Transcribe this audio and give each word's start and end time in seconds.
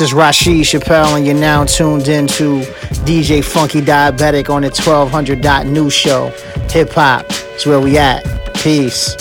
This 0.00 0.12
is 0.12 0.14
Rashid 0.14 0.64
Chappelle, 0.64 1.18
and 1.18 1.26
you're 1.26 1.34
now 1.34 1.66
tuned 1.66 2.08
into 2.08 2.62
DJ 3.04 3.44
Funky 3.44 3.82
Diabetic 3.82 4.48
on 4.48 4.62
the 4.62 4.68
1200 4.68 5.42
Dot 5.42 5.66
News 5.66 5.92
Show. 5.92 6.30
Hip 6.70 6.92
hop 6.92 7.26
is 7.28 7.66
where 7.66 7.78
we 7.78 7.98
at. 7.98 8.24
Peace. 8.54 9.14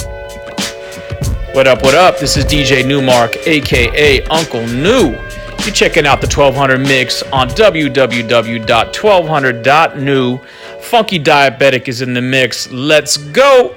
What 1.51 1.67
up, 1.67 1.83
what 1.83 1.95
up? 1.95 2.17
This 2.17 2.37
is 2.37 2.45
DJ 2.45 2.87
Newmark, 2.87 3.35
aka 3.45 4.23
Uncle 4.27 4.65
New. 4.67 5.17
You're 5.65 5.73
checking 5.73 6.07
out 6.07 6.21
the 6.21 6.27
1200 6.27 6.77
mix 6.77 7.23
on 7.23 7.49
www.1200.new. 7.49 10.37
Funky 10.79 11.19
Diabetic 11.19 11.89
is 11.89 12.01
in 12.01 12.13
the 12.13 12.21
mix. 12.21 12.71
Let's 12.71 13.17
go! 13.17 13.75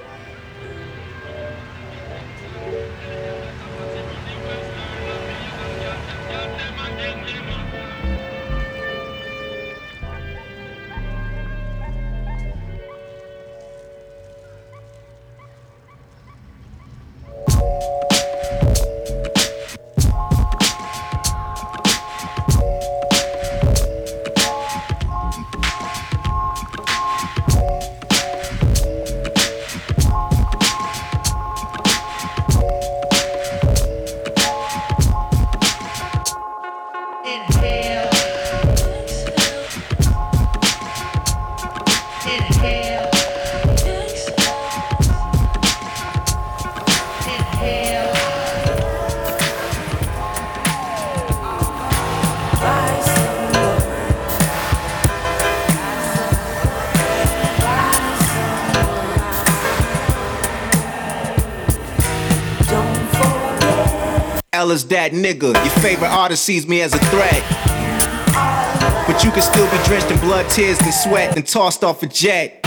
Nigga. 65.11 65.53
Your 65.53 65.75
favorite 65.83 66.11
artist 66.11 66.45
sees 66.45 66.69
me 66.69 66.81
as 66.83 66.95
a 66.95 66.99
threat. 67.11 67.43
But 69.09 69.25
you 69.25 69.33
can 69.33 69.43
still 69.43 69.69
be 69.71 69.83
drenched 69.85 70.13
in 70.13 70.21
blood, 70.21 70.49
tears, 70.49 70.79
and 70.81 70.95
sweat, 70.95 71.37
and 71.37 71.45
tossed 71.45 71.83
off 71.83 72.05
a 72.05 72.07
jet. 72.07 72.65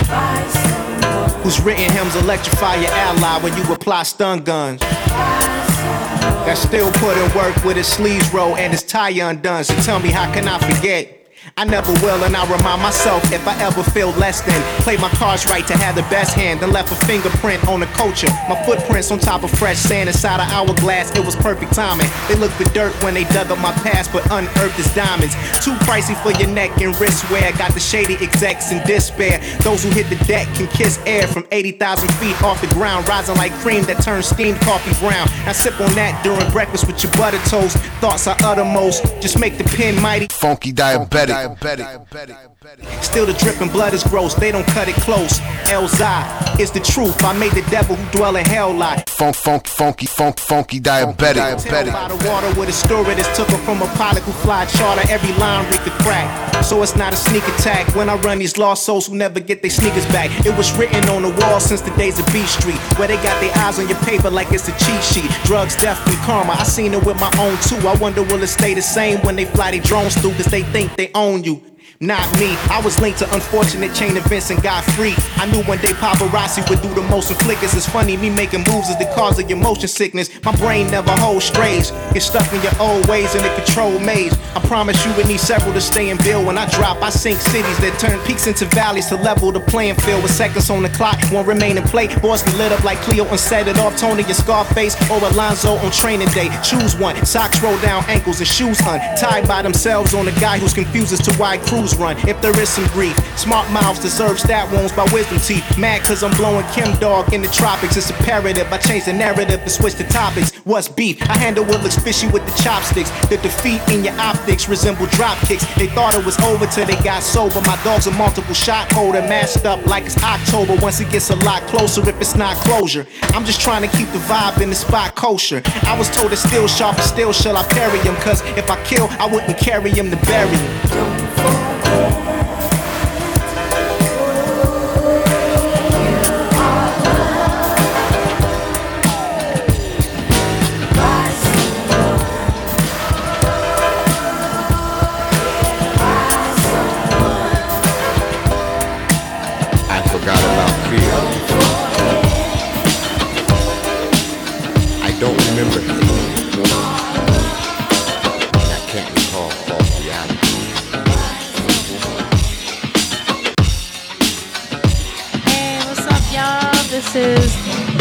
Whose 1.42 1.58
written 1.60 1.90
hymns 1.92 2.14
electrify 2.16 2.74
your 2.76 2.90
ally 2.90 3.42
when 3.42 3.56
you 3.56 3.72
apply 3.72 4.02
stun 4.02 4.40
guns. 4.44 4.80
That 4.80 6.58
still 6.58 6.92
put 6.92 7.16
in 7.16 7.34
work 7.34 7.56
with 7.64 7.76
his 7.76 7.86
sleeves 7.86 8.32
rolled 8.34 8.58
and 8.58 8.72
his 8.72 8.82
tie 8.82 9.10
undone. 9.10 9.64
So 9.64 9.74
tell 9.76 9.98
me, 9.98 10.10
how 10.10 10.32
can 10.32 10.46
I 10.46 10.58
forget? 10.58 11.25
I 11.58 11.64
never 11.64 11.90
will, 12.04 12.22
and 12.24 12.36
I 12.36 12.44
remind 12.54 12.82
myself 12.82 13.32
if 13.32 13.48
I 13.48 13.58
ever 13.62 13.82
feel 13.82 14.10
less 14.20 14.42
than. 14.42 14.60
Play 14.84 14.98
my 14.98 15.08
cards 15.16 15.46
right 15.46 15.66
to 15.68 15.72
have 15.78 15.94
the 15.94 16.02
best 16.12 16.34
hand, 16.34 16.60
then 16.60 16.70
left 16.70 16.92
a 16.92 17.06
fingerprint 17.06 17.66
on 17.66 17.80
the 17.80 17.86
culture. 17.96 18.28
My 18.46 18.62
footprints 18.66 19.10
on 19.10 19.18
top 19.18 19.42
of 19.42 19.50
fresh 19.52 19.78
sand 19.78 20.10
inside 20.10 20.38
an 20.38 20.50
hourglass, 20.50 21.16
it 21.16 21.24
was 21.24 21.34
perfect 21.34 21.72
timing. 21.72 22.08
They 22.28 22.34
looked 22.34 22.56
for 22.60 22.64
dirt 22.74 22.92
when 23.02 23.14
they 23.14 23.24
dug 23.32 23.50
up 23.50 23.58
my 23.60 23.72
past, 23.72 24.12
but 24.12 24.30
unearthed 24.30 24.78
as 24.78 24.94
diamonds. 24.94 25.32
Too 25.64 25.72
pricey 25.88 26.12
for 26.22 26.38
your 26.38 26.50
neck 26.50 26.76
and 26.82 26.92
wrist 27.00 27.24
wear. 27.30 27.50
Got 27.56 27.72
the 27.72 27.80
shady 27.80 28.18
execs 28.20 28.70
in 28.70 28.86
despair. 28.86 29.40
Those 29.60 29.82
who 29.82 29.88
hit 29.88 30.10
the 30.10 30.22
deck 30.26 30.46
can 30.56 30.66
kiss 30.66 31.00
air 31.06 31.26
from 31.26 31.46
80,000 31.52 32.06
feet 32.16 32.36
off 32.42 32.60
the 32.60 32.68
ground, 32.74 33.08
rising 33.08 33.36
like 33.36 33.52
cream 33.64 33.82
that 33.84 34.04
turns 34.04 34.26
steamed 34.26 34.60
coffee 34.60 34.92
brown. 35.00 35.26
I 35.48 35.52
sip 35.52 35.80
on 35.80 35.90
that 35.94 36.22
during 36.22 36.50
breakfast 36.50 36.86
with 36.86 37.02
your 37.02 37.12
butter 37.12 37.40
toast. 37.48 37.78
Thoughts 38.04 38.26
are 38.26 38.36
uttermost, 38.44 39.06
just 39.22 39.40
make 39.40 39.56
the 39.56 39.64
pen 39.64 39.98
mighty. 40.02 40.28
Funky 40.28 40.70
diabetic 40.70 41.45
diabetic. 41.54 42.55
Still 43.00 43.26
the 43.26 43.32
dripping 43.34 43.68
blood 43.68 43.94
is 43.94 44.02
gross, 44.02 44.34
they 44.34 44.50
don't 44.50 44.66
cut 44.66 44.88
it 44.88 44.96
close. 44.96 45.38
Elzai 45.70 46.58
is 46.58 46.70
the 46.70 46.80
truth. 46.80 47.22
I 47.22 47.32
made 47.38 47.52
the 47.52 47.62
devil 47.70 47.94
who 47.94 48.10
dwell 48.10 48.36
in 48.36 48.44
hell 48.44 48.72
lie. 48.72 49.04
Funk, 49.08 49.36
funk, 49.36 49.66
funky, 49.66 50.06
funk, 50.06 50.38
funky 50.38 50.80
diabetic. 50.80 51.34
diabetic. 51.34 51.92
By 51.92 52.08
the 52.08 52.28
water 52.28 52.48
with 52.58 52.68
a 52.68 52.72
story 52.72 53.14
that's 53.14 53.34
took 53.36 53.48
her 53.48 53.58
from 53.58 53.82
a 53.82 53.86
pilot 53.94 54.22
who 54.24 54.32
fly 54.32 54.64
charter. 54.66 55.02
Every 55.08 55.32
line 55.38 55.64
read 55.70 55.80
the 55.84 55.90
crack. 56.02 56.64
So 56.64 56.82
it's 56.82 56.96
not 56.96 57.12
a 57.12 57.16
sneak 57.16 57.46
attack 57.46 57.94
when 57.94 58.08
I 58.08 58.16
run 58.16 58.38
these 58.38 58.58
lost 58.58 58.84
souls 58.84 59.06
who 59.06 59.16
never 59.16 59.38
get 59.38 59.62
their 59.62 59.70
sneakers 59.70 60.06
back. 60.06 60.30
It 60.44 60.56
was 60.56 60.76
written 60.76 61.08
on 61.08 61.22
the 61.22 61.30
wall 61.40 61.60
since 61.60 61.82
the 61.82 61.94
days 61.96 62.18
of 62.18 62.26
B 62.32 62.42
Street, 62.46 62.78
where 62.98 63.06
they 63.06 63.16
got 63.16 63.40
their 63.40 63.56
eyes 63.58 63.78
on 63.78 63.88
your 63.88 63.98
paper 63.98 64.30
like 64.30 64.50
it's 64.50 64.68
a 64.68 64.72
cheat 64.72 65.02
sheet. 65.04 65.30
Drugs, 65.44 65.76
death, 65.76 66.04
and 66.06 66.16
karma. 66.18 66.52
I 66.52 66.64
seen 66.64 66.94
it 66.94 67.04
with 67.04 67.20
my 67.20 67.30
own 67.38 67.56
too. 67.62 67.86
I 67.86 67.94
wonder 67.96 68.22
will 68.22 68.42
it 68.42 68.48
stay 68.48 68.74
the 68.74 68.82
same 68.82 69.18
when 69.20 69.36
they 69.36 69.44
fly 69.44 69.70
their 69.70 69.80
drones 69.82 70.16
through, 70.20 70.32
cause 70.34 70.46
they 70.46 70.62
think 70.62 70.96
they 70.96 71.10
own 71.14 71.44
you. 71.44 71.62
Not 72.00 72.28
me. 72.38 72.54
I 72.68 72.82
was 72.84 73.00
linked 73.00 73.20
to 73.20 73.34
unfortunate 73.34 73.94
chain 73.94 74.18
events 74.18 74.50
and 74.50 74.62
got 74.62 74.84
free. 74.84 75.14
I 75.36 75.46
knew 75.50 75.62
one 75.64 75.78
day 75.78 75.92
paparazzi 75.92 76.68
would 76.68 76.82
do 76.82 76.92
the 76.92 77.00
most 77.08 77.30
and 77.30 77.40
flickers. 77.40 77.72
It's 77.72 77.88
funny, 77.88 78.18
me 78.18 78.28
making 78.28 78.64
moves 78.68 78.90
is 78.90 78.98
the 78.98 79.10
cause 79.14 79.38
of 79.38 79.48
your 79.48 79.58
motion 79.58 79.88
sickness. 79.88 80.28
My 80.44 80.54
brain 80.56 80.90
never 80.90 81.12
holds 81.12 81.46
strays. 81.46 81.92
Get 82.12 82.20
stuck 82.20 82.52
in 82.52 82.60
your 82.62 82.72
old 82.78 83.06
ways 83.06 83.34
in 83.34 83.42
a 83.42 83.54
control 83.54 83.98
maze. 83.98 84.36
I 84.54 84.60
promise 84.66 85.02
you 85.06 85.14
would 85.14 85.26
need 85.26 85.40
several 85.40 85.72
to 85.72 85.80
stay 85.80 86.10
in 86.10 86.18
bill. 86.18 86.44
When 86.44 86.58
I 86.58 86.68
drop, 86.68 87.02
I 87.02 87.08
sink 87.08 87.40
cities 87.40 87.78
that 87.78 87.98
turn 87.98 88.18
peaks 88.26 88.46
into 88.46 88.66
valleys 88.66 89.06
to 89.06 89.16
level 89.16 89.50
the 89.50 89.60
playing 89.60 89.94
field. 89.96 90.22
With 90.22 90.32
seconds 90.32 90.68
on 90.68 90.82
the 90.82 90.90
clock, 90.90 91.18
one 91.32 91.46
remain 91.46 91.78
in 91.78 91.84
play. 91.84 92.08
Boys 92.20 92.42
be 92.42 92.52
lit 92.52 92.72
up 92.72 92.84
like 92.84 92.98
Cleo 92.98 93.24
and 93.24 93.40
set 93.40 93.68
it 93.68 93.78
off. 93.78 93.96
Tony 93.96 94.22
and 94.22 94.36
Scarface 94.36 94.96
or 95.10 95.16
Alonzo 95.32 95.76
on 95.76 95.90
training 95.92 96.28
day. 96.28 96.50
Choose 96.62 96.94
one. 96.94 97.16
Socks 97.24 97.62
roll 97.62 97.78
down 97.78 98.04
ankles 98.06 98.40
and 98.40 98.48
shoes 98.48 98.78
untied 98.80 99.48
by 99.48 99.62
themselves 99.62 100.12
on 100.12 100.28
a 100.28 100.32
guy 100.32 100.58
who's 100.58 100.74
confused 100.74 101.14
as 101.14 101.20
to 101.20 101.32
why 101.36 101.56
run 101.94 102.16
if 102.28 102.40
there 102.40 102.58
is 102.60 102.68
some 102.68 102.86
grief. 102.88 103.16
Smart 103.38 103.70
mouths 103.70 104.00
deserve 104.00 104.40
stat 104.40 104.70
wounds 104.72 104.92
by 104.92 105.04
wisdom 105.12 105.38
teeth. 105.38 105.64
Mad 105.78 106.02
cause 106.02 106.22
I'm 106.22 106.36
blowing 106.36 106.66
Kim 106.72 106.92
Dog 106.98 107.32
in 107.32 107.42
the 107.42 107.48
tropics. 107.48 107.96
It's 107.96 108.10
imperative. 108.10 108.72
I 108.72 108.78
change 108.78 109.04
the 109.04 109.12
narrative 109.12 109.60
and 109.60 109.70
switch 109.70 109.94
the 109.94 110.04
topics. 110.04 110.54
What's 110.64 110.88
beef? 110.88 111.22
I 111.28 111.36
handle 111.36 111.64
what 111.64 111.82
looks 111.82 111.98
fishy 111.98 112.28
with 112.28 112.44
the 112.46 112.62
chopsticks. 112.62 113.10
The 113.28 113.36
defeat 113.38 113.80
in 113.88 114.04
your 114.04 114.18
optics 114.18 114.68
resemble 114.68 115.06
drop 115.06 115.38
kicks. 115.46 115.64
They 115.76 115.86
thought 115.88 116.14
it 116.14 116.24
was 116.24 116.38
over 116.40 116.66
till 116.66 116.86
they 116.86 116.96
got 117.04 117.22
sober. 117.22 117.60
My 117.62 117.78
dog's 117.84 118.06
a 118.06 118.12
multiple 118.12 118.54
shot 118.54 118.90
holder, 118.92 119.20
masked 119.22 119.66
up 119.66 119.84
like 119.86 120.06
it's 120.06 120.16
October. 120.22 120.76
Once 120.80 121.00
it 121.00 121.10
gets 121.10 121.30
a 121.30 121.36
lot 121.36 121.62
closer, 121.62 122.00
if 122.08 122.20
it's 122.20 122.34
not 122.34 122.56
closure. 122.56 123.06
I'm 123.34 123.44
just 123.44 123.60
trying 123.60 123.88
to 123.88 123.96
keep 123.96 124.08
the 124.10 124.18
vibe 124.18 124.60
in 124.60 124.70
the 124.70 124.74
spot 124.74 125.14
kosher. 125.14 125.62
I 125.82 125.96
was 125.98 126.10
told 126.10 126.30
to 126.30 126.36
still 126.36 126.66
sharp 126.66 126.96
and 126.96 127.04
still 127.04 127.32
shall 127.32 127.56
I 127.56 127.66
bury 127.68 127.98
him. 128.00 128.14
Cause 128.16 128.42
if 128.56 128.70
I 128.70 128.82
kill, 128.84 129.08
I 129.20 129.26
wouldn't 129.26 129.58
carry 129.58 129.90
him 129.90 130.10
to 130.10 130.16
bury 130.26 130.56
him. 130.56 131.25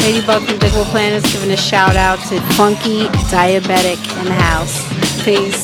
Ladybug 0.06 0.44
from 0.44 0.60
Digable 0.60 0.86
Planets 0.86 1.34
giving 1.34 1.52
a 1.52 1.57
shout 1.57 1.96
out 1.96 2.19
to 2.30 2.40
Funky 2.54 3.06
Diabetic 3.30 3.98
in 4.19 4.25
the 4.25 4.34
house. 4.34 4.84
Peace. 5.24 5.63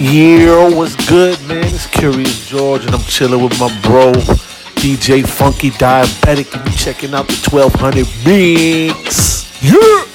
Yeah, 0.00 0.68
what's 0.74 0.94
good, 1.08 1.40
man? 1.48 1.64
It's 1.64 1.86
Curious 1.86 2.48
George, 2.48 2.84
and 2.86 2.94
I'm 2.94 3.02
chilling 3.02 3.42
with 3.42 3.58
my 3.58 3.68
bro, 3.82 4.12
DJ 4.76 5.26
Funky 5.26 5.70
Diabetic, 5.70 6.54
and 6.56 6.70
you 6.70 6.76
checking 6.76 7.12
out 7.12 7.26
the 7.26 7.48
1200 7.50 8.06
mix. 8.24 9.62
Yeah! 9.62 10.09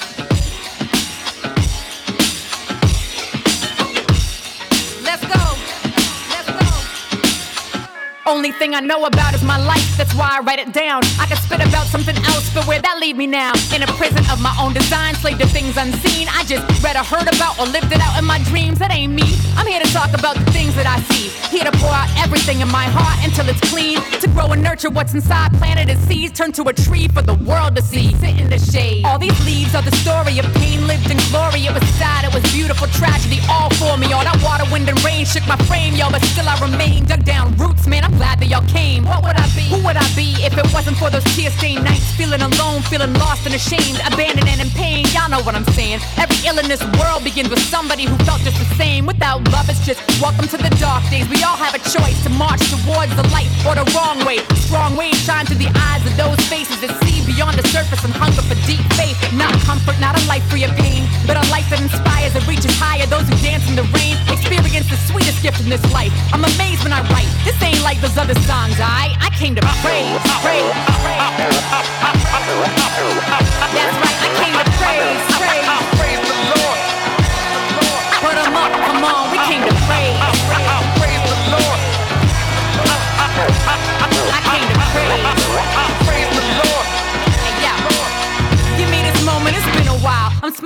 Thing 8.58 8.74
I 8.74 8.80
know 8.80 9.04
about 9.04 9.34
is 9.34 9.42
my 9.42 9.58
life, 9.58 9.96
that's 9.96 10.14
why 10.14 10.28
I 10.32 10.40
write 10.40 10.58
it 10.58 10.72
down. 10.72 11.02
I 11.20 11.26
could 11.26 11.38
spit 11.38 11.60
about 11.60 11.86
something 11.86 12.16
else, 12.16 12.52
but 12.54 12.66
where 12.66 12.80
that 12.80 12.98
leave 13.00 13.16
me 13.16 13.26
now? 13.26 13.52
In 13.74 13.82
a 13.82 13.86
prison 14.00 14.24
of 14.30 14.40
my 14.40 14.54
own 14.60 14.72
design, 14.72 15.14
slave 15.14 15.38
to 15.38 15.46
things 15.46 15.76
unseen. 15.76 16.28
I 16.32 16.44
just 16.44 16.64
read 16.82 16.96
or 16.96 17.04
heard 17.04 17.28
about 17.28 17.58
or 17.58 17.66
lived 17.66 17.92
it 17.92 18.00
out 18.00 18.18
in 18.18 18.24
my 18.24 18.38
dreams. 18.44 18.78
That 18.78 18.92
ain't 18.92 19.12
me. 19.12 19.28
I'm 19.56 19.66
here 19.66 19.80
to 19.80 19.90
talk 19.92 20.12
about 20.12 20.36
the 20.36 20.46
things 20.52 20.74
that 20.76 20.86
I 20.86 21.00
see. 21.12 21.28
Here 21.52 21.64
to 21.64 21.72
pour 21.78 21.90
out 21.90 22.08
everything 22.18 22.60
in 22.60 22.68
my 22.68 22.84
heart 22.84 23.24
until 23.24 23.48
it's 23.48 23.60
clean. 23.70 24.00
To 24.20 24.28
grow 24.28 24.52
and 24.52 24.62
nurture 24.62 24.90
what's 24.90 25.14
inside, 25.14 25.52
planted 25.58 25.90
as 25.90 25.98
seeds, 26.08 26.32
turn 26.32 26.52
to 26.52 26.64
a 26.68 26.72
tree 26.72 27.08
for 27.08 27.22
the 27.22 27.34
world 27.44 27.76
to 27.76 27.82
see. 27.82 28.14
Sit 28.16 28.40
in 28.40 28.48
the 28.48 28.58
shade. 28.58 29.04
All 29.04 29.18
these 29.18 29.38
leaves 29.44 29.74
are 29.74 29.82
the 29.82 29.94
story 29.96 30.38
of 30.38 30.46
pain 30.54 30.86
lived 30.86 31.10
in 31.10 31.18
glory. 31.30 31.66
It 31.68 31.74
was 31.74 31.86
sad, 32.00 32.24
it 32.24 32.32
was 32.32 32.42
beautiful, 32.52 32.88
tragedy 32.88 33.38
all 33.48 33.70
for 33.76 33.96
me. 33.96 34.12
All 34.12 34.24
that 34.24 34.40
water, 34.42 34.64
wind, 34.72 34.88
and 34.88 34.98
rain 35.04 35.24
shook 35.24 35.46
my 35.46 35.56
frame, 35.68 35.94
y'all, 35.94 36.10
but 36.10 36.22
still 36.32 36.48
I 36.48 36.58
remain. 36.60 37.04
Dug 37.04 37.24
down 37.24 37.54
roots, 37.56 37.86
man. 37.86 38.04
I'm 38.04 38.16
glad 38.16 38.40
that 38.40 38.45
y'all 38.46 38.66
came. 38.70 39.04
What 39.04 39.22
would 39.24 39.36
I 39.36 39.46
be? 39.54 39.66
Who 39.68 39.82
would 39.82 39.96
I 39.96 40.06
be 40.14 40.38
if 40.46 40.56
it 40.56 40.66
wasn't 40.72 40.96
for 40.96 41.10
those 41.10 41.24
tear 41.34 41.50
stained 41.50 41.84
nights? 41.84 42.14
Feeling 42.14 42.40
alone, 42.40 42.82
feeling 42.86 43.12
lost 43.14 43.44
and 43.46 43.54
ashamed, 43.54 43.98
abandoned 44.06 44.48
and 44.48 44.60
in 44.60 44.70
pain. 44.70 45.04
Y'all 45.10 45.28
know 45.28 45.42
what 45.42 45.54
I'm 45.54 45.66
saying. 45.74 46.00
Every 46.16 46.38
ill 46.46 46.58
in 46.58 46.68
this 46.68 46.82
world 46.98 47.24
begins 47.24 47.50
with 47.50 47.62
somebody 47.66 48.04
who 48.06 48.16
felt 48.24 48.40
just 48.42 48.58
the 48.58 48.68
same. 48.76 49.06
Without 49.06 49.42
love, 49.50 49.68
it's 49.68 49.84
just 49.84 50.00
welcome 50.22 50.46
to 50.48 50.56
the 50.56 50.70
dark 50.78 51.02
days. 51.10 51.28
We 51.28 51.42
all 51.42 51.58
have 51.58 51.74
a 51.74 51.82
choice 51.82 52.22
to 52.24 52.30
march 52.30 52.62
towards 52.70 53.14
the 53.18 53.26
light 53.34 53.50
or 53.66 53.74
the 53.74 53.86
wrong 53.92 54.22
way. 54.24 54.38
Strong 54.54 54.96
ways 54.96 55.18
shine 55.26 55.46
through 55.46 55.60
the 55.60 55.72
eyes 55.90 56.06
of 56.06 56.14
those 56.16 56.38
faces 56.46 56.80
that 56.80 56.94
see 57.02 57.26
beyond 57.26 57.58
the 57.58 57.66
surface 57.68 58.02
and 58.06 58.14
hunger 58.14 58.42
for 58.46 58.54
deep 58.64 58.82
faith. 58.94 59.18
Not 59.34 59.52
comfort, 59.66 59.98
not 59.98 60.14
a 60.14 60.22
life 60.30 60.46
free 60.46 60.62
of 60.62 60.72
pain, 60.78 61.02
but 61.26 61.36
a 61.36 61.44
life 61.50 61.66
that 61.70 61.82
inspires 61.82 62.34
and 62.38 62.46
reaches 62.46 62.72
higher. 62.78 63.06
Those 63.06 63.26
who 63.26 63.36
dance 63.42 63.66
in 63.68 63.74
the 63.74 63.86
rain 63.90 64.14
experience 64.30 64.86
the 64.86 65.00
sweetest 65.10 65.42
gift 65.42 65.60
in 65.60 65.68
this 65.68 65.82
life. 65.92 66.14
I'm 66.32 66.44
amazed 66.46 66.86
when 66.86 66.94
I 66.94 67.02
write. 67.10 67.28
This 67.44 67.58
ain't 67.62 67.82
like 67.82 68.00
those 68.00 68.16
other 68.16 68.35
songs, 68.42 68.76
I 68.78 69.16
I 69.20 69.30
came 69.30 69.54
to 69.54 69.62
praise, 69.82 70.20
praise, 70.42 70.72
praise. 71.02 72.85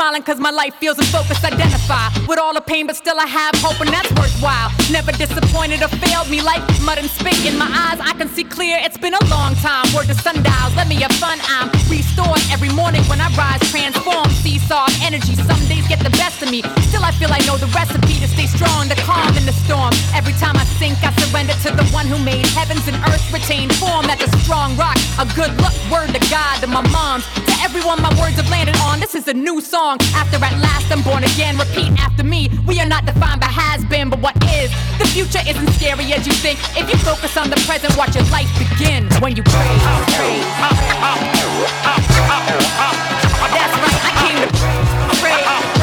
Smiling 0.01 0.23
cause 0.23 0.41
my 0.41 0.51
life 0.51 0.75
feels 0.77 0.99
in 0.99 1.05
focus, 1.13 1.45
identify 1.45 2.09
with 2.27 2.39
all 2.39 2.55
the 2.55 2.61
pain, 2.73 2.87
but 2.87 2.97
still 2.97 3.21
I 3.21 3.27
have 3.27 3.53
hope, 3.61 3.79
and 3.85 3.91
that's 3.93 4.09
worthwhile. 4.17 4.73
Never 4.89 5.13
disappointed 5.13 5.83
or 5.83 5.93
failed 6.01 6.31
me 6.31 6.41
like 6.41 6.65
mud 6.81 6.97
and 6.97 7.05
spit 7.05 7.37
in 7.45 7.59
my 7.59 7.69
eyes. 7.69 8.01
I 8.01 8.17
can 8.17 8.29
see 8.33 8.45
clear, 8.45 8.81
it's 8.81 8.97
been 8.97 9.13
a 9.13 9.25
long 9.29 9.53
time. 9.61 9.85
Word 9.93 10.09
to 10.09 10.17
sundials, 10.17 10.73
let 10.73 10.89
me 10.89 10.97
have 11.05 11.13
fun. 11.21 11.37
I'm 11.53 11.69
restored 11.93 12.41
every 12.49 12.73
morning 12.73 13.05
when 13.13 13.21
I 13.21 13.29
rise, 13.37 13.61
transform, 13.69 14.25
seesaw 14.41 14.89
energy. 15.05 15.37
Some 15.37 15.61
days 15.69 15.85
get 15.87 16.01
the 16.01 16.15
best 16.17 16.41
of 16.41 16.49
me. 16.49 16.65
Still, 16.89 17.05
I 17.05 17.13
feel 17.21 17.29
I 17.29 17.45
know 17.45 17.61
the 17.61 17.69
recipe 17.77 18.17
to 18.25 18.29
stay 18.33 18.49
strong, 18.49 18.89
the 18.89 18.97
calm 19.05 19.37
in 19.37 19.45
the 19.45 19.53
storm. 19.69 19.93
Every 20.17 20.33
time 20.41 20.57
I 20.57 20.65
sink, 20.81 20.97
I 21.05 21.13
surrender 21.21 21.53
to 21.69 21.77
the 21.77 21.85
one 21.93 22.07
who 22.07 22.17
made 22.25 22.47
heavens 22.57 22.89
and 22.89 22.97
earth 23.13 23.29
retain 23.29 23.69
form. 23.77 24.09
That's 24.09 24.25
a 24.25 24.33
strong 24.41 24.81
rock, 24.81 24.97
a 25.21 25.29
good 25.37 25.53
look, 25.61 25.77
word 25.93 26.09
to 26.17 26.23
God, 26.33 26.65
to 26.65 26.69
my 26.73 26.81
moms, 26.89 27.29
to 27.45 27.53
everyone 27.61 28.01
my 28.01 28.13
words 28.17 28.41
have 28.41 28.49
landed 28.49 28.81
on. 28.89 28.97
This 28.99 29.15
is 29.15 29.29
a 29.29 29.35
new 29.35 29.61
song. 29.61 29.90
After 29.91 30.37
at 30.37 30.55
last 30.63 30.87
I'm 30.93 31.03
born 31.03 31.25
again, 31.25 31.59
repeat 31.59 31.91
after 31.99 32.23
me. 32.23 32.49
We 32.65 32.79
are 32.79 32.87
not 32.87 33.07
defined 33.07 33.41
by 33.41 33.47
has 33.47 33.85
been, 33.87 34.09
but 34.09 34.21
what 34.21 34.37
is. 34.55 34.71
The 34.99 35.07
future 35.07 35.43
isn't 35.43 35.69
scary 35.75 36.13
as 36.13 36.27
you 36.27 36.33
think. 36.33 36.61
If 36.79 36.89
you 36.89 36.97
focus 36.99 37.37
on 37.37 37.51
the 37.51 37.57
present, 37.67 37.97
watch 37.97 38.15
your 38.15 38.25
life 38.31 38.47
begin 38.55 39.11
when 39.19 39.35
you 39.35 39.43
pray. 39.43 39.67
pray. 40.15 40.39
That's 43.51 43.75
right, 43.83 44.01
I 44.07 44.13
came 44.23 44.39
to 44.39 44.51
pray. 45.19 45.80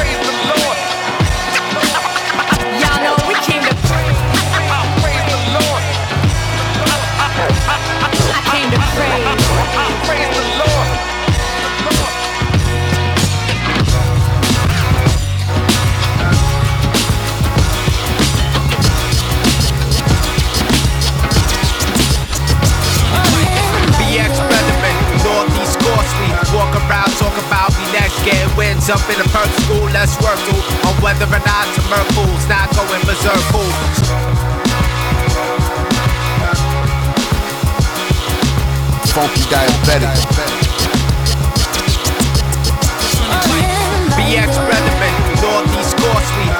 Getting 28.28 28.56
wins 28.58 28.90
up 28.90 29.00
in 29.08 29.16
the 29.16 29.24
perk 29.30 29.48
school. 29.64 29.88
Let's 29.88 30.20
work 30.20 30.36
through 30.40 30.60
on 30.86 30.94
whether 31.00 31.24
or 31.24 31.40
not 31.48 31.64
to 31.74 31.80
murk 31.88 32.06
fools. 32.12 32.46
Not 32.46 32.68
going 32.76 33.00
berserk 33.06 33.40
fools. 33.48 33.72
Funky 39.14 39.40
Diabetic. 39.48 40.67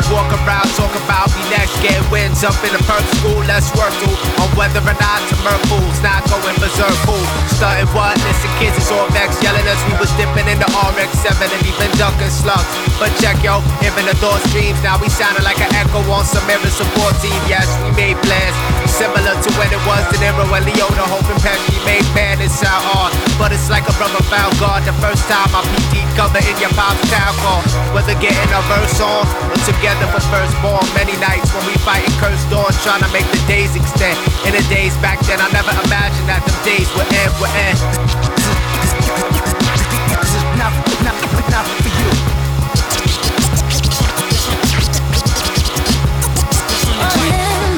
Walk 0.08 0.32
around, 0.32 0.64
talk 0.72 0.88
about 1.04 1.28
me 1.36 1.44
next. 1.52 1.76
Getting 1.84 2.00
wins 2.08 2.40
up 2.40 2.56
in 2.64 2.72
the 2.72 2.80
perk 2.88 3.04
school. 3.20 3.44
Let's 3.44 3.68
work 3.76 3.92
through 4.00 4.16
on 4.40 4.48
whether 4.56 4.80
or 4.80 4.96
not 4.96 5.20
to 5.28 5.36
murk 5.44 5.60
fools. 5.68 6.00
Not 6.00 6.24
going 6.32 6.56
berserk 6.56 6.96
fools. 7.04 7.28
Starting 7.60 7.84
what? 7.92 8.16
Listen, 8.24 8.48
kids 8.56 8.80
is 8.80 8.88
all 8.88 9.04
vexed, 9.12 9.44
yelling 9.44 9.68
as 9.68 9.76
we 9.84 9.92
was 10.00 10.08
dipping 10.16 10.48
in 10.48 10.56
the 10.56 10.68
RX-7 10.72 11.44
and 11.44 11.60
even 11.60 11.92
ducking 12.00 12.32
slugs. 12.32 12.64
But 12.96 13.12
check 13.20 13.36
yo, 13.44 13.60
hearing 13.84 14.08
the 14.08 14.16
thoughts 14.16 14.48
dreams. 14.48 14.80
Now 14.80 14.96
we 14.96 15.12
sounding 15.12 15.44
like 15.44 15.60
an 15.60 15.68
echo 15.76 16.00
on 16.08 16.24
some 16.24 16.44
mirror 16.48 16.72
support 16.72 17.12
team. 17.20 17.36
Yes, 17.44 17.68
we 17.84 17.92
made 17.92 18.16
plans 18.24 18.56
similar 18.88 19.36
to 19.36 19.48
when 19.60 19.68
it 19.68 19.82
was 19.84 20.02
De 20.08 20.16
Niro 20.24 20.48
and 20.56 20.64
Liotta 20.64 21.04
hoping 21.06 21.36
Pesci 21.44 21.76
made 21.84 22.02
and 22.16 22.50
sound 22.50 22.82
hard. 22.90 23.12
But 23.38 23.52
it's 23.52 23.68
like 23.70 23.84
a 23.86 23.94
brother 24.00 24.22
found 24.26 24.56
God. 24.58 24.82
The 24.88 24.96
first 25.04 25.22
time 25.28 25.52
I 25.54 25.62
PT 25.68 26.02
cover 26.16 26.40
in 26.40 26.56
your 26.58 26.72
pop's 26.74 27.02
town 27.12 27.34
call. 27.44 27.62
Whether 27.94 28.16
getting 28.18 28.50
a 28.50 28.62
verse 28.66 28.98
on 28.98 29.22
together 29.64 30.06
for 30.12 30.20
firstborn. 30.30 30.84
Many 30.94 31.16
nights 31.18 31.50
when 31.54 31.64
we 31.66 31.74
fighting 31.82 32.12
cursed 32.20 32.48
dawn, 32.50 32.70
trying 32.84 33.02
to 33.02 33.10
make 33.10 33.26
the 33.32 33.40
days 33.48 33.74
extend. 33.74 34.18
In 34.46 34.52
the 34.54 34.62
days 34.68 34.94
back 34.98 35.18
then, 35.26 35.40
I 35.40 35.48
never 35.50 35.72
imagined 35.86 36.28
that 36.28 36.44
them 36.44 36.58
days 36.62 36.88
would 36.94 37.08
end, 37.08 37.32
would 37.40 37.54
end. 37.56 37.78
This 40.20 40.32
is 40.36 40.44
not, 40.60 40.72
not, 41.02 41.16
not 41.50 41.64
for 41.82 41.90
you. 41.90 42.10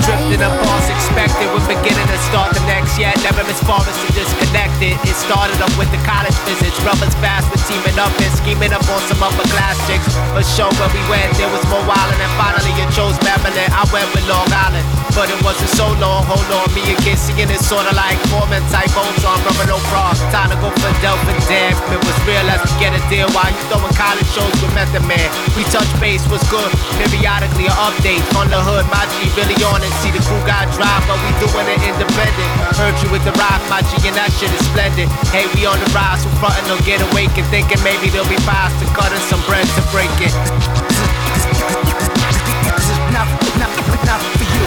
Drifting 0.04 0.42
up 0.42 0.54
false 0.64 0.89
expected, 1.10 1.50
we're 1.50 1.66
beginning 1.66 2.06
to 2.06 2.18
start 2.30 2.54
the 2.54 2.62
next 2.70 2.94
yet. 2.98 3.18
Never 3.26 3.42
far 3.66 3.82
as 3.82 3.98
to 3.98 4.08
disconnect 4.14 4.78
it. 4.78 4.94
It 5.02 5.16
started 5.18 5.58
up 5.58 5.72
with 5.74 5.90
the 5.90 5.98
college 6.06 6.34
visits. 6.46 6.78
Brothers 6.86 7.14
fast 7.18 7.50
with 7.50 7.62
teaming 7.66 7.98
up 7.98 8.14
and 8.22 8.32
scheming 8.38 8.72
up 8.72 8.86
on 8.86 9.02
some 9.10 9.18
upper 9.18 9.46
class 9.50 9.74
chicks. 9.90 10.06
But 10.30 10.46
show 10.46 10.70
where 10.78 10.90
we 10.94 11.02
went, 11.10 11.34
there 11.34 11.50
was 11.50 11.62
more 11.66 11.82
wildin' 11.82 12.22
and 12.22 12.34
finally 12.38 12.70
you 12.78 12.86
chose 12.94 13.18
Maryland. 13.26 13.58
I 13.74 13.82
went 13.90 14.06
with 14.14 14.26
Long 14.30 14.46
Island. 14.54 14.86
But 15.10 15.26
it 15.26 15.42
wasn't 15.42 15.74
so 15.74 15.90
long, 15.98 16.22
hold 16.22 16.46
on, 16.54 16.70
me 16.70 16.86
and 16.86 17.00
Kissy 17.02 17.34
and 17.42 17.50
it's 17.50 17.66
sorta 17.66 17.90
like 17.98 18.14
Foreman 18.30 18.62
type 18.70 18.94
bones 18.94 19.26
on 19.26 19.42
rubber 19.42 19.66
no 19.66 19.82
bra. 19.90 20.14
Time 20.30 20.54
to 20.54 20.58
go 20.62 20.70
for 20.70 20.92
Delphin 21.02 21.34
Damn, 21.50 21.74
it 21.90 21.98
was 21.98 22.14
real 22.22 22.46
as 22.46 22.62
we 22.62 22.70
get 22.78 22.94
a 22.94 23.02
deal 23.10 23.26
while 23.34 23.50
you 23.50 23.58
throwing 23.66 23.90
college 23.98 24.30
shows 24.30 24.54
with 24.62 24.70
Method 24.70 25.02
Man. 25.10 25.26
We 25.58 25.66
touch 25.74 25.90
base 25.98 26.22
was 26.30 26.38
good, 26.46 26.70
periodically 26.94 27.66
an 27.66 27.74
update 27.90 28.22
on 28.38 28.54
the 28.54 28.62
hood. 28.62 28.86
My 28.86 29.02
G 29.18 29.26
really 29.34 29.58
on 29.66 29.82
it, 29.82 29.90
see 29.98 30.14
the 30.14 30.22
crew 30.22 30.38
got 30.46 30.70
drive, 31.00 31.08
but 31.08 31.18
we 31.24 31.30
doing 31.40 31.68
it 31.68 31.80
independent. 31.82 32.50
Heard 32.76 32.96
you 33.02 33.10
with 33.10 33.24
the 33.24 33.32
my 33.68 33.80
G, 33.82 34.08
and 34.08 34.16
that 34.16 34.32
shit 34.38 34.50
is 34.52 34.62
splendid. 34.68 35.08
Hey, 35.30 35.46
we 35.54 35.66
on 35.66 35.78
the 35.78 35.88
rise, 35.94 36.22
so 36.22 36.28
frontin' 36.40 36.64
will 36.68 36.82
get 36.84 37.00
awake 37.12 37.32
and 37.36 37.46
thinking 37.48 37.80
maybe 37.82 38.10
there'll 38.10 38.28
be 38.28 38.40
pies 38.44 38.72
to 38.80 38.86
cut 38.92 39.12
and 39.12 39.22
some 39.30 39.40
bread 39.46 39.66
to 39.76 39.82
break 39.92 40.10
it. 40.20 40.34
Not, 43.14 43.26
not, 43.58 43.70
not 44.06 44.20
for 44.36 44.46
you. 44.48 44.64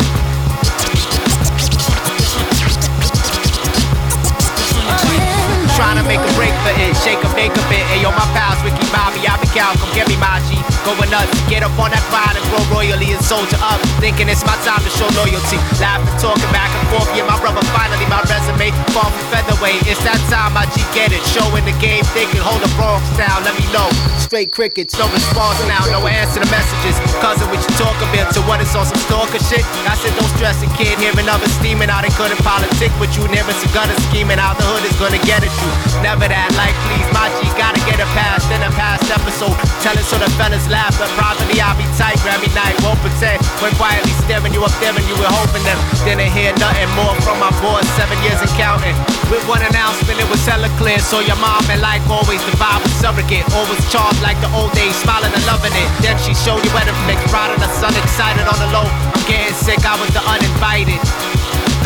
Trying 5.76 5.98
to 5.98 6.06
make 6.06 6.22
a 6.22 6.34
break 6.38 6.54
for 6.64 6.74
it, 6.80 6.96
shake 7.02 7.22
a 7.24 7.30
bake 7.36 7.52
a 7.52 7.64
bit. 7.68 7.84
Hey, 7.90 8.02
yo, 8.02 8.12
my 8.12 8.26
pals, 8.32 8.62
Ricky 8.64 8.83
Bobby, 8.94 9.26
I 9.26 9.42
be 9.42 9.50
Cal, 9.50 9.74
come 9.82 9.90
get 9.98 10.06
me 10.06 10.16
my 10.22 10.38
G. 10.46 10.62
Going 10.86 11.10
nuts, 11.10 11.34
Get 11.50 11.62
up 11.62 11.78
on 11.78 11.92
that 11.92 12.02
grind 12.10 12.34
and 12.34 12.46
grow 12.50 12.62
royally 12.70 13.14
and 13.14 13.22
soldier 13.22 13.60
up. 13.62 13.78
Thinking 14.02 14.30
it's 14.30 14.42
my 14.42 14.56
time 14.64 14.82
to 14.82 14.92
show 14.94 15.10
loyalty. 15.18 15.58
Laughing, 15.78 16.10
talking 16.18 16.50
back 16.50 16.72
and 16.72 16.86
forth. 16.90 17.10
Yeah, 17.14 17.30
my 17.30 17.38
brother 17.38 17.62
finally 17.76 18.06
my 18.10 18.22
resume. 18.26 18.74
Fall 18.96 19.10
from 19.10 19.26
featherweight. 19.30 19.86
It's 19.90 20.02
that 20.08 20.18
time 20.30 20.56
I 20.56 20.70
G 20.72 20.82
get 20.98 21.12
it. 21.12 21.22
Showing 21.30 21.66
the 21.66 21.76
game, 21.78 22.02
thinking, 22.16 22.42
hold 22.42 22.62
the 22.64 22.72
Bronx 22.78 23.06
down. 23.20 23.44
Let 23.44 23.54
me 23.60 23.66
know. 23.70 23.86
Straight 24.18 24.50
crickets, 24.50 24.98
no 24.98 25.06
response 25.14 25.62
now. 25.70 25.84
No 25.94 26.06
answer 26.08 26.42
to 26.42 26.50
messages. 26.50 26.98
Cousin, 27.22 27.46
what 27.54 27.62
you 27.62 27.74
talk 27.78 27.98
about 28.10 28.34
to 28.34 28.42
what 28.50 28.58
is 28.64 28.74
on 28.74 28.88
some 28.88 28.98
stalker 29.06 29.42
shit? 29.46 29.62
I 29.86 29.94
said, 30.00 30.16
don't 30.18 30.32
stress 30.34 30.58
a 30.64 30.70
kid. 30.74 30.98
Hearing 30.98 31.30
others 31.30 31.54
steaming 31.62 31.94
out. 31.94 32.02
They 32.02 32.14
couldn't 32.18 32.42
politic 32.42 32.90
with 32.98 33.14
you. 33.14 33.30
Never 33.30 33.54
some 33.54 33.70
gutter 33.78 33.96
scheming 34.10 34.42
out. 34.42 34.58
The 34.58 34.66
hood 34.66 34.84
is 34.90 34.96
gonna 34.98 35.22
get 35.22 35.46
at 35.46 35.54
you. 35.54 35.70
Never 36.02 36.26
that 36.26 36.50
like, 36.58 36.74
please, 36.90 37.08
my 37.14 37.30
G. 37.38 37.46
Gotta 37.54 37.78
get 37.86 38.02
it 38.02 38.10
past 38.18 38.50
in 38.50 38.58
a 38.66 38.72
past 38.84 39.08
episode. 39.08 39.56
Telling 39.80 40.04
so 40.04 40.20
the 40.20 40.28
fellas 40.36 40.68
laugh. 40.68 40.92
But 41.00 41.08
privately, 41.16 41.64
I'll 41.64 41.80
be 41.80 41.88
tight. 41.96 42.20
Grab 42.20 42.44
me 42.44 42.52
night. 42.52 42.76
Won't 42.84 43.00
pretend. 43.00 43.40
When 43.64 43.72
quietly 43.80 44.12
staring 44.28 44.52
you 44.52 44.60
up 44.68 44.76
there 44.84 44.92
and 44.92 45.06
you 45.08 45.16
were 45.16 45.32
hoping 45.32 45.64
them. 45.64 45.80
Didn't 46.04 46.36
hear 46.36 46.52
nothing 46.60 46.92
more 47.00 47.16
from 47.24 47.40
my 47.40 47.52
boys. 47.64 47.88
Seven 47.96 48.20
years 48.28 48.44
and 48.44 48.52
counting. 48.60 48.96
With 49.32 49.44
one 49.48 49.64
announcement, 49.64 50.20
it 50.20 50.28
was 50.28 50.44
hella 50.44 50.68
clear. 50.76 51.00
So 51.00 51.24
your 51.24 51.40
mom 51.40 51.64
and 51.72 51.80
like 51.80 52.04
always, 52.12 52.44
the 52.44 52.56
vibe 52.60 52.84
was 52.84 52.92
surrogate. 53.00 53.48
Always 53.56 53.80
charged 53.88 54.20
like 54.20 54.38
the 54.44 54.52
old 54.52 54.76
days, 54.76 54.96
smiling 55.00 55.32
and 55.32 55.46
loving 55.48 55.72
it. 55.72 55.88
Then 56.04 56.20
she 56.20 56.36
showed 56.36 56.60
you 56.60 56.72
where 56.76 56.84
to 56.84 56.96
flick. 57.08 57.20
Proud 57.32 57.56
of 57.56 57.64
the 57.64 57.72
sun, 57.80 57.96
excited 57.96 58.44
on 58.44 58.60
the 58.60 58.70
low. 58.76 58.88
I'm 59.16 59.24
getting 59.24 59.56
sick, 59.56 59.80
I 59.88 59.96
was 59.96 60.12
the 60.12 60.24
uninvited. 60.28 61.00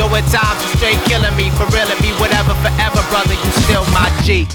Though 0.02 0.14
at 0.18 0.26
times 0.34 0.62
straight 0.78 1.02
killing 1.06 1.34
me, 1.38 1.54
for 1.58 1.70
real, 1.74 1.90
it 1.90 2.00
be 2.02 2.10
whatever, 2.18 2.58
forever, 2.66 3.02
brother. 3.14 3.38
You 3.38 3.52
still 3.66 3.86
my 3.94 4.10
G. 4.26 4.50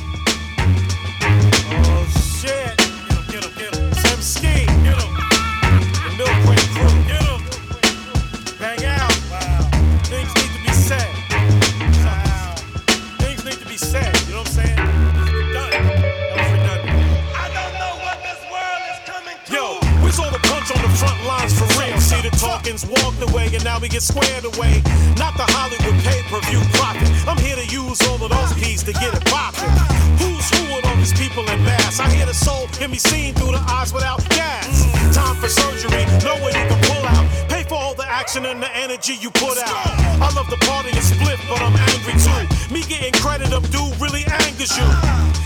Talkings 22.62 22.86
walked 22.86 23.20
away, 23.20 23.50
and 23.52 23.64
now 23.64 23.80
we 23.80 23.88
get 23.88 24.02
squared 24.02 24.44
away. 24.44 24.82
Not 25.18 25.34
the 25.34 25.42
Hollywood 25.50 25.98
pay-per-view 26.06 26.62
profit. 26.78 27.10
I'm 27.26 27.36
here 27.38 27.56
to 27.56 27.66
use 27.66 27.98
all 28.06 28.22
of 28.22 28.30
those 28.30 28.52
keys 28.54 28.84
to 28.84 28.92
get 28.92 29.12
it 29.12 29.24
poppin'. 29.26 29.66
Who's 30.22 30.46
who 30.46 30.70
with 30.70 30.86
all 30.86 30.94
these 30.94 31.12
people 31.12 31.42
in 31.50 31.58
mass? 31.64 31.98
I 31.98 32.08
hear 32.14 32.24
the 32.24 32.34
soul 32.34 32.68
can 32.70 32.92
be 32.92 32.98
seen 32.98 33.34
through 33.34 33.50
the 33.50 33.64
eyes 33.66 33.92
without 33.92 34.22
gas. 34.28 34.86
Time 35.10 35.34
for 35.42 35.48
surgery, 35.48 36.06
know 36.22 36.38
where 36.38 36.54
you 36.54 36.64
can 36.70 36.78
pull 36.86 37.02
out. 37.02 37.26
Pay 37.50 37.64
for 37.64 37.74
all 37.74 37.94
the 37.94 38.06
action 38.06 38.46
and 38.46 38.62
the 38.62 38.70
energy 38.76 39.14
you 39.14 39.32
put 39.32 39.58
out. 39.58 39.86
I 40.22 40.30
love 40.36 40.48
the 40.48 40.58
party 40.62 40.90
and 40.94 41.02
split, 41.02 41.40
but 41.50 41.60
I'm 41.60 41.74
angry 41.74 42.14
too. 42.14 42.51
Me 42.72 42.80
getting 42.88 43.12
credit 43.20 43.52
of 43.52 43.60
dude 43.70 43.92
really 44.00 44.24
angers 44.24 44.72
you. 44.78 44.88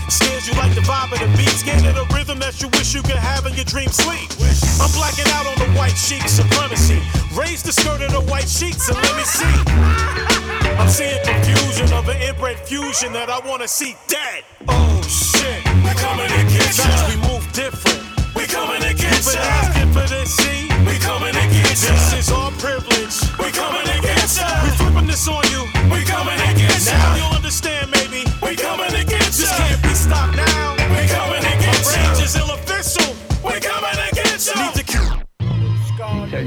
Scares 0.07 0.47
you 0.47 0.55
like 0.55 0.73
the 0.75 0.81
vibe 0.87 1.11
of 1.11 1.19
the 1.19 1.27
beat, 1.35 1.51
scared 1.51 1.83
of 1.83 1.95
the 1.95 2.07
rhythm 2.15 2.39
that 2.39 2.61
you 2.61 2.69
wish 2.69 2.95
you 2.95 3.01
could 3.03 3.19
have 3.19 3.45
in 3.45 3.53
your 3.53 3.65
dream 3.65 3.89
sleep. 3.91 4.31
I'm 4.79 4.87
blacking 4.95 5.27
out 5.35 5.43
on 5.43 5.59
the 5.59 5.67
white 5.75 5.97
sheet 5.99 6.23
supremacy. 6.23 7.03
Raise 7.35 7.61
the 7.63 7.73
skirt 7.73 7.99
of 7.99 8.15
the 8.15 8.23
white 8.31 8.47
sheets 8.47 8.87
and 8.87 8.95
let 8.95 9.15
me 9.19 9.27
see. 9.27 9.55
I'm 10.79 10.87
seeing 10.87 11.19
confusion 11.27 11.91
of 11.91 12.07
an 12.07 12.15
inbred 12.23 12.59
fusion 12.63 13.11
that 13.11 13.29
I 13.29 13.43
wanna 13.43 13.67
see 13.67 13.97
dead. 14.07 14.47
Oh 14.69 15.01
shit, 15.03 15.59
we 15.83 15.91
coming 15.99 16.31
to 16.31 16.43
get 16.47 16.79
ya. 16.79 16.87
We 17.11 17.19
move 17.27 17.43
different. 17.51 17.99
We 18.39 18.47
coming 18.47 18.79
to 18.87 18.93
get 18.95 19.19
been 19.27 19.35
asking 19.35 19.91
for 19.91 20.07
this, 20.07 20.31
see? 20.31 20.71
We 20.87 20.95
coming 21.03 21.35
to 21.35 21.45
get 21.51 21.75
ya. 21.75 21.91
This 21.91 22.23
is 22.23 22.31
our 22.31 22.51
privilege. 22.55 23.19
We 23.35 23.51
coming 23.51 23.83
to 23.83 23.97
get 23.99 24.31
ya. 24.31 24.47
We 24.63 24.69
flipping 24.79 25.07
this 25.07 25.27
on 25.27 25.43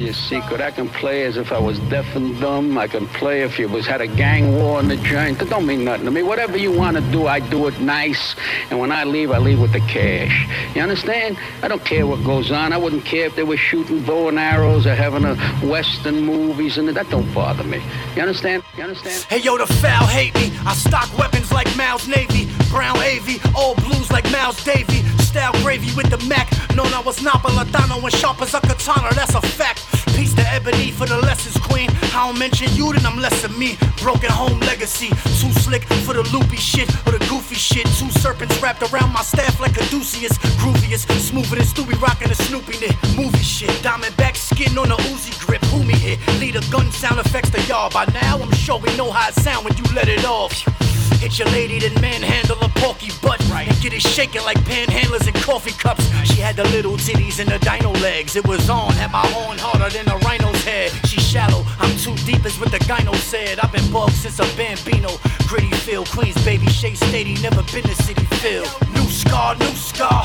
Tell 0.00 0.06
you 0.06 0.12
a 0.12 0.16
secret, 0.16 0.62
I 0.62 0.70
can 0.70 0.88
play 0.88 1.24
as 1.24 1.36
if 1.36 1.52
I 1.52 1.58
was 1.58 1.78
deaf 1.90 2.16
and 2.16 2.40
dumb. 2.40 2.78
I 2.78 2.86
can 2.86 3.06
play 3.06 3.42
if 3.42 3.58
you 3.58 3.68
was 3.68 3.86
had 3.86 4.00
a 4.00 4.06
gang 4.06 4.54
war 4.54 4.80
in 4.80 4.88
the 4.88 4.96
joint. 4.96 5.38
That 5.40 5.50
don't 5.50 5.66
mean 5.66 5.84
nothing 5.84 6.06
to 6.06 6.10
me. 6.10 6.22
Whatever 6.22 6.56
you 6.56 6.72
want 6.72 6.96
to 6.96 7.02
do, 7.12 7.26
I 7.26 7.38
do 7.38 7.66
it 7.66 7.78
nice. 7.80 8.34
And 8.70 8.78
when 8.78 8.92
I 8.92 9.04
leave, 9.04 9.30
I 9.30 9.36
leave 9.36 9.60
with 9.60 9.74
the 9.74 9.80
cash. 9.80 10.48
You 10.74 10.80
understand? 10.80 11.36
I 11.62 11.68
don't 11.68 11.84
care 11.84 12.06
what 12.06 12.24
goes 12.24 12.50
on. 12.50 12.72
I 12.72 12.78
wouldn't 12.78 13.04
care 13.04 13.26
if 13.26 13.36
they 13.36 13.42
were 13.42 13.58
shooting 13.58 14.02
bow 14.02 14.30
and 14.30 14.38
arrows 14.38 14.86
or 14.86 14.94
having 14.94 15.26
a 15.26 15.36
western 15.68 16.22
movies, 16.22 16.78
and 16.78 16.88
that 16.88 17.10
don't 17.10 17.30
bother 17.34 17.64
me. 17.64 17.82
You 18.16 18.22
understand? 18.22 18.62
You 18.78 18.84
understand? 18.84 19.22
Hey 19.24 19.40
yo, 19.40 19.58
the 19.58 19.66
foul 19.66 20.06
hate 20.06 20.34
me. 20.36 20.50
I 20.64 20.72
stock 20.76 21.12
weapons 21.18 21.52
like 21.52 21.68
Miles 21.76 22.08
Navy, 22.08 22.48
Brown 22.70 22.96
AV, 22.98 23.42
all 23.56 23.74
blues 23.74 24.10
like 24.10 24.24
Miles 24.30 24.62
Davy. 24.64 25.02
Style 25.18 25.52
gravy 25.62 25.94
with 25.96 26.08
the 26.08 26.18
Mac. 26.26 26.48
Known 26.76 26.92
I 26.94 27.00
was 27.00 27.18
Napolitano 27.18 28.02
and 28.02 28.12
sharp 28.12 28.40
as 28.42 28.54
a 28.54 28.60
katana, 28.60 29.12
that's 29.14 29.34
a 29.34 29.40
fact. 29.42 29.84
Peace 30.16 30.34
to 30.34 30.46
Ebony 30.52 30.92
for 30.92 31.06
the 31.06 31.16
lessons, 31.18 31.56
queen. 31.58 31.90
I 32.14 32.26
don't 32.26 32.38
mention 32.38 32.68
you, 32.74 32.92
then 32.92 33.04
I'm 33.04 33.18
less 33.18 33.42
than 33.42 33.58
me. 33.58 33.76
Broken 34.00 34.30
home 34.30 34.60
legacy. 34.60 35.08
Too 35.40 35.52
slick 35.60 35.82
for 36.06 36.14
the 36.14 36.22
loopy 36.32 36.56
shit 36.56 36.88
or 37.06 37.12
the 37.12 37.24
goofy 37.28 37.56
shit. 37.56 37.86
Two 37.98 38.10
serpents 38.22 38.60
wrapped 38.62 38.82
around 38.92 39.12
my 39.12 39.22
staff 39.22 39.60
like 39.60 39.74
Caduceus. 39.74 40.38
Grooviest, 40.62 41.10
smoother 41.20 41.56
than 41.56 41.64
Stewie 41.64 42.00
rocking 42.00 42.28
the 42.28 42.34
Snoopy 42.34 42.78
knit. 42.78 42.94
Movie 43.16 43.38
shit. 43.38 43.70
Diamondback 43.82 44.36
skin 44.36 44.76
on 44.78 44.90
a 44.90 44.96
Uzi 45.10 45.34
grip. 45.44 45.64
Who 45.66 45.82
me 45.84 45.94
hit? 45.94 46.18
Lead 46.38 46.56
a 46.56 46.60
gun 46.70 46.90
sound 46.92 47.18
effects 47.18 47.50
to 47.50 47.60
y'all. 47.62 47.90
By 47.90 48.06
now, 48.06 48.38
I'm 48.38 48.52
sure 48.52 48.78
we 48.78 48.94
know 48.96 49.10
how 49.10 49.28
it 49.28 49.34
sound 49.34 49.64
when 49.64 49.76
you 49.76 49.84
let 49.94 50.08
it 50.08 50.24
off. 50.24 50.89
Hit 51.20 51.38
your 51.38 51.48
lady, 51.48 51.78
then 51.78 51.92
manhandle 52.00 52.56
a 52.62 52.68
porky 52.80 53.12
butt. 53.20 53.38
Right. 53.50 53.68
And 53.68 53.78
get 53.82 53.92
it 53.92 54.00
shaking 54.00 54.42
like 54.42 54.56
panhandlers 54.64 55.28
in 55.28 55.34
coffee 55.42 55.76
cups. 55.76 56.08
She 56.24 56.40
had 56.40 56.56
the 56.56 56.64
little 56.70 56.96
titties 56.96 57.38
and 57.40 57.50
the 57.50 57.58
dino 57.58 57.92
legs. 58.00 58.36
It 58.36 58.48
was 58.48 58.70
on, 58.70 58.92
had 58.94 59.12
my 59.12 59.26
horn 59.26 59.58
harder 59.58 59.90
than 59.90 60.08
a 60.08 60.16
rhino's 60.24 60.64
head. 60.64 60.90
She 61.06 61.20
shallow, 61.20 61.62
I'm 61.78 61.94
too 61.98 62.16
deep, 62.24 62.46
is 62.46 62.58
what 62.58 62.70
the 62.70 62.78
gyno 62.78 63.14
said. 63.16 63.60
I've 63.60 63.70
been 63.70 63.84
bugged 63.92 64.14
since 64.14 64.38
a 64.38 64.48
bambino. 64.56 65.10
Gritty 65.46 65.70
feel, 65.84 66.06
Queens, 66.06 66.42
baby, 66.42 66.66
Shea 66.70 66.92
Stady, 66.92 67.36
never 67.42 67.62
been 67.68 67.84
to 67.84 67.96
Citi 68.00 68.26
Field. 68.40 68.72
New 68.94 69.04
scar, 69.10 69.56
new 69.56 69.74
scar. 69.76 70.24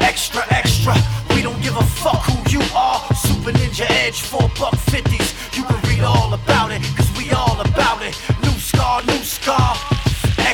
Extra, 0.00 0.46
extra. 0.54 0.94
We 1.34 1.42
don't 1.42 1.60
give 1.60 1.76
a 1.76 1.82
fuck 1.82 2.22
who 2.30 2.38
you 2.56 2.62
are. 2.72 3.02
Super 3.16 3.50
Ninja 3.50 3.90
Edge, 4.06 4.22
four 4.22 4.48
buck 4.56 4.76
fifties. 4.76 5.34
You 5.58 5.64
can 5.64 5.80
read 5.90 6.04
all 6.04 6.32
about 6.34 6.70
it, 6.70 6.82
cause 6.96 7.10
we 7.18 7.32
all 7.32 7.60
about 7.60 8.00
it. 8.02 8.14
New 8.44 8.56
scar, 8.60 9.02
new 9.02 9.22
scar. 9.24 9.89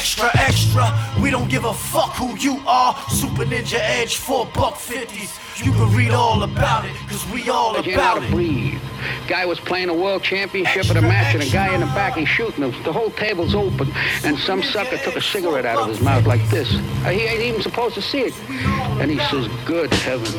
Extra, 0.07 0.31
extra. 0.41 1.21
We 1.21 1.31
don't 1.31 1.51
give 1.51 1.65
a 1.65 1.75
fuck 1.75 2.15
who 2.15 2.37
you 2.39 2.63
are. 2.65 2.95
Super 3.11 3.43
Ninja 3.45 3.81
Edge, 3.81 4.19
four 4.19 4.47
buck 4.55 4.77
fifties. 4.77 5.37
You 5.57 5.73
can 5.73 5.93
read 5.97 6.13
all 6.13 6.45
about 6.45 6.85
it, 6.85 6.95
cause 7.09 7.29
we 7.33 7.51
all 7.51 7.75
can't 7.75 7.87
how 8.01 8.13
about 8.13 8.21
to 8.21 8.27
it. 8.29 8.31
breathe. 8.31 8.81
Guy 9.27 9.45
was 9.47 9.59
playing 9.59 9.89
a 9.89 9.95
world 9.95 10.23
championship 10.23 10.89
at 10.91 10.97
a 10.97 11.03
match, 11.03 11.35
and 11.35 11.43
a 11.43 11.49
guy 11.51 11.75
in 11.75 11.81
the 11.81 11.87
back, 11.87 12.15
he's 12.17 12.29
shooting 12.29 12.63
him. 12.63 12.71
The 12.85 12.93
whole 12.93 13.11
table's 13.11 13.57
open, 13.57 13.91
and 14.23 14.39
some 14.39 14.63
sucker 14.63 14.97
took 14.99 15.17
a 15.17 15.21
cigarette 15.21 15.67
out 15.67 15.79
of 15.79 15.89
his 15.89 16.01
mouth 16.01 16.25
like 16.25 16.49
this. 16.51 16.73
Uh, 17.05 17.11
He 17.11 17.23
ain't 17.23 17.43
even 17.43 17.61
supposed 17.61 17.97
to 17.97 18.03
see 18.03 18.21
it. 18.21 18.35
And 19.01 19.11
he 19.11 19.19
says, 19.19 19.49
good 19.65 19.93
heavens. 19.93 20.37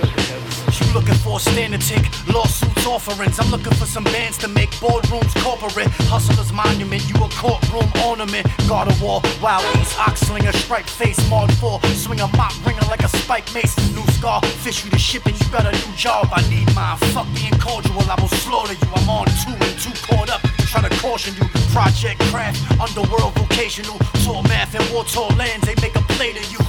You 0.67 0.93
looking 0.93 1.15
for 1.15 1.37
a 1.37 1.39
standard 1.39 1.81
tick, 1.81 2.03
lawsuits, 2.27 2.85
offerings. 2.85 3.39
I'm 3.39 3.49
looking 3.49 3.73
for 3.73 3.85
some 3.85 4.03
bands 4.03 4.37
to 4.39 4.47
make 4.47 4.69
boardrooms 4.83 5.33
corporate. 5.41 5.87
Hustler's 6.11 6.51
monument, 6.51 7.07
you 7.07 7.15
a 7.23 7.29
courtroom 7.29 7.89
ornament. 8.05 8.45
Guard 8.67 8.91
a 8.91 8.95
wall, 9.03 9.23
wild 9.41 9.63
east, 9.79 9.97
ox 9.97 10.21
slinger, 10.21 10.51
striped 10.51 10.89
face, 10.89 11.17
marked 11.29 11.53
for. 11.53 11.79
Swing 11.95 12.19
a 12.19 12.27
mop 12.35 12.53
ringer 12.65 12.85
like 12.89 13.01
a 13.01 13.07
spike 13.07 13.51
mace. 13.53 13.75
New 13.95 14.05
scar, 14.13 14.41
fish 14.61 14.83
you 14.83 14.91
to 14.91 14.99
ship 14.99 15.25
and 15.25 15.39
you 15.39 15.47
got 15.51 15.65
a 15.65 15.71
new 15.71 15.93
job. 15.95 16.27
I 16.31 16.41
need 16.49 16.67
mine. 16.75 16.97
Fuck 17.15 17.27
being 17.33 17.57
cordial, 17.59 17.97
I 18.03 18.19
will 18.19 18.27
slaughter 18.27 18.73
you. 18.73 18.87
I'm 18.93 19.09
on 19.09 19.25
two 19.41 19.55
and 19.55 19.79
two 19.79 19.95
caught 20.05 20.29
up. 20.29 20.41
Trying 20.67 20.89
to 20.89 20.95
caution 20.99 21.33
you. 21.39 21.47
Project 21.71 22.19
craft, 22.29 22.59
underworld 22.79 23.33
vocational. 23.35 23.97
Tour 24.23 24.43
math 24.43 24.75
and 24.75 24.83
war 24.93 25.05
tour 25.05 25.29
lands, 25.39 25.65
they 25.65 25.75
make 25.81 25.95
a 25.95 26.03
play 26.13 26.33
to 26.33 26.43
you. 26.51 26.59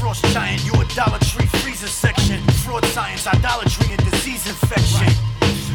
Frost 0.00 0.24
giant, 0.32 0.64
you 0.64 0.72
idolatry 0.72 1.46
freezer 1.60 1.86
section. 1.86 2.40
Fraud 2.62 2.84
science, 2.86 3.26
idolatry, 3.26 3.86
and 3.90 4.02
disease 4.08 4.46
infection. 4.46 5.08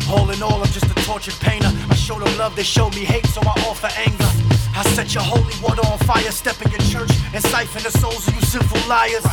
All 0.09 0.29
in 0.29 0.41
all, 0.41 0.63
I'm 0.63 0.71
just 0.71 0.85
a 0.85 0.95
tortured 1.03 1.35
painter. 1.41 1.69
I 1.89 1.95
show 1.95 2.17
them 2.17 2.31
love, 2.37 2.55
they 2.55 2.63
show 2.63 2.89
me 2.91 3.03
hate, 3.03 3.25
so 3.27 3.41
I 3.41 3.53
offer 3.67 3.89
anger. 3.97 4.29
I 4.73 4.83
set 4.95 5.13
your 5.13 5.23
holy 5.23 5.53
water 5.61 5.85
on 5.85 5.97
fire, 5.99 6.31
step 6.31 6.61
in 6.61 6.71
your 6.71 6.79
church 6.79 7.11
and 7.33 7.43
siphon 7.43 7.83
the 7.83 7.91
souls 7.91 8.25
of 8.27 8.35
you 8.35 8.41
sinful 8.41 8.79
liars. 8.87 9.25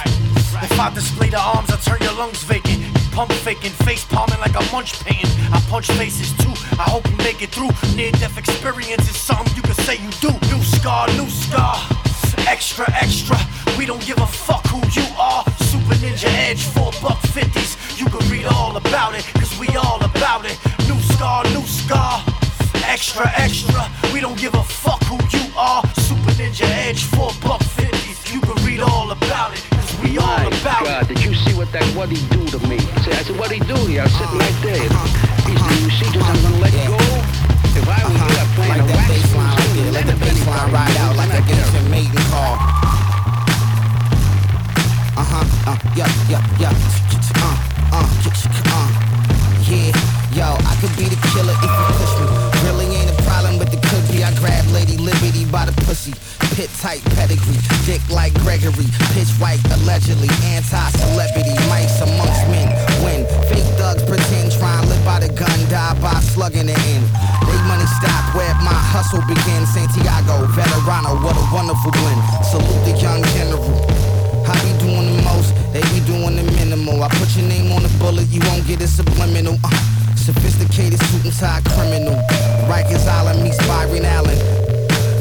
If 0.66 0.80
I 0.80 0.90
display 0.92 1.28
the 1.30 1.38
arms, 1.38 1.70
I 1.70 1.76
turn 1.76 2.00
your 2.02 2.14
lungs 2.14 2.42
vacant. 2.42 2.78
You 2.80 2.90
pump 3.12 3.30
faking, 3.30 3.72
face 3.86 4.04
palming 4.04 4.40
like 4.40 4.56
a 4.58 4.64
Munch 4.72 4.98
painting. 5.04 5.30
I 5.52 5.60
punch 5.70 5.86
faces 5.92 6.32
too. 6.42 6.54
I 6.80 6.90
hope 6.90 7.08
you 7.08 7.16
make 7.18 7.40
it 7.40 7.50
through. 7.50 7.70
Near 7.94 8.10
death 8.12 8.36
experience 8.36 9.08
is 9.08 9.16
something 9.16 9.54
you 9.54 9.62
can 9.62 9.74
say 9.86 9.96
you 9.96 10.10
do. 10.18 10.32
New 10.50 10.62
scar, 10.62 11.06
new 11.14 11.28
scar. 11.28 11.76
Extra, 12.48 12.90
extra. 12.94 13.38
We 13.78 13.86
don't 13.86 14.04
give 14.04 14.18
a 14.18 14.26
fuck 14.26 14.66
who 14.66 14.80
you 14.98 15.06
are. 15.16 15.44
Super 16.04 16.16
Ninja 16.16 16.50
Edge, 16.50 16.64
four 16.64 16.92
buck 17.00 17.18
fifties. 17.32 17.76
You 17.98 18.04
You 18.04 18.10
can 18.10 18.28
read 18.30 18.44
all 18.44 18.76
about 18.76 19.14
it, 19.14 19.24
cause 19.34 19.58
we 19.58 19.68
all 19.76 20.02
about 20.04 20.44
it. 20.44 20.58
New 20.86 21.00
scar, 21.14 21.44
new 21.56 21.62
scar. 21.64 22.22
Extra, 22.84 23.26
extra. 23.36 23.88
We 24.12 24.20
don't 24.20 24.36
give 24.38 24.52
a 24.54 24.62
fuck 24.62 25.02
who 25.04 25.16
you 25.32 25.44
are. 25.56 25.82
Super 25.96 26.32
Ninja 26.36 26.68
Edge, 26.84 27.04
four 27.04 27.30
buck 27.42 27.62
fifty. 27.62 28.12
You 28.34 28.40
can 28.42 28.62
read 28.66 28.80
all 28.80 29.12
about 29.12 29.54
it, 29.54 29.64
cause 29.70 29.98
we 30.02 30.18
all 30.18 30.26
My 30.26 30.44
about 30.60 30.84
God, 30.84 31.02
it. 31.10 31.14
did 31.14 31.24
you 31.24 31.34
see 31.34 31.54
what 31.54 31.72
that 31.72 31.84
what 31.96 32.10
he 32.10 32.20
do 32.28 32.44
to 32.52 32.58
me? 32.68 32.76
I 32.76 33.00
said, 33.00 33.14
I 33.14 33.22
said 33.22 33.38
what 33.38 33.50
he 33.50 33.60
do 33.60 33.76
here? 33.86 34.02
I 34.02 34.04
was 34.04 34.12
sitting 34.12 34.38
right 34.38 34.58
there. 34.60 34.76
He 35.48 35.54
said, 35.56 35.80
you 35.80 35.90
see, 35.90 36.08
just 36.12 36.26
I'm 36.28 36.36
gonna 36.42 36.60
let 36.60 36.72
go. 36.84 37.00
If 37.80 37.88
I 37.88 38.04
was 38.04 38.16
here 38.28 38.48
playing 38.54 38.70
Like 38.76 38.82
a 38.82 38.86
that 38.92 38.96
wax 39.00 39.08
bass 39.08 39.34
line 39.34 39.56
right 39.56 39.72
there. 39.72 39.92
Let 39.96 40.06
the 40.06 40.16
bass 40.20 40.46
line 40.46 40.70
ride 40.70 40.96
out 41.00 41.16
like 41.16 41.32
a 41.32 41.40
ancient 41.40 41.88
maiden 41.88 42.20
call. 42.28 42.60
Uh 45.24 45.40
huh. 45.40 45.72
Uh, 45.72 45.78
yeah, 45.96 46.10
yeah, 46.28 46.44
yeah. 46.60 46.68
Uh, 47.40 47.56
uh, 47.92 48.04
uh. 48.04 48.88
Yeah, 49.64 49.96
yo, 50.36 50.52
I 50.68 50.76
could 50.84 50.92
be 51.00 51.08
the 51.08 51.16
killer 51.32 51.56
if 51.56 51.64
you 51.64 51.88
push 51.96 52.12
me. 52.20 52.28
Really 52.68 52.84
ain't 53.00 53.08
a 53.08 53.16
problem, 53.24 53.56
but 53.56 53.72
the 53.72 53.80
be. 54.12 54.20
I 54.20 54.28
grab 54.36 54.60
Lady 54.76 55.00
Liberty 55.00 55.48
by 55.48 55.64
the 55.64 55.72
pussy. 55.88 56.12
Pit 56.52 56.68
tight 56.76 57.00
pedigree, 57.16 57.56
dick 57.88 58.04
like 58.12 58.36
Gregory. 58.44 58.84
Pitch 59.16 59.32
white, 59.40 59.64
allegedly 59.72 60.28
anti-celebrity. 60.52 61.56
Mice 61.72 62.04
amongst 62.04 62.44
men. 62.52 62.68
When 63.00 63.24
fake 63.48 63.64
thugs 63.80 64.04
pretend, 64.04 64.52
try 64.52 64.76
and 64.76 64.88
live 64.92 65.04
by 65.08 65.24
the 65.24 65.32
gun, 65.32 65.56
die 65.72 65.96
by 66.04 66.20
slugging 66.20 66.68
it 66.68 66.82
in. 66.92 67.00
They 67.48 67.58
money 67.64 67.88
stop 67.96 68.36
where 68.36 68.52
my 68.60 68.76
hustle 68.92 69.24
begins. 69.24 69.72
Santiago, 69.72 70.44
Veterano, 70.52 71.16
what 71.24 71.40
a 71.40 71.44
wonderful 71.48 71.90
blend. 71.96 72.20
Salute 72.44 72.84
the 72.84 72.92
young 73.00 73.24
general. 73.32 73.93
Be 75.94 76.02
doing 76.10 76.34
the 76.34 76.42
minimal. 76.58 77.02
I 77.02 77.08
put 77.14 77.30
your 77.38 77.46
name 77.46 77.70
on 77.70 77.86
the 77.86 77.92
bullet, 78.02 78.26
you 78.34 78.42
won't 78.50 78.66
get 78.66 78.82
it 78.82 78.90
subliminal. 78.90 79.54
Uh, 79.62 79.70
sophisticated 80.18 80.98
suit 80.98 81.22
and 81.22 81.34
tie 81.38 81.62
criminal. 81.70 82.18
Rikers 82.66 83.06
Island 83.06 83.42
meets 83.42 83.58
Byron 83.70 84.02
Allen. 84.02 84.34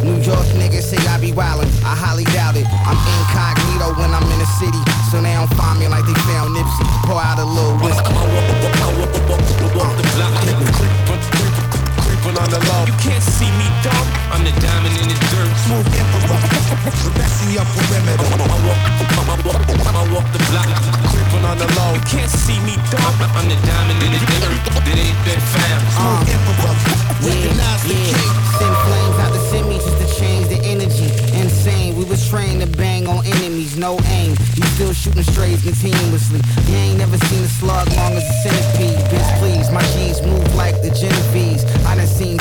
New 0.02 0.18
York 0.26 0.48
niggas 0.58 0.90
say 0.90 1.00
I 1.08 1.22
be 1.22 1.32
wildin', 1.32 1.70
I 1.86 1.94
highly 1.94 2.26
doubt 2.34 2.58
it. 2.58 2.66
I'm 2.90 2.98
incognito 2.98 3.94
when 4.02 4.12
I'm 4.18 4.26
in 4.34 4.40
the 4.42 4.50
city, 4.58 4.82
so 5.14 5.22
they 5.22 5.38
don't 5.38 5.52
find 5.54 5.78
me 5.80 5.88
like 5.88 6.06
they 6.10 6.18
found 6.26 6.58
Nipsey. 6.58 6.86
Pour 7.06 7.22
out 7.22 7.38
a 7.38 7.46
little 7.46 7.78
whiskey. 7.78 8.14
Creeping 12.02 12.38
on 12.42 12.50
the 12.50 12.60
low. 12.68 12.82
You 12.90 12.98
can't 12.98 13.24
see 13.24 13.52
me, 13.62 13.68
dog. 13.86 14.06
I'm 14.34 14.42
the 14.44 14.52
diamond 14.58 14.96
in 14.98 15.08
the 15.08 15.18
dirt. 15.30 15.54
Smooth 15.70 15.88
emperor. 16.02 16.42
Messy 17.16 17.60
up 17.62 17.68
perimeter. 17.78 18.33
Can't 22.24 22.40
see 22.40 22.60
me, 22.64 22.76
dog. 22.88 23.20
I'm 23.36 23.50
the 23.50 23.60
diamond 23.68 24.00
in 24.00 24.12
the 24.16 24.22
dirt. 24.40 24.64
That 24.72 24.96
ain't 24.96 25.20
been 25.28 25.44
found. 25.52 25.84
Smooth 25.92 26.32
emperor. 26.32 26.76
Yeah, 27.20 27.52
yeah. 27.52 28.44
Send 28.60 28.76
flames 28.88 29.18
out 29.20 29.34
to 29.36 29.42
send 29.52 29.68
me 29.68 29.76
just 29.76 30.00
to 30.00 30.08
change 30.20 30.48
the 30.48 30.60
energy. 30.64 31.12
Insane, 31.36 31.98
we 31.98 32.06
was 32.06 32.24
trained 32.30 32.62
to 32.62 32.68
bang 32.78 33.08
on 33.08 33.26
enemies, 33.26 33.76
no 33.76 34.00
aim. 34.08 34.36
You 34.56 34.64
still 34.76 34.94
shooting 34.94 35.24
strays 35.24 35.64
continuously. 35.64 36.40
You 36.68 36.76
ain't 36.76 36.98
never 36.98 37.18
seen 37.28 37.44
a 37.44 37.52
slug 37.60 37.88
long 37.92 38.14
as 38.16 38.24
a 38.24 38.36
centipede. 38.44 39.00
Bitch, 39.12 39.40
please, 39.40 39.72
my 39.72 39.84
G's 39.92 40.22
move 40.22 40.48
like 40.56 40.82
the 40.82 40.92
Genovese. 40.96 41.66
I 41.84 41.96
done 41.96 42.08
seen 42.08 42.38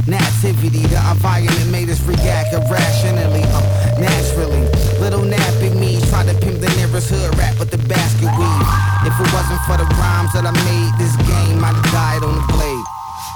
nativity. 0.08 0.86
The 0.88 1.00
environment 1.12 1.72
made 1.72 1.90
us 1.90 2.02
react 2.02 2.54
irrationally. 2.54 3.44
Uh, 3.44 4.00
naturally, 4.00 4.64
little 5.00 5.24
nappy 5.24 5.76
me 5.76 6.00
tried 6.10 6.28
to 6.28 6.36
pimp 6.40 6.62
the 6.62 6.70
nearest 6.78 7.10
hood 7.10 7.36
rap 7.38 7.60
with 7.60 7.72
the 7.72 7.78
basket 7.88 8.32
weave. 8.38 8.70
If 9.06 9.16
it 9.20 9.30
wasn't 9.34 9.62
for 9.68 9.78
the 9.78 9.88
rhymes 10.00 10.34
that 10.34 10.46
I 10.46 10.52
made, 10.52 10.92
this 11.00 11.16
game 11.28 11.64
I'd 11.64 11.76
have 11.76 11.92
died 11.92 12.24
on 12.24 12.36
the 12.36 12.46
blade. 12.54 12.86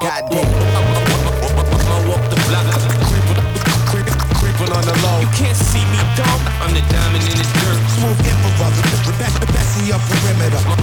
Goddamn. 0.01 0.47
I 1.83 1.99
walk 2.07 2.23
the 2.29 2.39
block. 2.47 2.65
Creeping, 3.07 3.39
creeping, 3.87 4.17
creeping 4.39 4.71
on 4.75 4.83
the 4.83 4.95
low. 5.03 5.19
You 5.19 5.31
can't 5.35 5.55
see 5.55 5.83
me, 5.91 5.99
dog. 6.15 6.39
I'm 6.59 6.73
the 6.73 6.83
diamond 6.91 7.23
in 7.23 7.35
the 7.35 7.47
dirt. 7.59 7.79
Smooth 7.99 8.19
emperor. 8.27 8.71
Messy 9.53 9.91
up 9.91 10.01
perimeter. 10.07 10.82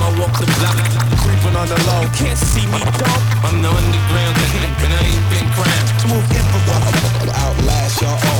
I 0.00 0.08
walk 0.18 0.34
the 0.38 0.46
block. 0.58 0.78
Creeping 1.22 1.56
on 1.56 1.68
the 1.68 1.78
low. 1.90 2.02
Can't 2.14 2.38
see 2.38 2.66
me, 2.70 2.80
dog. 2.98 3.20
I'm 3.42 3.62
the 3.62 3.68
underground. 3.68 4.36
And 4.78 4.92
I 4.94 5.02
ain't 5.02 5.26
been 5.30 5.48
crowned. 5.54 5.88
Smooth 6.02 6.28
emperor. 6.38 6.80
Outlast 7.34 8.00
y'all 8.02 8.37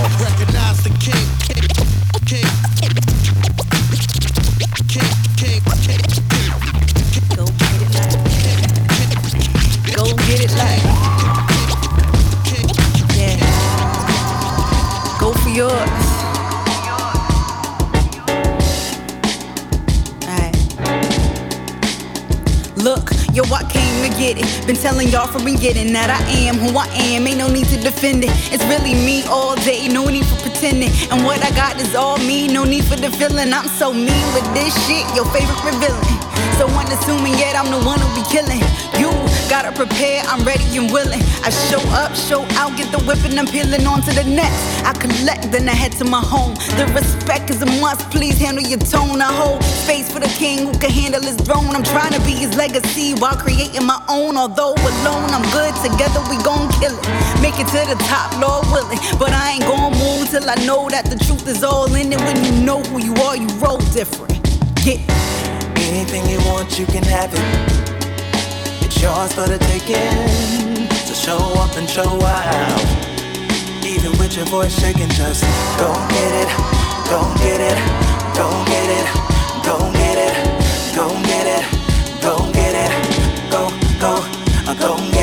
Look, 22.88 23.12
yo, 23.36 23.44
I 23.52 23.68
came 23.68 24.00
to 24.00 24.08
get 24.16 24.40
it. 24.40 24.48
Been 24.66 24.74
telling 24.74 25.12
y'all 25.12 25.28
from 25.28 25.44
beginning 25.44 25.92
that 25.92 26.08
I 26.08 26.24
am 26.48 26.56
who 26.56 26.72
I 26.72 26.88
am. 27.12 27.28
Ain't 27.28 27.36
no 27.36 27.44
need 27.44 27.68
to 27.68 27.76
defend 27.76 28.24
it. 28.24 28.32
It's 28.48 28.64
really 28.64 28.96
me 28.96 29.28
all 29.28 29.56
day, 29.60 29.92
no 29.92 30.08
need 30.08 30.24
for 30.24 30.40
pretending. 30.40 30.88
And 31.12 31.20
what 31.20 31.36
I 31.44 31.52
got 31.52 31.76
is 31.76 31.92
all 31.94 32.16
me, 32.16 32.48
no 32.48 32.64
need 32.64 32.88
for 32.88 32.96
the 32.96 33.12
feeling. 33.12 33.52
I'm 33.52 33.68
so 33.76 33.92
mean 33.92 34.24
with 34.32 34.48
this 34.56 34.72
shit, 34.88 35.04
your 35.12 35.28
favorite 35.36 35.60
villain. 35.84 36.00
So 36.56 36.64
unassuming, 36.64 37.36
yet 37.36 37.60
I'm 37.60 37.68
the 37.68 37.76
one 37.84 38.00
who 38.00 38.08
be 38.16 38.24
killing. 38.32 38.64
Gotta 39.48 39.72
prepare, 39.72 40.22
I'm 40.26 40.44
ready 40.44 40.76
and 40.76 40.92
willing. 40.92 41.22
I 41.42 41.48
show 41.48 41.80
up, 41.96 42.14
show 42.14 42.42
out, 42.60 42.76
get 42.76 42.92
the 42.92 43.02
whip 43.08 43.24
and 43.24 43.38
I'm 43.40 43.46
peeling 43.46 43.86
on 43.86 44.02
to 44.02 44.12
the 44.12 44.24
next. 44.24 44.84
I 44.84 44.92
collect, 44.92 45.50
then 45.50 45.66
I 45.66 45.72
head 45.72 45.92
to 45.92 46.04
my 46.04 46.20
home. 46.20 46.52
The 46.76 46.84
respect 46.94 47.48
is 47.48 47.62
a 47.62 47.66
must, 47.80 48.10
please 48.10 48.38
handle 48.38 48.62
your 48.62 48.78
tone. 48.78 49.22
I 49.22 49.32
hold 49.32 49.64
space 49.64 50.12
for 50.12 50.20
the 50.20 50.28
king 50.28 50.66
who 50.66 50.78
can 50.78 50.90
handle 50.90 51.22
his 51.22 51.36
throne. 51.36 51.72
I'm 51.72 51.82
trying 51.82 52.12
to 52.12 52.20
be 52.28 52.32
his 52.32 52.54
legacy 52.56 53.14
while 53.14 53.36
creating 53.36 53.86
my 53.86 53.96
own. 54.08 54.36
Although 54.36 54.74
alone, 54.74 55.32
I'm 55.32 55.48
good, 55.56 55.72
together 55.80 56.20
we 56.28 56.36
gon' 56.44 56.68
kill 56.76 56.92
it. 56.92 57.08
Make 57.40 57.56
it 57.56 57.68
to 57.72 57.80
the 57.88 57.96
top, 58.04 58.28
Lord 58.36 58.68
willing. 58.68 59.00
But 59.18 59.32
I 59.32 59.56
ain't 59.56 59.64
gon' 59.64 59.96
move 59.96 60.28
till 60.28 60.44
I 60.44 60.56
know 60.66 60.90
that 60.90 61.06
the 61.06 61.16
truth 61.24 61.48
is 61.48 61.64
all 61.64 61.88
in 61.94 62.12
it. 62.12 62.20
When 62.20 62.36
you 62.44 62.52
know 62.66 62.82
who 62.92 63.00
you 63.00 63.14
are, 63.24 63.34
you 63.34 63.48
roll 63.64 63.78
different. 63.96 64.44
Get 64.84 65.00
Anything 65.88 66.28
you 66.28 66.38
want, 66.44 66.78
you 66.78 66.84
can 66.84 67.02
have 67.04 67.32
it. 67.32 67.97
It's 69.00 69.04
yours 69.04 69.32
for 69.32 69.46
the 69.46 69.58
taking. 69.58 70.88
So 71.06 71.14
show 71.14 71.38
up 71.62 71.76
and 71.76 71.88
show 71.88 72.02
out. 72.02 72.82
Even 73.86 74.10
with 74.18 74.36
your 74.36 74.46
voice 74.46 74.76
shaking, 74.76 75.08
just 75.10 75.44
go 75.78 75.94
get 76.10 76.32
it, 76.42 76.50
go 77.06 77.22
get 77.38 77.60
it, 77.60 77.78
go 78.34 78.50
get 78.66 78.90
it, 78.98 79.06
go 79.62 79.78
get 79.92 80.18
it, 80.18 80.96
go 80.96 81.06
get 81.30 81.46
it, 81.46 81.64
go 82.20 82.52
get 82.52 82.74
it, 82.74 83.50
go, 83.52 83.70
go, 84.00 84.18
uh, 84.66 84.74
go 84.74 84.96
get 84.96 85.14
it. 85.14 85.17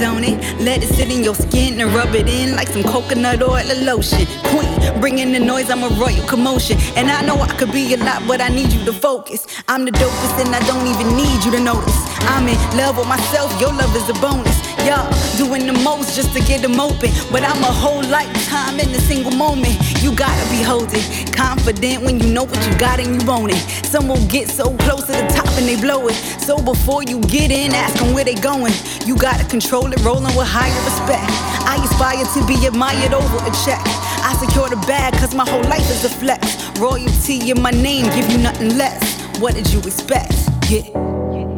Don't 0.00 0.24
it? 0.24 0.38
Let 0.60 0.82
it 0.82 0.88
sit 0.88 1.10
in 1.10 1.22
your 1.24 1.34
skin 1.34 1.80
and 1.80 1.92
rub 1.92 2.14
it 2.14 2.28
in 2.28 2.54
like 2.54 2.68
some 2.68 2.82
coconut 2.82 3.42
oil 3.42 3.70
or 3.70 3.80
lotion. 3.84 4.26
Queen, 4.44 5.00
bringing 5.00 5.32
the 5.32 5.40
noise, 5.40 5.70
I'm 5.70 5.82
a 5.82 5.88
royal 5.96 6.26
commotion. 6.26 6.78
And 6.96 7.10
I 7.10 7.22
know 7.24 7.36
I 7.40 7.48
could 7.56 7.72
be 7.72 7.94
a 7.94 7.96
lot, 7.96 8.22
but 8.26 8.40
I 8.40 8.48
need 8.48 8.72
you 8.72 8.84
to 8.84 8.92
focus. 8.92 9.46
I'm 9.68 9.84
the 9.84 9.92
dopest 9.92 10.44
and 10.44 10.54
I 10.54 10.60
don't 10.66 10.86
even 10.86 11.16
need 11.16 11.44
you 11.44 11.50
to 11.52 11.60
notice. 11.60 11.96
I'm 12.28 12.48
in 12.48 12.58
love 12.76 12.98
with 12.98 13.08
myself, 13.08 13.48
your 13.60 13.72
love 13.72 13.94
is 13.96 14.08
a 14.08 14.14
bonus. 14.20 14.65
Y'all 14.86 15.10
doing 15.36 15.66
the 15.66 15.72
most 15.82 16.14
just 16.14 16.32
to 16.32 16.40
get 16.46 16.62
them 16.62 16.78
open. 16.78 17.10
But 17.32 17.42
I'm 17.42 17.58
a 17.64 17.74
whole 17.82 18.06
lifetime 18.06 18.78
in 18.78 18.88
a 18.94 19.00
single 19.00 19.32
moment. 19.32 19.74
You 20.00 20.14
gotta 20.14 20.48
be 20.48 20.62
holding 20.62 21.02
confident 21.34 22.04
when 22.04 22.20
you 22.20 22.32
know 22.32 22.44
what 22.44 22.64
you 22.64 22.78
got 22.78 23.00
and 23.00 23.20
you 23.20 23.28
own 23.28 23.50
it. 23.50 23.58
Some 23.84 24.06
will 24.06 24.24
get 24.28 24.48
so 24.48 24.76
close 24.78 25.04
to 25.06 25.12
the 25.18 25.26
top 25.34 25.48
and 25.58 25.66
they 25.66 25.74
blow 25.74 26.06
it. 26.06 26.14
So 26.38 26.62
before 26.62 27.02
you 27.02 27.20
get 27.22 27.50
in, 27.50 27.74
ask 27.74 27.98
them 27.98 28.14
where 28.14 28.22
they 28.22 28.36
going. 28.36 28.74
You 29.04 29.16
gotta 29.16 29.44
control 29.46 29.92
it, 29.92 29.98
rolling 30.04 30.36
with 30.36 30.46
higher 30.46 30.78
respect. 30.86 31.26
I 31.66 31.82
aspire 31.82 32.24
to 32.24 32.46
be 32.46 32.64
admired 32.64 33.12
over 33.12 33.38
a 33.42 33.52
check. 33.66 33.82
I 34.22 34.36
secure 34.38 34.68
the 34.68 34.76
bag 34.86 35.14
cause 35.14 35.34
my 35.34 35.48
whole 35.50 35.64
life 35.64 35.90
is 35.90 36.04
a 36.04 36.08
flex. 36.08 36.62
Royalty 36.78 37.50
in 37.50 37.60
my 37.60 37.72
name, 37.72 38.04
give 38.14 38.30
you 38.30 38.38
nothing 38.38 38.78
less. 38.78 39.02
What 39.40 39.56
did 39.56 39.68
you 39.72 39.80
expect? 39.80 40.32
Yeah. 40.70 40.86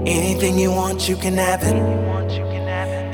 Anything 0.06 0.58
you 0.58 0.70
want, 0.70 1.06
you 1.10 1.16
can 1.16 1.34
have 1.34 1.62
it. 1.62 2.07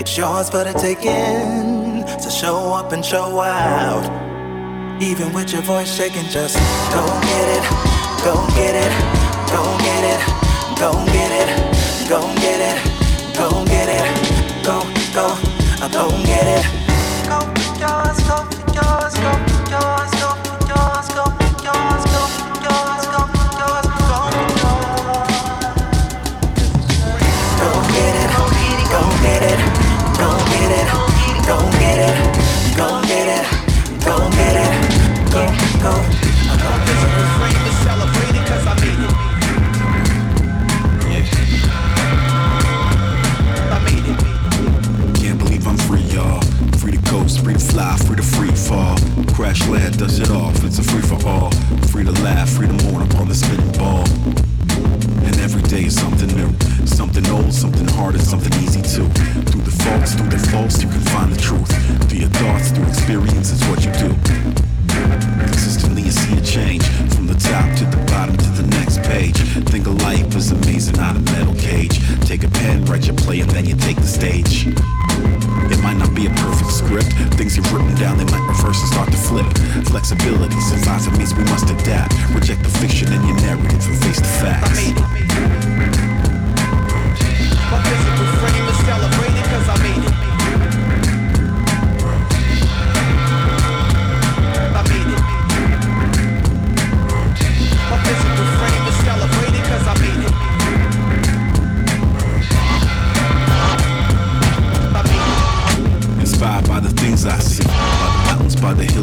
It's 0.06 0.18
yours 0.18 0.50
for 0.50 0.62
the 0.62 0.74
taking. 0.74 2.06
So 2.20 2.28
show 2.28 2.74
up 2.74 2.92
and 2.92 3.02
show 3.02 3.40
out. 3.40 4.04
Even 5.02 5.32
with 5.32 5.50
your 5.50 5.62
voice 5.62 5.96
shaking, 5.96 6.28
just 6.28 6.56
go 6.92 7.02
get 7.32 7.48
it, 7.56 7.64
go 8.20 8.36
get 8.52 8.74
it, 8.84 8.92
go 9.48 9.64
get 9.80 10.04
it, 10.12 10.20
go 10.78 10.92
get 11.08 11.32
it, 11.40 11.48
go 12.06 12.20
get 12.36 12.60
it, 12.68 12.78
go 13.32 13.64
get 13.64 13.88
it, 13.88 14.04
go, 14.62 14.84
go, 15.16 15.26
go 15.88 16.10
get 16.28 16.46
it. 16.52 16.64
Go 17.24 17.40
for 17.40 17.72
yours, 17.80 18.20
go 18.28 18.36
for 18.44 18.60
yours, 18.76 19.14
go. 19.24 19.32
for 19.48 19.70
yours, 19.72 20.03
Crash 49.34 49.66
land, 49.66 49.98
does 49.98 50.20
it 50.20 50.30
off, 50.30 50.62
it's 50.62 50.78
a 50.78 50.82
free 50.84 51.02
for 51.02 51.18
all. 51.26 51.50
Free 51.90 52.04
to 52.04 52.12
laugh, 52.22 52.48
free 52.50 52.68
to 52.68 52.84
mourn 52.84 53.02
upon 53.02 53.26
the 53.26 53.34
spinning 53.34 53.72
ball. 53.72 54.06
And 55.26 55.36
every 55.40 55.62
day 55.62 55.86
is 55.86 55.98
something 55.98 56.28
new. 56.36 56.54
Something 56.86 57.26
old, 57.26 57.52
something 57.52 57.88
hard, 57.98 58.14
and 58.14 58.22
something 58.22 58.52
easy 58.62 58.80
too. 58.80 59.08
Through 59.50 59.62
the 59.62 59.74
faults, 59.82 60.14
through 60.14 60.28
the 60.28 60.38
faults, 60.38 60.80
you 60.80 60.88
can 60.88 61.00
find 61.10 61.32
the 61.32 61.40
truth. 61.40 61.66
Through 62.08 62.20
your 62.20 62.28
thoughts, 62.28 62.70
through 62.70 62.86
experience, 62.86 63.50
is 63.50 63.60
what 63.66 63.84
you 63.84 63.90
do. 63.98 64.14
Consistently, 65.50 66.02
you 66.02 66.12
see 66.12 66.38
a 66.38 66.40
change 66.40 66.86
from 67.10 67.26
the 67.26 67.34
top 67.34 67.66
to 67.78 67.84
the 67.86 67.98
bottom 68.06 68.36
to 68.36 68.50
the 68.62 68.66
next 68.78 69.02
page. 69.02 69.36
Think 69.66 69.88
of 69.88 70.00
life 70.02 70.32
as 70.36 70.52
amazing, 70.52 70.94
not 70.94 71.16
a 71.16 71.20
metal 71.34 71.54
cage. 71.56 71.98
Take 72.24 72.44
a 72.44 72.48
pen, 72.48 72.84
write 72.84 73.06
your 73.08 73.16
play, 73.16 73.40
and 73.40 73.50
then 73.50 73.66
you 73.66 73.74
take 73.74 73.96
the 73.96 74.06
stage. 74.06 74.70
Things 77.44 77.58
you've 77.58 77.72
written 77.74 77.94
down, 77.96 78.16
they 78.16 78.24
might 78.24 78.48
reverse 78.48 78.80
and 78.80 78.90
start 78.90 79.12
to 79.12 79.18
flip. 79.18 79.44
Flexibility 79.84 80.56
it 81.06 81.18
means 81.18 81.34
we 81.34 81.44
must 81.44 81.68
adapt. 81.68 82.14
Reject 82.32 82.62
the 82.62 82.70
fiction 82.70 83.12
in 83.12 83.22
your 83.26 83.36
narrative 83.36 83.86
and 83.86 83.98
face 84.02 84.16
the 84.16 84.24
facts. 84.24 84.88
My 84.96 85.73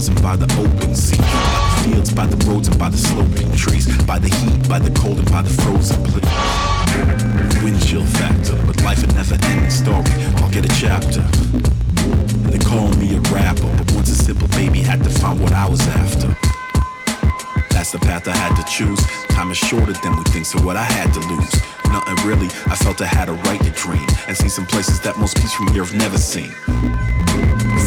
the 0.01 0.11
and 0.11 0.21
by 0.21 0.35
the 0.35 0.49
open 0.59 0.95
sea. 0.95 1.17
By 1.17 1.83
the 1.85 1.89
fields, 1.89 2.13
by 2.13 2.25
the 2.25 2.37
roads, 2.45 2.67
and 2.67 2.79
by 2.79 2.89
the 2.89 2.97
sloping 2.97 3.51
trees. 3.55 3.85
By 4.05 4.19
the 4.19 4.29
heat, 4.29 4.67
by 4.67 4.79
the 4.79 4.91
cold, 4.99 5.19
and 5.19 5.29
by 5.31 5.41
the 5.41 5.49
frozen 5.49 6.01
place. 6.03 6.25
Wind 7.63 7.81
chill 7.85 8.05
factor, 8.05 8.55
but 8.65 8.81
life 8.83 9.03
a 9.03 9.07
never 9.13 9.37
ending 9.45 9.69
story. 9.69 10.11
I'll 10.41 10.49
get 10.49 10.65
a 10.65 10.73
chapter. 10.79 11.21
They 12.49 12.59
call 12.59 12.89
me 12.95 13.15
a 13.15 13.21
rapper, 13.29 13.69
but 13.77 13.91
once 13.93 14.09
a 14.09 14.15
simple 14.15 14.47
baby 14.49 14.79
had 14.79 15.03
to 15.03 15.09
find 15.09 15.39
what 15.39 15.51
I 15.53 15.69
was 15.69 15.81
after. 15.87 16.35
That's 17.69 17.91
the 17.91 17.99
path 17.99 18.27
I 18.27 18.35
had 18.35 18.55
to 18.55 18.63
choose. 18.65 18.99
Time 19.29 19.51
is 19.51 19.57
shorter 19.57 19.93
than 19.93 20.15
we 20.15 20.23
think, 20.25 20.45
so 20.45 20.59
what 20.61 20.77
I 20.77 20.83
had 20.83 21.13
to 21.13 21.19
lose. 21.19 21.53
Nothing 21.89 22.27
really, 22.27 22.47
I 22.67 22.75
felt 22.75 23.01
I 23.01 23.05
had 23.05 23.29
a 23.29 23.33
right 23.33 23.61
to 23.61 23.71
dream 23.71 24.07
and 24.27 24.37
see 24.37 24.49
some 24.49 24.65
places 24.65 24.99
that 25.01 25.17
most 25.17 25.37
peace 25.37 25.53
from 25.53 25.67
here 25.73 25.83
have 25.83 25.95
never 25.95 26.17
seen. 26.17 26.51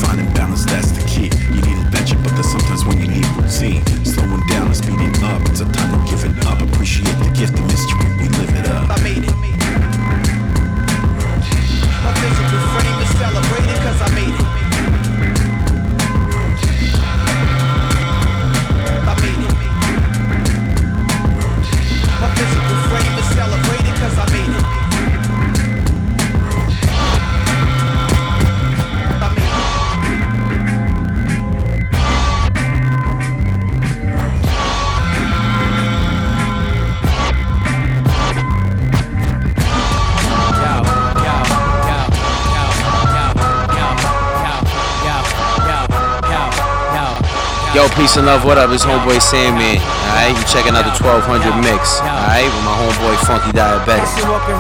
Finding 0.00 0.32
balance, 0.34 0.64
that's 0.66 0.90
the 0.92 1.04
key. 1.08 1.30
Need 1.64 1.78
adventure, 1.78 2.16
but 2.22 2.32
there's 2.34 2.50
sometimes 2.50 2.84
when 2.84 3.00
you 3.00 3.08
need 3.08 3.26
routine. 3.36 3.82
Slowing 4.04 4.46
down 4.48 4.66
and 4.66 4.76
speeding 4.76 5.14
up, 5.24 5.42
it's 5.48 5.60
a 5.60 5.64
time 5.72 5.94
of 5.94 6.08
giving 6.08 6.38
up. 6.46 6.60
Appreciate 6.60 7.16
the 7.24 7.30
gift 7.34 7.54
of 7.58 7.66
mystery, 7.66 8.08
we 8.20 8.28
live 8.28 8.54
it 8.54 8.68
up. 8.68 8.90
I 8.90 9.02
made 9.02 9.24
it. 9.24 9.34
My 12.04 12.12
physical 12.20 12.73
peace 47.96 48.16
and 48.16 48.26
love. 48.26 48.44
What 48.44 48.58
up? 48.58 48.70
It's 48.70 48.84
homeboy 48.84 49.22
Sandman. 49.22 49.78
Alright, 49.78 50.34
you 50.36 50.44
checking 50.50 50.74
out 50.74 50.82
the 50.82 50.94
1200 50.98 51.54
mix. 51.62 52.00
Alright, 52.02 52.50
with 52.50 52.64
my 52.66 52.74
homeboy 52.74 53.16
Funky 53.26 53.50
Diabetic. 53.54 54.02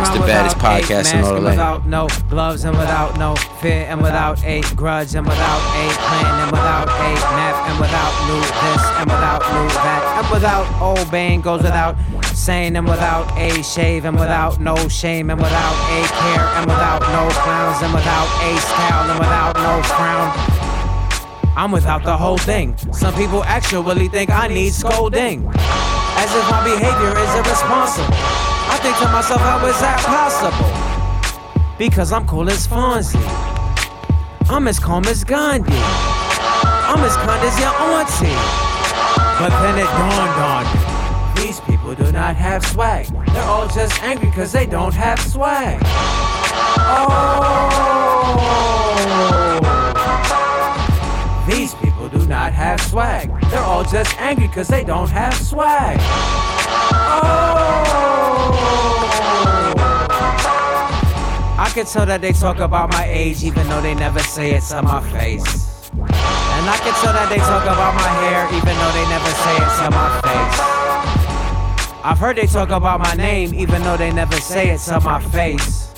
It's 0.00 0.10
the 0.10 0.22
baddest 0.22 0.56
podcast 0.58 1.14
in 1.14 1.24
all 1.24 1.34
the 1.34 1.40
land. 1.40 1.58
Without 1.58 1.86
no 1.86 2.08
gloves 2.30 2.64
and 2.64 2.76
without 2.78 3.18
no 3.18 3.34
fear 3.60 3.86
and 3.88 4.00
without 4.00 4.42
a 4.44 4.62
grudge 4.74 5.14
and 5.14 5.26
without 5.26 5.62
a 5.74 5.86
plan 5.98 6.34
and 6.42 6.50
without 6.52 6.88
a 6.88 7.10
map 7.34 7.56
and 7.70 7.80
without 7.80 8.12
new 8.30 8.40
this 8.40 8.82
and 9.02 9.06
without 9.10 9.42
new 9.50 9.68
that 9.82 10.02
and 10.22 10.26
without 10.32 10.66
obeying 10.82 11.40
goes 11.40 11.62
without 11.62 11.96
saying 12.34 12.76
and 12.76 12.86
without 12.86 13.26
a 13.38 13.62
shave 13.62 14.04
and 14.04 14.18
without 14.18 14.60
no 14.60 14.76
shame 14.88 15.30
and 15.30 15.40
without 15.40 15.74
a 15.90 16.00
care 16.06 16.46
and 16.58 16.66
without 16.66 17.00
no 17.00 17.28
clowns 17.42 17.82
and 17.82 17.92
without 17.94 18.28
a 18.42 18.56
style 18.60 19.10
and 19.10 19.18
without 19.18 19.54
no 19.56 19.82
frown. 19.82 20.53
I'm 21.56 21.70
without 21.70 22.02
the 22.02 22.16
whole 22.16 22.38
thing. 22.38 22.76
Some 22.92 23.14
people 23.14 23.44
actually 23.44 24.08
think 24.08 24.30
I 24.30 24.48
need 24.48 24.72
scolding. 24.72 25.46
As 25.46 26.34
if 26.34 26.50
my 26.50 26.64
behavior 26.64 27.16
is 27.16 27.34
irresponsible. 27.34 28.08
I 28.12 28.78
think 28.82 28.96
to 28.98 29.08
myself, 29.12 29.40
how 29.40 29.64
is 29.66 29.80
that 29.80 30.00
possible? 30.02 30.66
Because 31.78 32.12
I'm 32.12 32.26
cool 32.26 32.48
as 32.50 32.66
Fonzie. 32.66 33.20
I'm 34.48 34.66
as 34.66 34.80
calm 34.80 35.04
as 35.04 35.22
Gandhi. 35.22 35.72
I'm 35.74 37.00
as 37.04 37.16
kind 37.16 37.42
as 37.42 37.58
your 37.58 37.74
auntie. 37.92 38.34
But 39.38 39.50
then 39.62 39.78
it 39.78 39.86
dawned 39.86 40.40
on 40.42 40.64
me. 40.74 40.80
These 41.46 41.60
people 41.60 41.94
do 41.94 42.10
not 42.12 42.36
have 42.36 42.64
swag. 42.66 43.06
They're 43.32 43.44
all 43.44 43.68
just 43.68 44.02
angry 44.02 44.28
because 44.28 44.52
they 44.52 44.66
don't 44.66 44.94
have 44.94 45.20
swag. 45.20 45.80
Oh. 46.86 48.83
Not 52.28 52.52
have 52.52 52.80
swag. 52.80 53.30
They're 53.50 53.60
all 53.60 53.84
just 53.84 54.16
angry 54.20 54.46
because 54.48 54.68
they 54.68 54.84
don't 54.84 55.10
have 55.10 55.34
swag. 55.34 55.98
Oh. 56.00 57.84
I 61.56 61.70
can 61.70 61.86
tell 61.86 62.04
that 62.06 62.20
they 62.20 62.32
talk 62.32 62.58
about 62.58 62.90
my 62.90 63.04
age 63.08 63.42
even 63.42 63.66
though 63.68 63.80
they 63.80 63.94
never 63.94 64.18
say 64.20 64.52
it 64.54 64.62
to 64.64 64.82
my 64.82 65.00
face. 65.10 65.90
And 65.94 66.64
I 66.68 66.76
can 66.82 66.92
tell 67.02 67.12
that 67.14 67.28
they 67.30 67.38
talk 67.38 67.64
about 67.64 67.94
my 67.94 68.10
hair 68.20 68.46
even 68.52 68.74
though 68.74 68.92
they 68.92 69.06
never 69.08 69.30
say 69.32 69.56
it 69.56 69.70
to 69.80 69.90
my 69.90 70.08
face. 70.20 70.60
I've 72.04 72.18
heard 72.18 72.36
they 72.36 72.46
talk 72.46 72.68
about 72.68 73.00
my 73.00 73.14
name 73.14 73.54
even 73.54 73.82
though 73.82 73.96
they 73.96 74.12
never 74.12 74.36
say 74.36 74.70
it 74.74 74.80
to 74.92 75.00
my 75.00 75.20
face. 75.20 75.94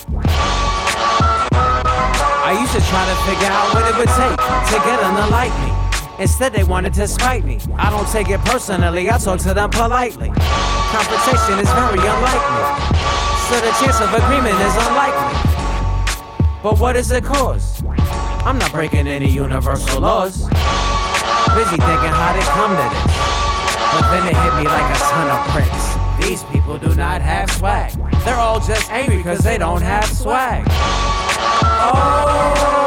I 2.46 2.54
used 2.60 2.72
to 2.72 2.82
try 2.86 3.02
to 3.02 3.16
figure 3.26 3.50
out 3.50 3.74
what 3.74 3.82
it 3.90 3.96
would 3.98 4.12
take 4.14 4.38
to 4.70 4.78
get 4.86 5.02
to 5.02 5.26
like 5.34 5.50
me. 5.64 5.65
Instead, 6.18 6.54
they 6.54 6.64
wanted 6.64 6.94
to 6.94 7.06
spite 7.06 7.44
me. 7.44 7.60
I 7.76 7.90
don't 7.90 8.08
take 8.08 8.30
it 8.30 8.40
personally, 8.40 9.10
I 9.10 9.18
talk 9.18 9.38
to 9.40 9.52
them 9.52 9.70
politely. 9.70 10.30
Confrontation 10.30 11.58
is 11.60 11.70
very 11.76 12.00
unlikely, 12.00 12.64
so 13.48 13.60
the 13.60 13.72
chance 13.80 14.00
of 14.00 14.08
agreement 14.14 14.56
is 14.56 14.74
unlikely. 14.88 15.56
But 16.62 16.78
what 16.78 16.96
is 16.96 17.08
the 17.08 17.20
cause? 17.20 17.82
I'm 18.46 18.58
not 18.58 18.72
breaking 18.72 19.06
any 19.06 19.28
universal 19.28 20.00
laws. 20.00 20.38
busy 20.38 21.76
thinking 21.76 22.14
how 22.16 22.32
they 22.32 22.46
come 22.54 22.70
to 22.70 22.86
this. 22.94 23.16
But 23.92 24.10
then 24.10 24.28
it 24.28 24.36
hit 24.36 24.54
me 24.56 24.64
like 24.64 24.94
a 24.94 24.98
ton 24.98 25.30
of 25.30 25.52
bricks. 25.52 26.26
These 26.26 26.44
people 26.44 26.78
do 26.78 26.94
not 26.94 27.20
have 27.20 27.50
swag. 27.50 27.92
They're 28.24 28.36
all 28.36 28.60
just 28.60 28.90
angry 28.90 29.18
because 29.18 29.40
they 29.40 29.58
don't 29.58 29.82
have 29.82 30.06
swag. 30.06 30.64
Oh! 31.78 32.85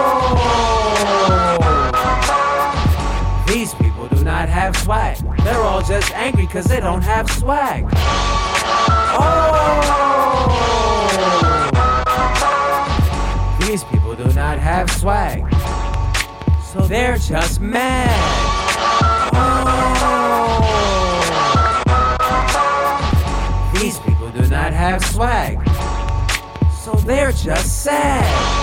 These 3.50 3.74
people 3.74 4.08
do 4.08 4.24
not 4.24 4.48
have 4.48 4.78
swag. 4.78 5.18
They're 5.44 5.64
all 5.64 5.82
just 5.82 6.12
angry 6.12 6.46
because 6.46 6.66
they 6.66 6.80
don't 6.80 7.02
have 7.02 7.28
swag. 7.32 7.84
Oh! 9.12 9.66
These 13.62 13.84
people 13.86 14.16
do 14.16 14.32
not 14.34 14.60
have 14.60 14.92
swag. 14.92 15.52
So 16.62 16.82
they're 16.82 17.18
just 17.18 17.60
mad. 17.60 18.16
Oh! 19.34 19.90
These 23.82 23.98
people 24.02 24.30
do 24.30 24.48
not 24.48 24.74
have 24.74 25.04
swag. 25.04 25.60
So 26.84 26.94
they're 26.94 27.32
just 27.32 27.82
sad. 27.82 28.59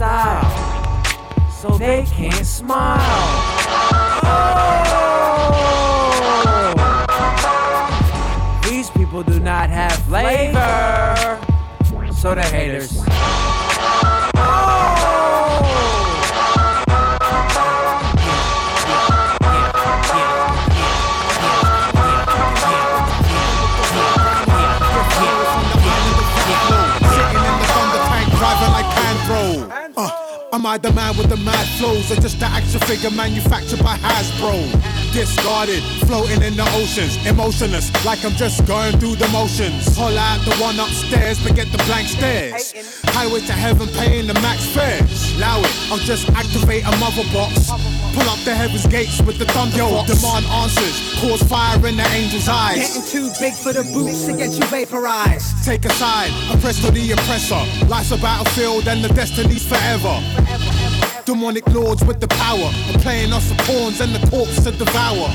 Style. 0.00 0.48
So 1.50 1.76
they 1.76 2.04
can't 2.04 2.46
smile. 2.46 2.96
Oh! 4.24 4.56
These 8.66 8.88
people 8.88 9.22
do 9.22 9.38
not 9.40 9.68
have 9.68 9.92
flavor. 10.04 11.38
So 12.14 12.34
the 12.34 12.40
haters. 12.40 13.09
Am 30.52 30.66
I 30.66 30.78
the 30.78 30.92
man 30.92 31.16
with 31.16 31.28
the 31.28 31.36
mad 31.36 31.66
flows, 31.78 32.10
or 32.10 32.16
just 32.16 32.40
the 32.40 32.46
action 32.46 32.80
figure 32.80 33.10
manufactured 33.10 33.82
by 33.82 33.96
Hasbro? 33.98 34.56
Discarded, 35.12 35.82
floating 36.06 36.42
in 36.42 36.56
the 36.56 36.66
oceans, 36.74 37.14
emotionless, 37.26 37.90
like 38.04 38.24
I'm 38.24 38.32
just 38.32 38.64
going 38.66 38.98
through 38.98 39.16
the 39.16 39.28
motions. 39.28 39.96
Pull 39.96 40.16
out 40.16 40.44
the 40.44 40.54
one 40.56 40.78
upstairs, 40.78 41.42
but 41.42 41.54
get 41.54 41.70
the 41.72 41.78
blank 41.84 42.08
stares. 42.08 42.72
Highway 43.14 43.40
to 43.40 43.52
heaven, 43.52 43.88
paying 43.88 44.26
the 44.26 44.34
max 44.34 44.66
fares. 44.74 45.36
Allow 45.36 45.60
it, 45.60 45.74
I'll 45.90 45.98
just 45.98 46.28
activate 46.30 46.84
a 46.84 46.96
mother 46.98 47.24
box. 47.32 47.70
Pull 48.14 48.28
up 48.28 48.38
the 48.44 48.54
heaven's 48.54 48.86
gates 48.86 49.22
with 49.22 49.38
the 49.38 49.46
thunder 49.46 49.76
Yo, 49.76 50.04
demand 50.04 50.46
answers, 50.46 50.98
cause 51.20 51.42
fire 51.42 51.76
in 51.86 51.96
the 51.96 52.02
angel's 52.10 52.48
eyes. 52.48 52.96
Getting 52.96 53.06
too 53.06 53.30
big 53.38 53.54
for 53.54 53.72
the 53.72 53.84
boots 53.92 54.26
to 54.26 54.32
get 54.36 54.50
you 54.50 54.64
vaporized. 54.66 55.64
Take 55.64 55.84
a 55.84 55.90
side, 55.90 56.32
oppressed 56.52 56.84
to 56.84 56.90
the 56.90 57.12
oppressor. 57.12 57.62
Life's 57.86 58.10
a 58.10 58.16
battlefield 58.16 58.88
and 58.88 59.04
the 59.04 59.08
destiny's 59.14 59.66
forever. 59.66 60.18
Demonic 61.24 61.66
lords 61.68 62.04
with 62.04 62.18
the 62.18 62.26
power 62.28 62.70
of 62.92 63.00
playing 63.02 63.32
us 63.32 63.48
for 63.48 63.56
pawns 63.64 64.00
and 64.00 64.12
the 64.12 64.26
corpse 64.28 64.64
to 64.64 64.72
devour. 64.72 65.28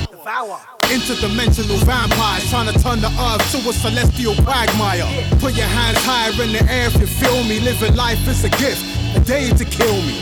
Interdimensional 0.91 1.79
vampires 1.85 2.49
trying 2.49 2.71
to 2.71 2.77
turn 2.79 2.99
the 2.99 3.07
earth 3.07 3.51
to 3.51 3.69
a 3.69 3.73
celestial 3.73 4.35
quagmire. 4.43 5.07
Put 5.39 5.55
your 5.55 5.67
hands 5.67 5.97
higher 6.01 6.31
in 6.43 6.51
the 6.51 6.63
air 6.69 6.87
if 6.87 6.99
you 6.99 7.07
feel 7.07 7.43
me. 7.45 7.59
Living 7.59 7.95
life 7.95 8.27
is 8.27 8.43
a 8.43 8.49
gift, 8.49 8.83
a 9.15 9.19
day 9.21 9.49
to 9.49 9.63
kill 9.63 10.01
me. 10.01 10.19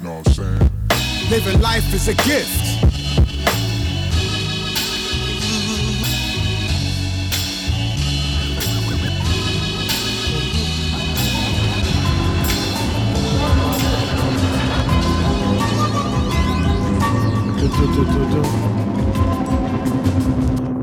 Know 0.00 0.14
what 0.14 0.28
I'm 0.28 0.32
saying? 0.32 0.67
Living 1.30 1.60
life 1.60 1.92
is 1.92 2.08
a 2.08 2.14
gift. 2.14 2.68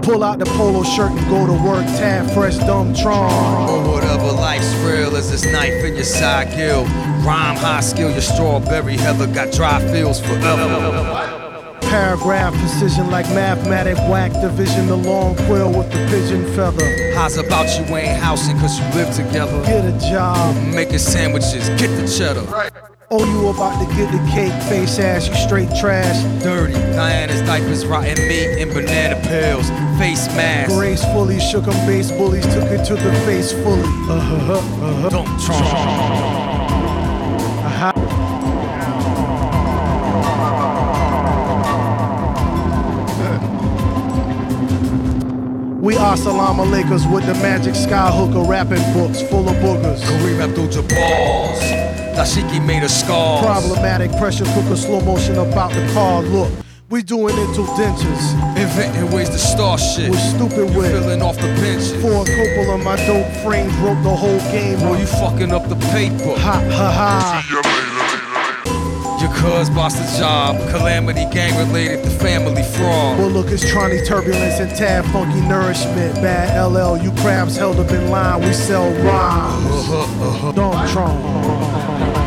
Pull 0.06 0.24
out 0.24 0.38
the 0.38 0.46
polo 0.46 0.84
shirt 0.84 1.10
and 1.10 1.28
go 1.30 1.48
to 1.48 1.54
work, 1.64 1.84
tan 1.98 2.28
fresh, 2.30 2.58
dumb 2.60 2.94
Tron. 2.94 3.68
Or 3.68 3.92
whatever 3.92 4.32
life's 4.32 4.72
real 4.86 5.16
is 5.16 5.32
this 5.32 5.52
knife 5.52 5.84
in 5.84 5.96
your 5.96 6.04
side 6.04 6.56
gill. 6.56 6.84
Rhyme 7.26 7.56
high 7.56 7.80
skill, 7.80 8.12
your 8.12 8.22
strawberry 8.22 8.98
heather 8.98 9.26
got 9.26 9.52
dry 9.52 9.80
feels 9.92 10.22
forever. 10.22 11.42
Paragraph 11.82 12.54
precision 12.54 13.10
like 13.10 13.26
mathematic 13.30 13.98
whack 14.08 14.32
division, 14.42 14.86
the 14.86 14.96
long 14.96 15.36
quill 15.48 15.74
with 15.74 15.92
the 15.92 15.98
pigeon 16.12 16.46
feather. 16.54 17.14
How's 17.16 17.38
about 17.38 17.66
you 17.80 17.96
ain't 17.96 18.20
housing 18.22 18.60
cause 18.60 18.78
you 18.78 18.86
live 18.94 19.12
together? 19.16 19.60
Get 19.66 19.86
a 19.86 19.98
job. 20.08 20.56
Making 20.72 21.00
sandwiches, 21.00 21.68
get 21.82 21.88
the 22.00 22.08
cheddar. 22.08 22.46
Oh, 23.12 23.24
you 23.24 23.50
about 23.50 23.80
to 23.80 23.96
get 23.96 24.12
the 24.12 24.18
cake, 24.32 24.52
face 24.64 24.98
ass, 24.98 25.28
you 25.28 25.36
straight 25.36 25.70
trash. 25.80 26.24
Dirty, 26.42 26.74
Diana's 26.74 27.40
diapers, 27.42 27.86
rotten 27.86 28.18
meat, 28.28 28.58
and 28.60 28.74
banana 28.74 29.22
pills. 29.28 29.70
Face 30.00 30.26
mask. 30.36 30.72
Gracefully 30.74 31.40
shook 31.40 31.68
'em 31.68 31.86
base 31.86 32.10
bullies, 32.12 32.46
took 32.46 32.64
it 32.64 32.84
to 32.86 32.96
the 32.96 33.14
face 33.28 33.52
fully. 33.52 33.84
Uh 34.10 34.20
huh, 34.20 34.54
uh 34.54 35.02
huh. 35.02 35.10
Don't 35.10 35.40
try. 35.40 36.42
We 45.80 45.96
are 45.98 46.18
Salam 46.18 46.58
Alaikas 46.58 47.06
with 47.14 47.28
the 47.28 47.36
magic 47.36 47.76
sky 47.76 48.10
hooker 48.10 48.42
rapping 48.50 48.82
books 48.94 49.22
full 49.30 49.48
of 49.48 49.56
boogers. 49.58 50.02
Kareem 50.02 50.42
Abdul-Jabbar's. 50.42 51.85
Dashiki 52.16 52.66
made 52.66 52.84
a 52.84 52.88
scar. 52.88 53.44
Problematic 53.44 54.10
pressure 54.18 54.46
cooker, 54.46 54.78
slow 54.78 55.02
motion 55.02 55.38
about 55.38 55.72
the 55.74 55.86
car. 55.94 56.22
Look, 56.22 56.50
we 56.90 57.04
doing 57.04 57.36
it 57.38 57.54
till 57.54 57.66
dentures. 57.76 58.26
Inventing 58.56 59.12
ways 59.12 59.30
to 59.30 59.38
start 59.38 59.82
shit. 59.82 60.10
We're 60.10 60.18
stupid 60.18 60.70
you 60.72 60.78
with. 60.78 60.92
filling 60.92 61.22
off 61.22 61.36
the 61.36 61.48
benches. 61.60 61.92
For 62.02 62.14
a 62.14 62.24
Coppola, 62.24 62.82
my 62.82 62.96
dope 63.06 63.30
frame 63.44 63.70
broke 63.82 64.02
the 64.04 64.16
whole 64.16 64.40
game. 64.52 64.80
Boy, 64.80 65.00
you 65.00 65.06
fucking 65.06 65.52
up 65.52 65.68
the 65.68 65.76
paper. 65.92 66.40
Ha 66.40 66.54
ha 66.72 66.92
ha. 66.92 67.75
Your 69.26 69.34
cuz 69.34 69.72
lost 69.72 69.98
a 69.98 70.20
job. 70.20 70.56
Calamity 70.70 71.26
gang 71.34 71.58
related 71.58 72.04
to 72.04 72.12
family 72.12 72.62
fraud. 72.62 73.18
Well, 73.18 73.30
look, 73.30 73.48
it's 73.48 73.68
Tronny 73.68 74.06
Turbulence 74.06 74.60
and 74.60 74.70
Tad 74.70 75.04
Funky 75.06 75.42
Nourishment. 75.42 76.14
Bad 76.22 76.64
LL, 76.64 76.96
you 76.98 77.12
crabs 77.24 77.58
held 77.58 77.80
up 77.80 77.90
in 77.90 78.12
line. 78.12 78.42
We 78.42 78.54
sell 78.54 78.88
rhymes. 79.04 79.90
Uh-huh, 79.90 80.52
Don't 80.52 80.88
Tron. 80.90 82.25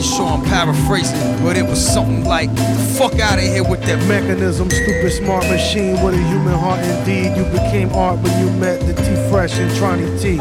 Pretty 0.00 0.16
sure 0.16 0.26
I'm 0.26 0.42
paraphrasing, 0.44 1.44
but 1.44 1.56
it 1.56 1.62
was 1.62 1.78
something 1.78 2.24
like, 2.24 2.48
fuck 2.96 3.18
out 3.20 3.38
of 3.38 3.44
here 3.44 3.68
with 3.68 3.82
that 3.82 3.98
Mechanism, 4.08 4.70
stupid 4.70 5.10
smart 5.12 5.44
machine 5.44 6.02
with 6.02 6.14
a 6.14 6.28
human 6.28 6.54
heart 6.54 6.80
indeed. 6.80 7.36
You 7.36 7.44
became 7.44 7.90
art 7.92 8.18
when 8.20 8.32
you 8.40 8.50
met 8.58 8.80
the 8.80 8.94
T 8.94 9.30
Fresh 9.30 9.58
and 9.58 9.70
Tronny 9.76 10.18
T. 10.18 10.40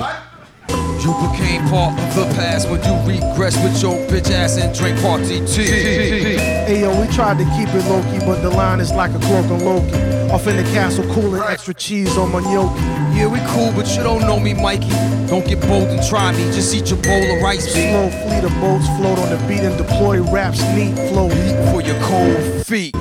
You 1.00 1.14
became 1.32 1.66
part 1.70 1.98
of 1.98 2.14
the 2.14 2.26
past 2.36 2.70
when 2.70 2.84
you 2.84 2.94
regress 3.08 3.56
with 3.64 3.82
your 3.82 3.96
bitch 4.10 4.30
ass 4.32 4.58
and 4.58 4.76
drink 4.78 5.00
party 5.02 5.40
tea. 5.46 5.64
Hey 5.64 6.82
yo, 6.82 6.90
we 7.00 7.08
tried 7.14 7.38
to 7.38 7.46
keep 7.56 7.70
it 7.70 7.86
low 7.88 8.02
key, 8.12 8.20
but 8.26 8.42
the 8.42 8.50
line 8.50 8.82
is 8.82 8.92
like 8.92 9.12
a 9.12 9.20
cloak 9.20 9.46
on 9.50 9.64
Loki. 9.64 9.94
Off 10.30 10.46
in 10.48 10.58
the 10.58 10.64
castle, 10.72 11.06
cooling 11.14 11.42
extra 11.42 11.74
cheese 11.74 12.18
on 12.18 12.32
my 12.34 12.42
gnocchi. 12.42 12.82
Yeah, 13.18 13.28
we 13.28 13.40
cool, 13.48 13.72
but 13.72 13.88
you 13.96 14.04
don't 14.04 14.22
know 14.22 14.40
me, 14.42 14.54
Mikey. 14.54 14.90
Don't 15.28 15.46
get 15.48 15.62
bold 15.62 15.88
and 15.88 16.06
try 16.06 16.34
me, 16.34 16.44
just 16.52 16.76
eat 16.76 16.90
your 16.90 17.02
bowl 17.02 17.24
of 17.24 17.42
rice, 17.42 17.66
B. 17.74 17.90
Slow 17.90 18.10
fleet 18.10 18.44
of 18.44 18.54
boats 18.60 18.88
float 18.98 19.20
on 19.20 19.30
the 19.30 19.38
beat 19.48 19.62
and 19.62 19.78
deploy 19.78 20.22
raps 20.32 20.62
neat 20.76 20.96
flow. 21.10 21.30
Heat 21.30 21.56
for 21.72 21.82
your 21.82 21.98
cold 22.04 22.66
feet. 22.66 22.94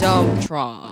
Dumbtron. 0.00 0.84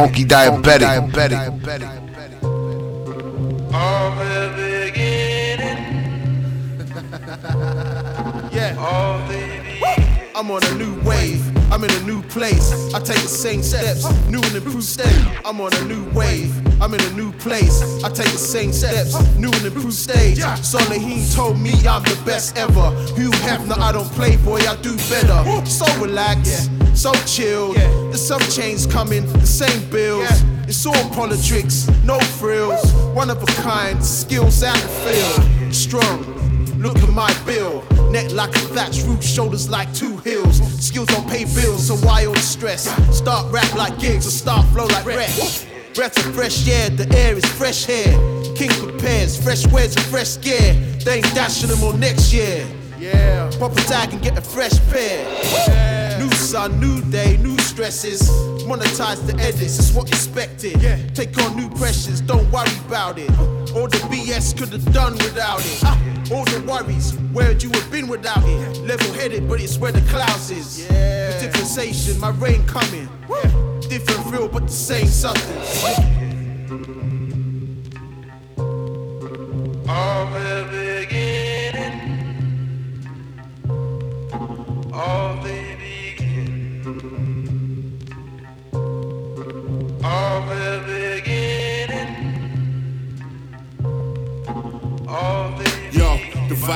funky 0.00 0.24
diabetic. 0.24 0.86
Funky 0.86 1.12
diabetic. 1.12 1.60
diabetic. 1.62 2.00
yeah. 8.52 8.76
I'm 10.34 10.50
on 10.50 10.64
a 10.64 10.74
new 10.74 10.94
wave 11.02 11.39
I'm 11.70 11.84
in 11.84 11.90
a 11.90 12.02
new 12.02 12.22
place. 12.22 12.72
I 12.94 12.98
take 12.98 13.22
the 13.22 13.28
same 13.28 13.62
steps, 13.62 14.04
new 14.28 14.40
and 14.40 14.56
improved 14.56 14.84
state. 14.84 15.24
I'm 15.44 15.60
on 15.60 15.72
a 15.74 15.84
new 15.84 16.04
wave. 16.10 16.52
I'm 16.82 16.92
in 16.94 17.00
a 17.00 17.12
new 17.12 17.32
place. 17.32 17.80
I 18.02 18.08
take 18.08 18.30
the 18.32 18.38
same 18.38 18.72
steps, 18.72 19.14
new 19.36 19.50
and 19.50 19.64
improved 19.64 19.94
stage. 19.94 20.38
Solaheen 20.38 21.32
told 21.34 21.60
me 21.60 21.72
I'm 21.86 22.02
the 22.02 22.20
best 22.26 22.56
ever. 22.56 22.90
Hugh 23.14 23.30
Hefner, 23.46 23.78
I 23.78 23.92
don't 23.92 24.10
play, 24.12 24.36
boy, 24.38 24.58
I 24.60 24.76
do 24.82 24.96
better. 25.08 25.66
So 25.66 25.86
relaxed, 26.02 26.70
so 26.94 27.12
chill. 27.26 27.74
There's 27.74 28.26
some 28.26 28.40
change 28.42 28.88
coming, 28.90 29.24
the 29.32 29.46
same 29.46 29.88
bills. 29.90 30.28
It's 30.66 30.84
all 30.86 31.08
politics, 31.10 31.88
no 32.04 32.18
frills. 32.40 32.92
One 33.14 33.30
of 33.30 33.42
a 33.42 33.46
kind, 33.62 34.04
skills 34.04 34.62
out 34.62 34.76
the 34.76 34.88
field. 34.88 35.74
Strong. 35.74 36.24
Look 36.80 36.96
at 36.98 37.10
my 37.10 37.32
bill. 37.44 37.84
Neck 38.10 38.32
like 38.32 38.50
a 38.50 38.58
thatch 38.74 39.02
roof, 39.04 39.22
shoulders 39.22 39.70
like 39.70 39.92
two 39.94 40.16
hills. 40.18 40.58
Skills 40.84 41.06
don't 41.08 41.28
pay 41.28 41.44
bills, 41.44 41.86
so 41.86 41.94
why 42.06 42.26
all 42.26 42.32
the 42.32 42.40
stress? 42.40 42.84
Start 43.16 43.52
rap 43.52 43.72
like 43.74 43.98
gigs 44.00 44.26
or 44.26 44.30
start 44.30 44.66
flow 44.68 44.86
like 44.86 45.06
rest. 45.06 45.68
Breath 45.94 46.16
of 46.18 46.34
fresh 46.34 46.68
air, 46.68 46.90
the 46.90 47.08
air 47.16 47.36
is 47.36 47.44
fresh 47.44 47.84
hair. 47.84 48.12
King 48.56 48.70
prepares, 48.70 49.42
fresh 49.42 49.66
words 49.68 49.94
and 49.94 50.04
fresh 50.06 50.36
gear. 50.40 50.72
They 51.04 51.18
ain't 51.18 51.34
dashing 51.34 51.70
them 51.70 51.82
on 51.84 52.00
next 52.00 52.32
year. 52.32 52.66
Yeah. 52.98 53.50
Pop 53.58 53.72
a 53.72 53.80
tag 53.82 54.12
and 54.12 54.20
get 54.20 54.36
a 54.36 54.42
fresh 54.42 54.78
pair. 54.90 56.09
New 56.50 56.56
sun, 56.56 56.80
new 56.80 57.00
day, 57.12 57.36
new 57.36 57.56
stresses. 57.58 58.28
Monetize 58.64 59.24
the 59.24 59.40
edits, 59.40 59.78
it's 59.78 59.94
what 59.94 60.08
expected. 60.08 60.80
Take 61.14 61.38
on 61.44 61.54
new 61.54 61.70
pressures, 61.70 62.20
don't 62.20 62.50
worry 62.50 62.76
about 62.88 63.20
it. 63.20 63.30
All 63.72 63.86
the 63.86 64.02
BS 64.10 64.58
could 64.58 64.70
have 64.70 64.92
done 64.92 65.12
without 65.12 65.60
it. 65.60 65.80
Ah, 65.84 65.96
all 66.32 66.44
the 66.46 66.60
worries, 66.66 67.12
where'd 67.32 67.62
you 67.62 67.70
have 67.70 67.88
been 67.92 68.08
without 68.08 68.42
it? 68.42 68.78
Level 68.78 69.12
headed, 69.12 69.48
but 69.48 69.60
it's 69.60 69.78
where 69.78 69.92
the 69.92 70.00
clouds 70.10 70.50
is. 70.50 70.88
The 70.88 71.38
different 71.40 71.68
sensation, 71.68 72.18
my 72.18 72.30
rain 72.30 72.66
coming. 72.66 73.08
Different 73.88 74.28
feel, 74.28 74.48
but 74.48 74.66
the 74.66 74.72
same 74.72 75.06
substance. 75.06 75.84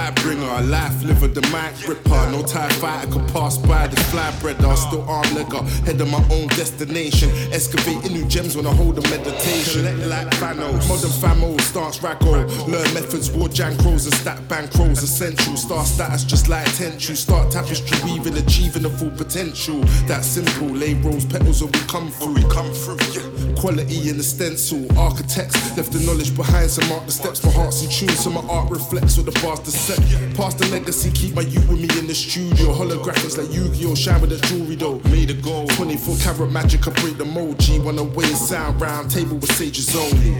The 0.05 0.12
vibe 0.12 0.23
bringer, 0.23 0.47
a 0.47 0.61
life 0.62 1.03
liver, 1.03 1.29
the 1.29 1.40
mic 1.53 1.88
ripper. 1.88 2.31
No 2.31 2.43
tie 2.43 2.69
fighter 2.81 3.11
could 3.12 3.27
pass 3.29 3.59
by 3.59 3.87
this 3.87 4.03
fly 4.11 4.31
breader. 4.40 4.77
Still 4.77 5.03
arm 5.09 5.25
legger, 5.27 5.67
head 5.87 6.01
of 6.01 6.11
my 6.11 6.23
own 6.31 6.49
destination. 6.49 7.31
Excavating 7.53 8.12
new 8.12 8.27
gems 8.27 8.57
when 8.57 8.67
I 8.67 8.75
hold 8.75 8.99
a 8.99 9.03
meditation. 9.11 9.83
Collect 9.85 10.07
like 10.07 10.29
Thanos, 10.38 10.88
modern 10.88 11.11
famo, 11.11 11.61
stance 11.61 11.99
raggo. 11.99 12.47
Learn 12.69 12.95
methods, 12.95 13.31
war 13.31 13.49
jankros 13.49 14.05
and 14.07 14.14
stack 14.14 14.38
bankrolls. 14.49 15.03
Essential, 15.03 15.57
star 15.57 15.85
status 15.85 16.25
just 16.25 16.49
like 16.49 16.67
tension. 16.77 17.17
Start 17.17 17.51
tapestry 17.51 17.99
weaving, 18.05 18.37
achieving 18.37 18.83
the 18.83 18.90
full 18.90 19.11
potential. 19.11 19.81
That 20.07 20.25
simple, 20.25 20.69
lay 20.69 20.95
rose 20.95 21.25
petals 21.25 21.62
and 21.62 21.75
we 21.75 21.83
come 21.83 22.11
through. 22.11 22.35
We 22.35 22.43
come 22.51 22.71
through, 22.73 22.99
yeah. 23.12 23.54
Quality 23.64 24.11
in 24.11 24.18
the 24.18 24.22
stencil, 24.22 24.85
architects 24.98 25.74
left 25.74 25.90
the 25.90 25.98
knowledge 26.00 26.37
behind. 26.37 26.68
So 26.68 26.87
mark 26.87 27.07
the 27.07 27.12
steps, 27.12 27.42
my 27.42 27.50
heart's 27.50 27.83
in 27.83 27.88
tune, 27.88 28.14
so 28.14 28.29
my 28.29 28.42
art 28.46 28.70
reflects 28.70 29.16
what 29.16 29.24
the 29.24 29.33
past 29.40 29.64
set. 29.64 29.96
Past 30.37 30.59
the 30.59 30.66
legacy, 30.66 31.11
keep 31.12 31.35
my 31.35 31.40
youth 31.40 31.66
with 31.70 31.81
me 31.81 31.88
in 31.98 32.07
the 32.07 32.14
studio. 32.14 32.74
Holographics 32.74 33.38
like 33.38 33.50
Yu-Gi-Oh! 33.50 33.94
Shine 33.94 34.20
with 34.20 34.38
the 34.38 34.46
jewelry 34.48 34.74
though. 34.74 35.00
Made 35.09 35.31
a 35.31 35.33
goal. 35.33 35.66
24 35.68 36.16
karat 36.18 36.53
magic, 36.53 36.87
I 36.87 36.90
break 36.90 37.16
the 37.16 37.24
mold. 37.24 37.59
G 37.59 37.79
when 37.79 37.98
oh 37.98 38.03
away 38.03 38.27
sound 38.35 38.83
round 38.83 39.11
table 39.11 39.38
with 39.38 39.50
sages 39.55 39.96
only. 39.96 40.37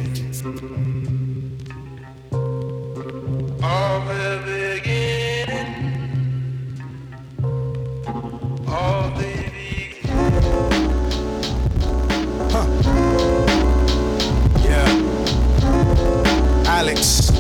Oh, 3.63 3.67
All 3.67 4.01
the 4.05 4.64
Alex. 16.75 17.31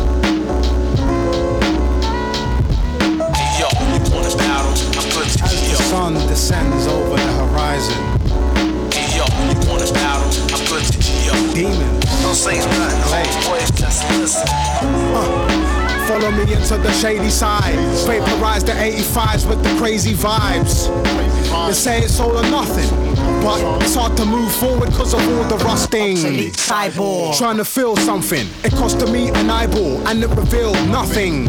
Yo, 3.59 3.67
you 3.91 4.01
want 4.15 4.31
a 4.31 4.37
battle? 4.39 4.71
I'm 4.95 5.09
good 5.11 5.27
to 5.27 5.43
As 5.43 5.59
the 5.71 5.83
sun 5.91 6.15
descends 6.29 6.87
over 6.87 7.17
the 7.17 7.33
horizon. 7.43 7.99
Yo, 9.11 9.27
you 9.51 9.59
want 9.69 9.83
a 9.83 9.93
battle? 9.93 10.31
I'm 10.55 10.65
good 10.71 10.85
to 10.87 10.99
Yo. 11.27 11.35
Demons. 11.53 12.23
Don't 12.23 12.37
say 12.37 12.59
nothing, 12.59 13.51
boys, 13.51 13.71
just 13.73 14.09
listen. 14.21 14.47
Uh, 14.49 16.07
follow 16.07 16.31
me 16.31 16.43
into 16.53 16.79
the 16.79 16.93
shady 16.93 17.29
side. 17.29 17.75
Vaporize 18.07 18.63
the 18.63 18.73
85s 18.73 19.49
with 19.49 19.65
the 19.65 19.75
crazy 19.81 20.15
vibes. 20.15 20.87
They 21.67 21.73
say 21.73 22.03
it's 22.03 22.21
all 22.21 22.39
or 22.39 22.43
nothing, 22.51 22.89
but 23.43 23.83
it's 23.83 23.95
hard 23.95 24.17
to 24.17 24.25
move 24.25 24.51
forward 24.53 24.91
because 24.91 25.15
of 25.15 25.21
all 25.21 25.45
the 25.45 25.63
rusting. 25.65 26.17
Cyborg. 26.17 27.37
Trying 27.37 27.59
to 27.59 27.65
feel 27.65 27.97
something. 27.97 28.47
It 28.65 28.73
costed 28.73 29.13
me 29.13 29.29
an 29.29 29.51
eyeball 29.51 30.07
and 30.09 30.23
it 30.23 30.31
revealed 30.31 30.77
nothing. 30.89 31.49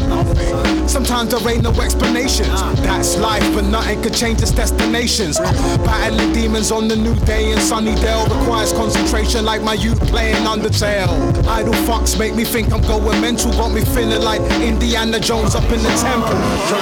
Sometimes 0.87 1.31
there 1.31 1.51
ain't 1.51 1.63
no 1.63 1.71
explanations. 1.81 2.49
Ah. 2.51 2.73
That's 2.77 3.17
life, 3.17 3.47
but 3.53 3.65
nothing 3.65 4.01
could 4.01 4.13
change 4.13 4.41
its 4.41 4.51
destinations. 4.51 5.39
Battling 5.39 6.33
demons 6.33 6.71
on 6.71 6.87
the 6.87 6.95
new 6.95 7.15
day 7.25 7.51
in 7.51 7.57
Sunnydale 7.59 8.25
requires 8.39 8.73
concentration 8.73 9.45
like 9.45 9.61
my 9.61 9.73
youth 9.73 9.99
playing 10.07 10.43
Undertale. 10.45 11.09
Idle 11.47 11.73
fucks 11.87 12.17
make 12.19 12.35
me 12.35 12.43
think 12.43 12.71
I'm 12.73 12.81
going 12.81 13.21
mental, 13.21 13.51
got 13.51 13.71
me 13.71 13.81
feeling 13.81 14.21
like 14.21 14.41
Indiana 14.61 15.19
Jones 15.19 15.55
up 15.55 15.63
in 15.71 15.81
the 15.81 15.95
temple. 16.01 16.37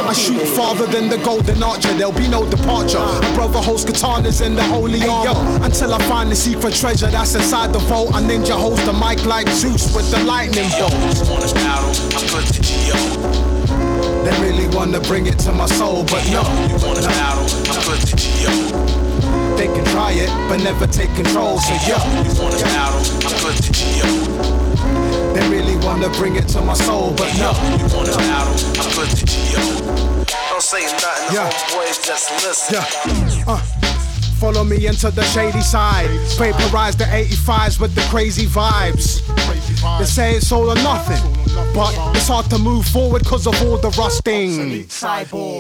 I 0.10 0.14
shoot 0.14 0.42
farther 0.56 0.86
than 0.86 1.10
the 1.10 1.18
golden 1.18 1.62
archer, 1.64 1.94
there'll 1.94 2.12
be 2.12 2.28
no 2.28 2.50
departure. 2.50 2.98
A 2.98 3.34
brother 3.36 3.60
holds 3.60 3.86
katanas 3.86 4.46
in 4.46 4.56
the 4.56 4.64
holy 4.84 5.08
armor. 5.08 5.66
Until 5.66 5.94
I 5.94 6.00
find 6.10 6.30
the 6.30 6.36
secret 6.36 6.74
treasure 6.76 7.08
that's 7.08 7.36
inside 7.36 7.72
the 7.74 7.80
vault, 7.80 8.10
a 8.10 8.20
ninja 8.20 8.52
holds 8.52 8.84
the 8.86 8.94
mic 8.94 9.26
like 9.26 9.48
Zeus 9.50 9.96
with 9.96 10.10
the 10.12 10.20
lightning 10.24 10.70
bolt. 10.78 10.94
Want 11.30 11.44
a 11.50 11.54
battle? 11.56 11.94
I'm 12.18 12.26
good 12.28 12.48
to 12.56 12.62
Yo. 12.88 12.98
They 14.24 14.36
really 14.42 14.68
wanna 14.76 15.00
bring 15.02 15.28
it 15.28 15.40
to 15.40 15.52
my 15.52 15.68
soul, 15.68 16.04
but 16.04 16.24
no. 16.32 16.44
You 16.68 16.78
want 16.84 17.00
a 17.00 17.08
battle? 17.08 17.48
I'm 17.72 17.80
good 17.88 18.02
to 18.12 18.16
They 19.58 19.68
can 19.68 19.86
try 19.96 20.12
it, 20.12 20.30
but 20.50 20.58
never 20.64 20.88
take 20.88 21.14
control. 21.16 21.60
So 21.60 21.74
yo, 21.88 21.98
You 22.28 22.34
want 22.42 22.60
a 22.60 22.66
battle? 22.76 23.00
I'm 23.28 23.36
good 23.44 23.58
to 23.64 23.74
they 25.34 25.50
really 25.50 25.78
wanna 25.78 26.10
bring 26.10 26.36
it 26.36 26.48
to 26.50 26.62
my 26.62 26.76
soul, 26.76 27.12
but 27.18 27.28
no. 27.38 27.52
You 27.80 27.88
want 27.96 28.10
a 28.10 28.18
battle? 28.18 28.54
I'm 28.80 28.90
good 28.96 29.10
to 29.18 29.26
Don't 30.50 30.62
say 30.62 30.84
nothing, 30.86 31.36
Yeah. 31.36 31.50
boys, 31.74 31.98
just 32.06 32.30
listen. 32.46 32.76
Yeah. 32.76 33.44
Uh. 33.48 33.83
Follow 34.44 34.66
me 34.66 34.88
into 34.88 35.10
the 35.10 35.24
shady 35.24 35.62
side. 35.62 36.10
Vaporize 36.38 36.98
the 36.98 37.06
85s 37.06 37.80
with 37.80 37.96
the 37.96 38.02
crazy 38.10 38.46
vibes. 38.46 39.26
They 40.00 40.04
say 40.04 40.36
it's 40.36 40.52
all 40.52 40.70
or 40.70 40.76
nothing, 40.76 41.24
but 41.74 41.94
it's 42.16 42.28
hard 42.28 42.50
to 42.50 42.58
move 42.58 42.86
forward 42.86 43.24
because 43.24 43.48
of 43.48 43.56
all 43.64 43.78
the 43.78 43.90
rusting. 43.98 44.88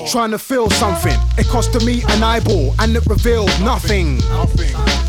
Trying 0.07 0.31
to 0.31 0.39
feel 0.39 0.69
something, 0.69 1.17
it 1.37 1.45
costed 1.47 1.85
me 1.85 2.03
an 2.09 2.23
eyeball 2.23 2.75
and 2.79 2.95
it 2.95 3.05
revealed 3.05 3.51
nothing. 3.61 4.19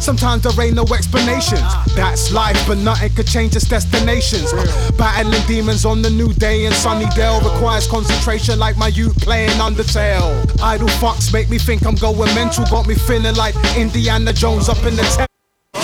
Sometimes 0.00 0.42
there 0.42 0.66
ain't 0.66 0.76
no 0.76 0.84
explanations. 0.94 1.62
That's 1.94 2.32
life, 2.32 2.62
but 2.66 2.78
nothing 2.78 3.10
could 3.14 3.26
change 3.26 3.56
its 3.56 3.66
destinations. 3.66 4.52
Battling 4.98 5.40
demons 5.46 5.84
on 5.84 6.02
the 6.02 6.10
new 6.10 6.32
day 6.34 6.66
in 6.66 6.72
Sunnydale 6.72 7.42
requires 7.42 7.86
concentration 7.86 8.58
like 8.58 8.76
my 8.76 8.88
youth 8.88 9.18
playing 9.20 9.50
Undertale. 9.52 10.60
Idle 10.62 10.88
fucks 11.00 11.32
make 11.32 11.48
me 11.48 11.58
think 11.58 11.86
I'm 11.86 11.94
going 11.94 12.34
mental, 12.34 12.64
got 12.66 12.86
me 12.86 12.94
feeling 12.94 13.34
like 13.36 13.54
Indiana 13.76 14.32
Jones 14.32 14.68
up 14.68 14.78
in 14.84 14.96
the 14.96 15.02
temple. 15.02 15.33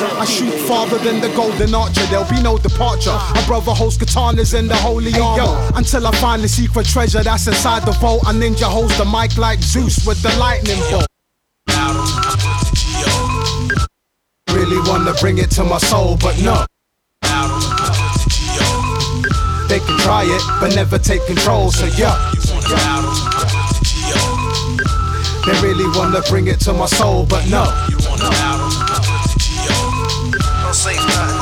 I 0.03 0.25
shoot 0.25 0.55
farther 0.67 0.99
than 0.99 1.21
the 1.21 1.29
golden 1.37 1.75
archer, 1.75 2.05
there'll 2.07 2.29
be 2.31 2.41
no 2.43 2.57
departure. 2.57 3.11
A 3.11 3.43
brother 3.47 3.73
holds 3.73 3.99
katanas 3.99 4.59
in 4.59 4.67
the 4.67 4.77
holy 4.77 5.13
armor. 5.21 5.73
Until 5.75 6.07
I 6.07 6.13
find 6.17 6.43
the 6.43 6.49
secret 6.49 6.87
treasure 6.87 7.23
that's 7.23 7.47
inside 7.47 7.85
the 7.85 7.93
vault, 7.93 8.23
a 8.23 8.33
ninja 8.33 8.65
holds 8.65 8.97
the 8.97 9.05
mic 9.05 9.37
like 9.37 9.61
Zeus 9.61 10.07
with 10.07 10.23
the 10.23 10.35
lightning 10.39 10.81
bolt. 10.91 11.07
Really 14.53 14.81
wanna 14.89 15.13
bring 15.21 15.39
it 15.39 15.51
to 15.53 15.65
my 15.65 15.79
soul, 15.79 16.17
but 16.17 16.41
no. 16.41 16.65
They 19.69 19.81
can 19.81 19.99
try 19.99 20.25
it, 20.25 20.43
but 20.61 20.75
never 20.75 20.99
take 20.99 21.25
control, 21.27 21.71
so 21.71 21.87
yeah. 21.97 22.17
They 25.47 25.61
really 25.61 25.87
wanna 25.97 26.23
bring 26.29 26.49
it 26.49 26.61
to 26.61 26.73
my 26.73 26.87
soul, 26.87 27.27
but 27.27 27.49
no. 27.49 27.65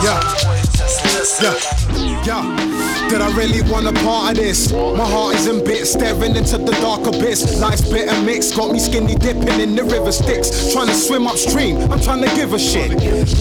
Yeah. 0.00 0.20
Yeah. 1.40 2.24
Yeah. 2.24 2.77
Did 3.08 3.22
I 3.22 3.34
really 3.34 3.62
want 3.70 3.86
a 3.86 3.92
part 4.04 4.32
of 4.32 4.36
this? 4.36 4.70
My 4.70 5.06
heart 5.08 5.36
is 5.36 5.46
in 5.46 5.64
bits, 5.64 5.92
staring 5.92 6.36
into 6.36 6.58
the 6.58 6.72
dark 6.72 7.06
abyss. 7.06 7.58
Life's 7.58 7.88
bitter 7.88 8.20
mix, 8.22 8.54
got 8.54 8.70
me 8.70 8.78
skinny 8.78 9.14
dipping 9.14 9.60
in 9.60 9.74
the 9.74 9.82
river 9.84 10.12
Styx. 10.12 10.72
Trying 10.74 10.88
to 10.88 10.94
swim 10.94 11.26
upstream, 11.26 11.78
I'm 11.90 12.00
trying 12.00 12.22
to 12.22 12.28
give 12.36 12.52
a 12.52 12.58
shit. 12.58 12.92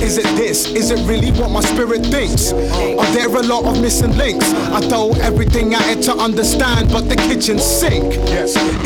Is 0.01 0.18
it 0.18 0.26
this? 0.38 0.68
Is 0.68 0.91
it 0.91 1.05
really 1.05 1.32
what 1.39 1.51
my 1.51 1.59
spirit 1.59 2.05
thinks? 2.05 2.53
Are 2.53 3.11
there 3.11 3.28
a 3.28 3.43
lot 3.43 3.65
of 3.65 3.82
missing 3.82 4.15
links? 4.15 4.53
I 4.53 4.80
throw 4.88 5.11
everything 5.22 5.74
at 5.74 5.97
it 5.97 6.01
to 6.03 6.13
understand, 6.13 6.89
but 6.89 7.09
the 7.09 7.15
kitchen 7.15 7.59
sink. 7.59 8.15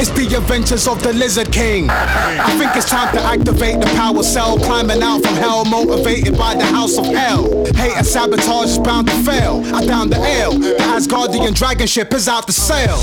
It's 0.01 0.09
the 0.09 0.35
adventures 0.35 0.87
of 0.87 1.03
the 1.03 1.13
Lizard 1.13 1.51
King. 1.51 1.89
I 1.91 2.49
think 2.57 2.75
it's 2.75 2.89
time 2.89 3.13
to 3.15 3.21
activate 3.21 3.79
the 3.79 3.91
power 3.95 4.23
cell, 4.23 4.57
climbing 4.57 5.03
out 5.03 5.21
from 5.21 5.35
hell, 5.35 5.63
motivated 5.63 6.37
by 6.37 6.55
the 6.55 6.65
house 6.65 6.97
of 6.97 7.05
hell. 7.05 7.65
Hate 7.75 7.97
and 7.97 8.05
sabotage 8.05 8.71
is 8.71 8.79
bound 8.79 9.07
to 9.07 9.13
fail. 9.23 9.61
I 9.75 9.85
down 9.85 10.09
the 10.09 10.17
ale. 10.17 10.70
The 10.71 10.77
Asgardian 10.77 11.53
dragon 11.53 11.85
ship 11.85 12.13
is 12.13 12.29
out 12.29 12.47
to 12.47 12.53
sail. 12.53 12.97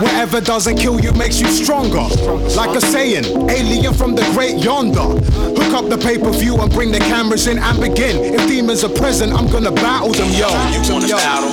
Whatever 0.00 0.40
doesn't 0.40 0.78
kill 0.78 0.98
you 1.00 1.12
makes 1.12 1.38
you 1.38 1.48
stronger. 1.48 2.08
Like 2.56 2.74
a 2.74 2.80
saying, 2.80 3.26
alien 3.50 3.92
from 3.92 4.14
the 4.14 4.22
great 4.32 4.56
yonder. 4.56 5.00
Hook 5.00 5.74
up 5.74 5.90
the 5.90 5.98
pay 5.98 6.16
per 6.16 6.30
view 6.30 6.56
and 6.56 6.72
bring 6.72 6.92
the 6.92 6.98
cameras 6.98 7.46
in 7.46 7.58
and 7.58 7.78
begin. 7.78 8.34
If 8.34 8.48
demons 8.48 8.84
are 8.84 8.88
present, 8.88 9.34
I'm 9.34 9.50
gonna 9.50 9.72
battle 9.72 10.12
them, 10.12 10.30
yo. 10.30 10.48
You 10.72 10.92
wanna 10.92 11.08
yo. 11.08 11.16
battle? 11.16 11.52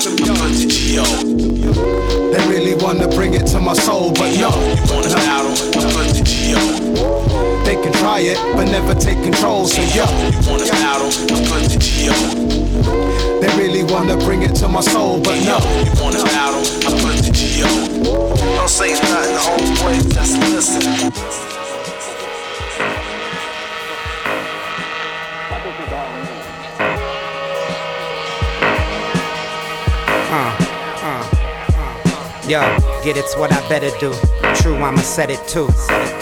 G.O. 0.69 1.56
They 1.73 2.47
really 2.47 2.75
wanna 2.75 3.07
bring 3.07 3.33
it 3.33 3.45
to 3.47 3.59
my 3.59 3.73
soul, 3.73 4.11
but 4.11 4.31
yo. 4.37 4.49
You 4.49 4.93
wanna 4.93 5.09
battle? 5.09 5.51
Put 5.73 6.13
the 6.15 6.21
G.O. 6.23 7.63
They 7.65 7.75
can 7.75 7.91
try 7.93 8.19
it, 8.19 8.37
but 8.55 8.65
never 8.65 8.93
take 8.95 9.21
control, 9.21 9.65
so 9.67 9.81
yo. 9.81 10.05
You 10.31 10.39
wanna 10.49 10.65
battle? 10.65 11.11
Put 11.27 11.43
the 11.67 11.77
G.O. 11.79 12.13
They 13.41 13.47
really 13.57 13.83
wanna 13.83 14.15
bring 14.17 14.43
it 14.43 14.55
to 14.55 14.67
my 14.67 14.81
soul, 14.81 15.19
but 15.19 15.35
no. 15.43 15.57
You 15.83 15.91
wanna 16.01 16.23
battle? 16.23 16.63
I 16.87 16.91
put 17.01 17.15
the 17.23 17.31
G.O. 17.33 18.27
Don't 18.55 18.69
say 18.69 18.93
nothing, 18.93 19.35
homeboy, 19.35 20.13
just 20.13 20.37
listen. 20.51 21.11
Uh. 30.29 30.66
Yo, 32.47 32.61
get 33.03 33.17
it's 33.17 33.35
what 33.35 33.51
I 33.51 33.59
better 33.67 33.89
do. 33.99 34.13
True, 34.55 34.77
I'ma 34.77 35.01
set 35.01 35.29
it 35.29 35.45
too. 35.49 35.67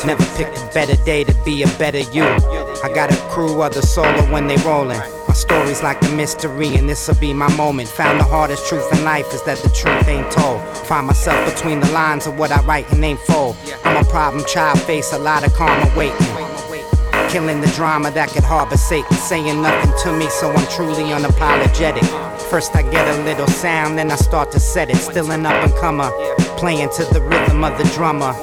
Never 0.08 0.26
picked 0.36 0.58
a 0.58 0.70
better 0.74 0.96
day 1.04 1.24
to 1.24 1.36
be 1.46 1.62
a 1.62 1.68
better 1.78 2.00
you. 2.00 2.24
I 2.24 2.92
got 2.96 3.14
a 3.14 3.16
crew 3.30 3.62
of 3.62 3.76
the 3.76 3.84
solo 3.84 4.24
when 4.34 4.48
they 4.48 4.56
rollin'. 4.58 4.98
My 5.28 5.36
story's 5.36 5.84
like 5.84 6.02
a 6.02 6.10
mystery, 6.16 6.76
and 6.78 6.90
this'll 6.90 7.14
be 7.14 7.32
my 7.32 7.56
moment. 7.56 7.90
Found 7.90 8.20
the 8.20 8.24
hardest 8.24 8.68
truth 8.68 8.92
in 8.92 9.04
life 9.04 9.32
is 9.36 9.44
that 9.44 9.60
the 9.60 9.70
truth 9.70 10.08
ain't 10.08 10.32
told. 10.32 10.62
Find 10.88 11.06
myself 11.06 11.54
between 11.54 11.80
the 11.80 11.92
lines 11.92 12.26
of 12.26 12.40
what 12.40 12.52
I 12.52 12.60
write 12.64 12.92
and 12.92 13.06
ain't 13.06 13.20
fold. 13.20 13.56
I'm 13.84 14.04
a 14.04 14.10
problem 14.10 14.44
child, 14.46 14.82
face 14.82 15.14
a 15.14 15.20
lot 15.20 15.46
of 15.46 15.54
karma 15.54 15.96
waiting. 15.96 16.18
Killing 17.30 17.62
the 17.62 17.72
drama 17.76 18.10
that 18.12 18.30
could 18.30 18.44
harbor 18.44 18.78
Satan, 18.78 19.16
saying 19.18 19.62
nothing 19.62 19.94
to 20.02 20.18
me, 20.18 20.28
so 20.30 20.50
I'm 20.50 20.68
truly 20.70 21.04
unapologetic. 21.14 22.35
First 22.50 22.76
I 22.76 22.84
get 22.84 23.08
a 23.08 23.24
little 23.24 23.48
sound, 23.48 23.98
then 23.98 24.12
I 24.12 24.16
start 24.16 24.52
to 24.52 24.60
set 24.60 24.90
it. 24.90 24.98
Still 24.98 25.32
an 25.32 25.46
up 25.46 25.54
and 25.64 25.74
comer, 25.76 26.10
playing 26.58 26.90
to 26.96 27.04
the 27.06 27.22
rhythm 27.22 27.64
of 27.64 27.78
the 27.78 27.84
drummer. 27.96 28.34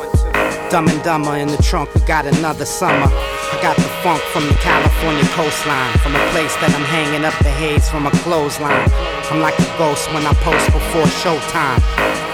Dumb 0.70 0.88
and 0.88 1.02
dumber 1.02 1.36
in 1.36 1.48
the 1.48 1.62
trunk, 1.62 1.94
we 1.94 2.00
got 2.02 2.26
another 2.26 2.64
summer. 2.64 3.08
I 3.08 3.58
got 3.62 3.76
the 3.76 3.88
funk 4.02 4.20
from 4.32 4.48
the 4.48 4.54
California 4.54 5.24
coastline, 5.32 5.92
from 5.98 6.14
a 6.14 6.30
place 6.32 6.54
that 6.56 6.74
I'm 6.74 6.84
hanging 6.84 7.24
up 7.24 7.36
the 7.38 7.50
haze 7.50 7.88
from 7.88 8.06
a 8.06 8.10
clothesline. 8.10 8.90
I'm 9.30 9.40
like 9.40 9.58
a 9.58 9.78
ghost 9.78 10.12
when 10.12 10.26
I 10.26 10.34
post 10.40 10.66
before 10.72 11.06
showtime. 11.22 11.80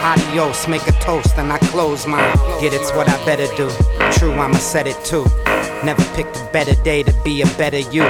Adios, 0.02 0.66
make 0.68 0.86
a 0.88 0.92
toast, 1.00 1.36
and 1.36 1.52
I 1.52 1.58
close 1.58 2.06
mine. 2.06 2.34
Get 2.60 2.72
it's 2.72 2.92
what 2.92 3.08
I 3.08 3.24
better 3.24 3.46
do. 3.56 3.68
True, 4.18 4.32
I'ma 4.32 4.58
set 4.58 4.86
it 4.86 4.98
too. 5.04 5.26
Never 5.84 6.02
picked 6.16 6.36
a 6.36 6.48
better 6.52 6.74
day 6.82 7.02
to 7.02 7.12
be 7.22 7.42
a 7.42 7.46
better 7.58 7.78
you. 7.78 8.06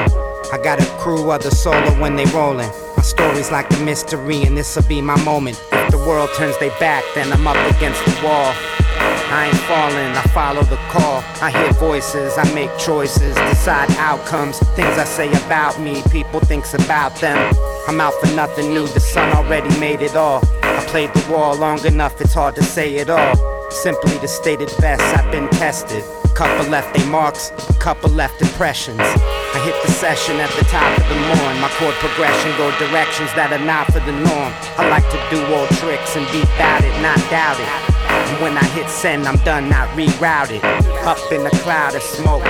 I 0.51 0.57
got 0.57 0.81
a 0.81 0.87
crew 0.97 1.31
of 1.31 1.43
the 1.43 1.51
solo 1.51 1.91
when 2.01 2.17
they 2.17 2.25
rollin'. 2.27 2.71
My 2.97 3.03
story's 3.03 3.51
like 3.51 3.71
a 3.75 3.79
mystery, 3.81 4.45
and 4.45 4.57
this'll 4.57 4.83
be 4.85 5.03
my 5.03 5.23
moment. 5.23 5.63
If 5.73 5.91
the 5.91 5.99
world 5.99 6.31
turns 6.37 6.59
their 6.59 6.77
back, 6.81 7.05
then 7.15 7.31
I'm 7.31 7.47
up 7.47 7.57
against 7.77 8.03
the 8.07 8.13
wall. 8.25 8.55
I 9.31 9.49
ain't 9.49 9.57
falling, 9.69 10.17
I 10.17 10.23
follow 10.33 10.63
the 10.63 10.77
call. 10.89 11.23
I 11.43 11.51
hear 11.51 11.71
voices, 11.75 12.39
I 12.39 12.51
make 12.55 12.71
choices, 12.79 13.35
decide 13.35 13.91
outcomes. 13.99 14.59
Things 14.75 14.97
I 14.97 15.05
say 15.05 15.31
about 15.45 15.79
me, 15.83 16.03
people 16.11 16.41
thinks 16.41 16.73
about 16.73 17.15
them. 17.17 17.55
I'm 17.87 18.01
out 18.01 18.15
for 18.15 18.35
nothing 18.35 18.73
new, 18.73 18.87
the 18.87 19.01
sun 19.01 19.31
already 19.37 19.69
made 19.79 20.01
it 20.01 20.17
all. 20.17 20.43
I 20.63 20.83
played 20.87 21.13
the 21.13 21.31
wall 21.31 21.57
long 21.59 21.85
enough, 21.85 22.19
it's 22.23 22.33
hard 22.33 22.55
to 22.55 22.63
say 22.63 22.97
it 22.97 23.11
all. 23.11 23.37
Simply 23.71 24.19
to 24.21 24.29
state 24.29 24.63
it 24.63 24.75
best, 24.79 25.03
I've 25.03 25.31
been 25.31 25.49
tested. 25.51 26.03
A 26.25 26.29
Couple 26.29 26.71
left 26.71 26.97
they 26.97 27.07
marks, 27.11 27.51
a 27.69 27.75
couple 27.75 28.09
left 28.09 28.41
impressions. 28.41 29.03
I 29.55 29.65
hit 29.65 29.75
the 29.81 29.91
session 29.91 30.37
at 30.41 30.51
the 30.51 30.65
top 30.69 30.93
of 30.99 31.09
the 31.09 31.15
morn. 31.15 31.61
My 31.61 31.73
chord 31.81 31.95
progression 32.05 32.53
go 32.59 32.69
directions 32.77 33.33
that 33.33 33.49
are 33.49 33.65
not 33.65 33.87
for 33.87 34.01
the 34.01 34.13
norm. 34.13 34.53
I 34.77 34.89
like 34.93 35.09
to 35.09 35.21
do 35.33 35.41
old 35.57 35.69
tricks 35.81 36.17
and 36.17 36.29
be 36.29 36.43
about 36.55 36.85
it, 36.85 36.93
not 37.01 37.17
doubt 37.33 37.57
it. 37.57 37.69
And 38.29 38.43
when 38.43 38.59
I 38.59 38.65
hit 38.77 38.89
send, 38.91 39.27
I'm 39.27 39.39
done, 39.45 39.71
not 39.71 39.89
rerouted. 39.97 40.63
Up 41.09 41.19
in 41.33 41.47
a 41.47 41.51
cloud 41.65 41.95
of 41.95 42.03
smoke. 42.03 42.45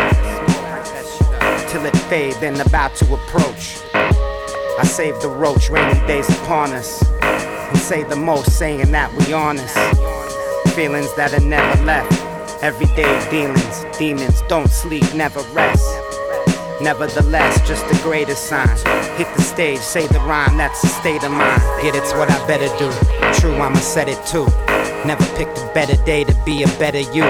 Till 1.71 1.87
it 1.87 1.97
fade, 2.11 2.35
then 2.43 2.61
about 2.61 2.97
to 2.97 3.15
approach. 3.15 3.79
I 3.95 4.83
save 4.85 5.21
the 5.21 5.29
roach, 5.29 5.71
rainy 5.71 6.05
days 6.09 6.29
upon 6.43 6.73
us. 6.73 7.03
And 7.23 7.79
say 7.79 8.03
the 8.03 8.17
most, 8.17 8.59
saying 8.59 8.91
that 8.91 9.15
we 9.15 9.33
honest. 9.33 9.77
Feelings 10.75 11.15
that 11.15 11.33
are 11.33 11.47
never 11.47 11.85
left. 11.85 12.13
Everyday 12.61 13.31
dealings, 13.31 13.85
demons 13.99 14.43
don't 14.49 14.69
sleep, 14.69 15.05
never 15.15 15.41
rest. 15.55 15.98
Nevertheless, 16.81 17.67
just 17.67 17.87
the 17.89 17.99
greatest 18.05 18.47
sign. 18.47 18.69
Hit 19.17 19.27
the 19.35 19.43
stage, 19.43 19.81
say 19.81 20.07
the 20.07 20.21
rhyme, 20.21 20.57
that's 20.57 20.81
the 20.81 20.89
state 20.89 21.25
of 21.25 21.33
mind. 21.33 21.61
Get 21.83 21.97
it's 21.97 22.13
what 22.13 22.31
I 22.31 22.47
better 22.47 22.69
do. 22.79 22.91
True, 23.41 23.57
I'ma 23.57 23.81
set 23.81 24.09
it 24.09 24.25
too. 24.25 24.47
Never 25.05 25.25
picked 25.37 25.59
a 25.59 25.71
better 25.75 25.97
day 26.05 26.23
to 26.23 26.35
be 26.45 26.63
a 26.63 26.69
better 26.79 27.01
you. 27.01 27.25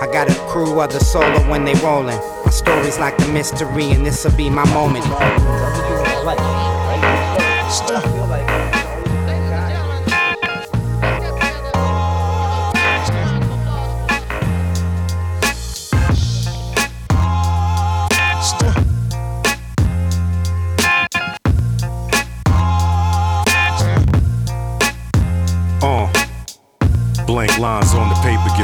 I 0.00 0.08
got 0.10 0.30
a 0.30 0.34
crew 0.48 0.80
of 0.80 0.92
the 0.92 1.00
solo 1.00 1.48
when 1.50 1.64
they 1.64 1.74
rollin'. 1.74 2.18
My 2.44 2.50
story's 2.50 2.98
like 2.98 3.20
a 3.20 3.28
mystery, 3.28 3.90
and 3.92 4.06
this'll 4.06 4.32
be 4.32 4.48
my 4.48 4.64
moment. 4.72 5.04
Uh. 7.88 8.15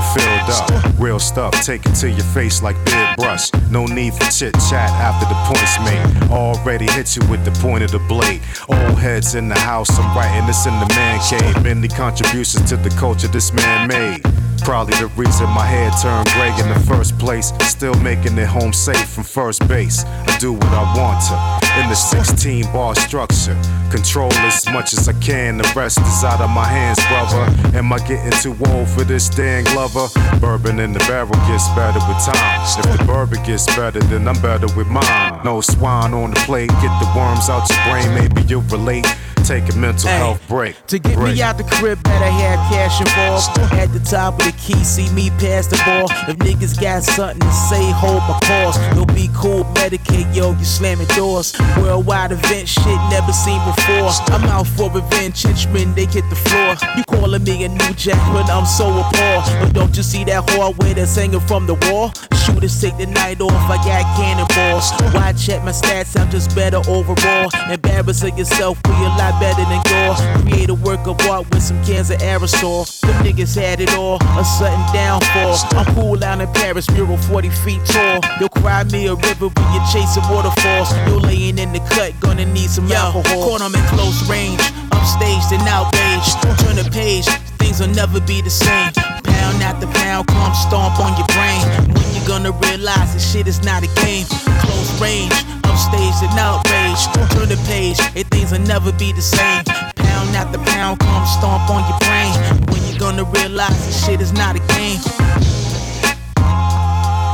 Get 0.03 0.15
filled 0.15 0.51
up. 0.51 0.99
Real 0.99 1.19
stuff 1.19 1.53
taken 1.65 1.93
to 1.95 2.11
your 2.11 2.25
face 2.27 2.63
like 2.63 2.77
beard 2.85 3.17
brush. 3.17 3.53
No 3.71 3.87
need 3.87 4.15
for 4.15 4.25
chit 4.31 4.55
chat 4.71 4.91
after 4.91 5.27
the 5.27 5.39
point's 5.47 5.79
made. 5.85 6.31
Already 6.31 6.87
hit 6.87 7.17
you 7.17 7.23
with 7.29 7.45
the 7.45 7.53
point 7.61 7.83
of 7.85 7.91
the 7.91 7.99
blade. 8.01 8.43
Old 8.69 8.99
heads 8.99 9.35
in 9.35 9.49
the 9.49 9.59
house, 9.59 9.99
I'm 9.99 10.17
writing 10.17 10.47
this 10.47 10.67
in 10.67 10.79
the 10.79 10.87
man 10.89 11.21
cave. 11.29 11.63
Many 11.63 11.89
contributions 11.89 12.69
to 12.71 12.77
the 12.77 12.91
culture 12.91 13.29
this 13.29 13.53
man 13.53 13.89
made. 13.89 14.23
Probably 14.65 14.95
the 14.95 15.09
reason 15.17 15.49
my 15.51 15.67
head 15.67 15.93
turned 16.01 16.27
gray 16.29 16.53
in 16.61 16.69
the 16.73 16.81
first 16.87 17.19
place. 17.19 17.53
Still 17.63 17.95
making 17.95 18.39
it 18.39 18.47
home 18.47 18.73
safe 18.73 19.09
from 19.09 19.25
first 19.25 19.67
base. 19.67 20.05
I 20.05 20.39
do 20.39 20.53
what 20.53 20.73
I 20.73 20.85
want 20.97 21.21
to. 21.29 21.81
In 21.83 21.89
the 21.89 21.95
16 21.95 22.65
bar 22.73 22.95
structure. 22.95 23.57
Control 23.91 24.33
as 24.35 24.65
much 24.71 24.93
as 24.93 25.09
I 25.09 25.15
can. 25.15 25.59
The 25.59 25.71
rest 25.75 25.99
is 25.99 26.25
out 26.25 26.41
of 26.41 26.51
my 26.51 26.65
hands, 26.65 26.99
brother. 27.09 27.77
Am 27.77 27.93
I 27.93 27.99
getting 28.07 28.33
too 28.41 28.57
old 28.71 28.89
for 28.89 29.05
this 29.05 29.29
Dan 29.29 29.65
Glover? 29.65 30.07
Bourbon 30.39 30.79
in 30.79 30.93
the 30.93 31.01
barrel 31.01 31.35
gets 31.49 31.69
better 31.71 32.01
with 32.07 32.25
time. 32.25 32.63
If 32.79 32.99
the 32.99 33.05
bourbon 33.05 33.43
gets 33.43 33.67
better, 33.77 34.01
then 34.01 34.29
I'm 34.29 34.41
better 34.41 34.69
with 34.77 34.87
mine. 34.87 35.41
No 35.45 35.61
swine 35.61 36.15
on 36.15 36.31
the 36.31 36.41
plate. 36.47 36.71
Get 36.81 36.95
the 37.01 37.13
worms 37.17 37.51
out 37.51 37.69
your 37.69 37.83
brain. 37.91 38.15
Maybe 38.15 38.43
you'll 38.49 38.63
relate. 38.63 39.07
Take 39.45 39.69
a 39.73 39.77
mental 39.77 40.09
Hey, 40.09 40.19
health 40.19 40.41
break. 40.49 40.87
To 40.87 40.99
get 40.99 41.15
break. 41.17 41.35
me 41.35 41.43
out 41.43 41.59
the 41.59 41.65
crib, 41.65 42.03
better 42.05 42.25
have 42.25 42.59
cash 42.73 43.01
involved. 43.01 43.59
At 43.73 43.93
the 43.93 43.99
top 43.99 44.39
of 44.39 44.45
the 44.47 44.53
key, 44.53 44.83
see 44.85 45.11
me 45.13 45.31
pass 45.31 45.67
the 45.67 45.77
ball. 45.85 46.07
If 46.29 46.37
niggas 46.39 46.81
got 46.81 47.03
something 47.03 47.41
to 47.41 47.53
say, 47.53 47.91
hold 47.91 48.23
my 48.23 48.39
calls. 48.45 48.79
Don't 48.95 49.13
be 49.15 49.29
cool, 49.35 49.65
medicate, 49.75 50.33
yo, 50.35 50.53
you 50.53 50.65
slamming 50.65 51.09
doors. 51.09 51.59
Worldwide 51.77 52.33
event, 52.33 52.69
shit 52.69 52.87
never 53.11 53.33
seen 53.33 53.61
before. 53.67 54.11
I'm 54.33 54.45
out 54.45 54.69
for 54.69 54.91
revenge, 54.91 55.43
henchmen, 55.43 55.95
they 55.95 56.07
hit 56.07 56.25
the 56.31 56.37
floor. 56.37 56.77
You 56.97 57.03
calling 57.05 57.43
me 57.43 57.65
a 57.65 57.69
new 57.69 57.93
jack, 57.95 58.21
but 58.33 58.49
I'm 58.49 58.65
so 58.65 58.87
appalled. 58.89 59.45
But 59.61 59.73
don't 59.75 59.97
you 59.97 60.05
see 60.05 60.25
that 60.25 60.49
hallway 60.51 60.95
that's 60.95 61.17
hanging 61.17 61.41
from 61.41 61.67
the 61.67 61.75
wall? 61.91 62.13
Shoot 62.47 62.61
to 62.61 62.81
take 62.81 62.97
the 62.97 63.07
night 63.07 63.41
off. 63.41 63.53
I 63.71 63.77
got 63.85 64.03
cannonballs. 64.17 64.91
Why 65.15 65.33
check 65.33 65.63
my 65.65 65.71
stats? 65.73 66.19
I'm 66.19 66.31
just 66.31 66.55
better 66.55 66.79
overall. 66.89 67.51
Embarrassing 67.71 68.37
yourself, 68.39 68.79
we 68.87 68.93
better 69.41 69.65
than 69.65 69.81
yours. 69.91 70.21
Create 70.43 70.71
a 70.71 70.75
work 70.75 71.07
of 71.07 71.21
art 71.29 71.49
with 71.51 71.63
some 71.63 71.83
cans 71.85 72.11
of 72.11 72.19
aerosol. 72.19 72.85
Them 73.01 73.25
niggas 73.25 73.55
had 73.55 73.81
it 73.81 73.93
all, 73.95 74.17
a 74.39 74.45
sudden 74.45 74.81
downfall. 74.93 75.57
I'm 75.79 75.87
cool 75.95 76.23
out 76.25 76.41
in 76.41 76.49
Paris, 76.53 76.91
mural 76.91 77.17
40 77.17 77.51
feet 77.65 77.85
tall. 77.87 78.21
You'll 78.41 78.49
cry 78.49 78.85
me 78.85 79.07
a 79.07 79.15
river 79.15 79.49
when 79.49 79.67
you're 79.73 79.89
chasing 79.93 80.25
waterfalls. 80.31 80.91
You're 81.07 81.21
laying 81.21 81.59
in 81.59 81.73
the 81.73 81.81
cut, 81.95 82.13
gonna 82.21 82.47
need 82.47 82.71
some 82.71 82.91
alcohol. 82.91 83.23
Caught 83.49 83.63
'em 83.63 83.75
in 83.75 83.85
close 83.89 84.29
range, 84.29 84.63
upstaged 84.91 85.53
and 85.53 85.67
outraged. 85.69 86.33
Turn 86.61 86.77
the 86.77 86.89
page, 86.91 87.27
things 87.63 87.81
will 87.81 87.95
never 87.95 88.21
be 88.21 88.41
the 88.43 88.51
same. 88.51 88.93
Pound 89.23 89.63
after 89.63 89.87
pound, 89.87 90.27
come 90.27 90.55
stomp 90.55 90.99
on 90.99 91.17
your 91.17 91.29
brain. 91.31 91.63
When 91.95 92.09
you 92.15 92.23
gonna 92.27 92.53
realize 92.67 93.15
this 93.15 93.25
shit 93.33 93.47
is 93.47 93.63
not 93.63 93.83
a 93.83 93.91
game? 94.03 94.27
Close 94.63 94.91
range, 95.01 95.33
upstaged 95.63 96.23
and 96.27 96.39
outraged. 96.39 97.07
Turn 97.33 97.49
the 97.49 97.61
page, 97.67 97.99
and 98.17 98.27
things 98.31 98.51
will 98.53 98.67
never 98.67 98.93
be 98.93 99.13
the 99.13 99.23
same. 99.23 99.65
Pound 99.65 100.35
after 100.35 100.59
pound, 100.73 100.99
come 100.99 101.27
stomp 101.27 101.71
on 101.71 101.83
your 101.89 101.99
brain. 102.07 102.33
When 102.71 102.83
you 102.89 102.99
gonna 102.99 103.25
realize 103.25 103.79
this 103.87 104.05
shit 104.05 104.21
is 104.21 104.33
not 104.33 104.57
a 104.57 104.63
game? 104.75 105.01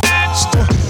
Yeah, 0.04 0.87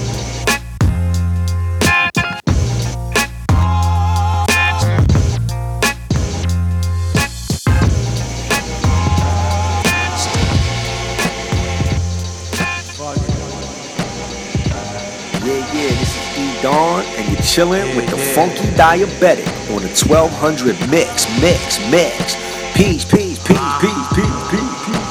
Dawn, 16.63 17.05
and 17.17 17.33
you're 17.33 17.41
chilling 17.43 17.95
with 17.95 18.11
the 18.11 18.17
Funky 18.17 18.67
Diabetic 18.75 19.47
on 19.71 19.83
the 19.83 19.89
1200 19.89 20.75
mix, 20.91 21.29
mix, 21.41 21.79
mix. 21.89 22.35
Peace, 22.75 23.05
peace, 23.05 23.39
peace, 23.47 23.59
peace, 23.81 24.09
peace, 24.15 24.43
peace, 24.51 24.83
peace. 24.87 25.09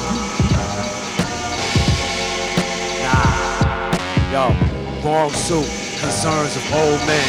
Yo, 4.30 4.52
wrong 5.02 5.30
suit, 5.30 5.64
concerns 6.00 6.54
of 6.56 6.72
old 6.74 7.00
men. 7.06 7.28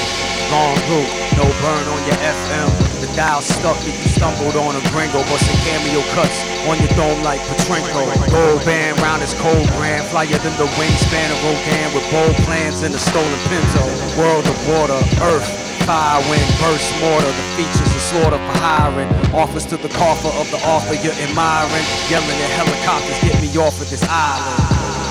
Wrong 0.51 0.75
route, 0.89 1.28
no 1.39 1.47
burn 1.63 1.85
on 1.87 2.01
your 2.03 2.19
FM. 2.19 2.67
The 2.99 3.07
dial 3.15 3.39
stuck 3.39 3.79
if 3.87 3.95
you 3.95 4.09
stumbled 4.11 4.59
on 4.59 4.75
a 4.75 4.83
gringo, 4.91 5.23
busting 5.31 5.55
cameo 5.63 6.03
cuts 6.11 6.43
on 6.67 6.75
your 6.83 6.91
dome 6.99 7.23
like 7.23 7.39
Petrenko. 7.47 8.03
Gold 8.27 8.59
band 8.67 8.99
round 8.99 9.23
his 9.23 9.31
cold 9.39 9.63
grand, 9.79 10.03
flyer 10.11 10.35
than 10.43 10.51
the 10.59 10.67
wingspan 10.75 11.31
of 11.31 11.39
Rodan 11.47 11.87
with 11.95 12.03
bold 12.11 12.35
plans 12.43 12.83
in 12.83 12.91
a 12.91 12.99
stolen 12.99 13.39
Pinto. 13.47 13.87
World 14.19 14.43
of 14.51 14.57
water, 14.67 14.99
earth, 15.31 15.47
fire, 15.87 16.19
wind, 16.27 16.49
burst, 16.59 16.91
mortar. 16.99 17.31
The 17.31 17.47
features 17.55 17.87
of 17.87 18.03
slaughter 18.03 18.41
for 18.43 18.57
hiring. 18.59 19.07
Offers 19.31 19.63
to 19.71 19.77
the 19.79 19.91
coffer 19.95 20.33
of 20.35 20.51
the 20.51 20.59
offer 20.67 20.93
you're 20.99 21.15
admiring. 21.23 21.87
Yelling 22.11 22.39
at 22.43 22.51
helicopters, 22.59 23.15
get 23.23 23.39
me 23.39 23.47
off 23.55 23.79
of 23.79 23.87
this 23.87 24.03
island. 24.11 24.59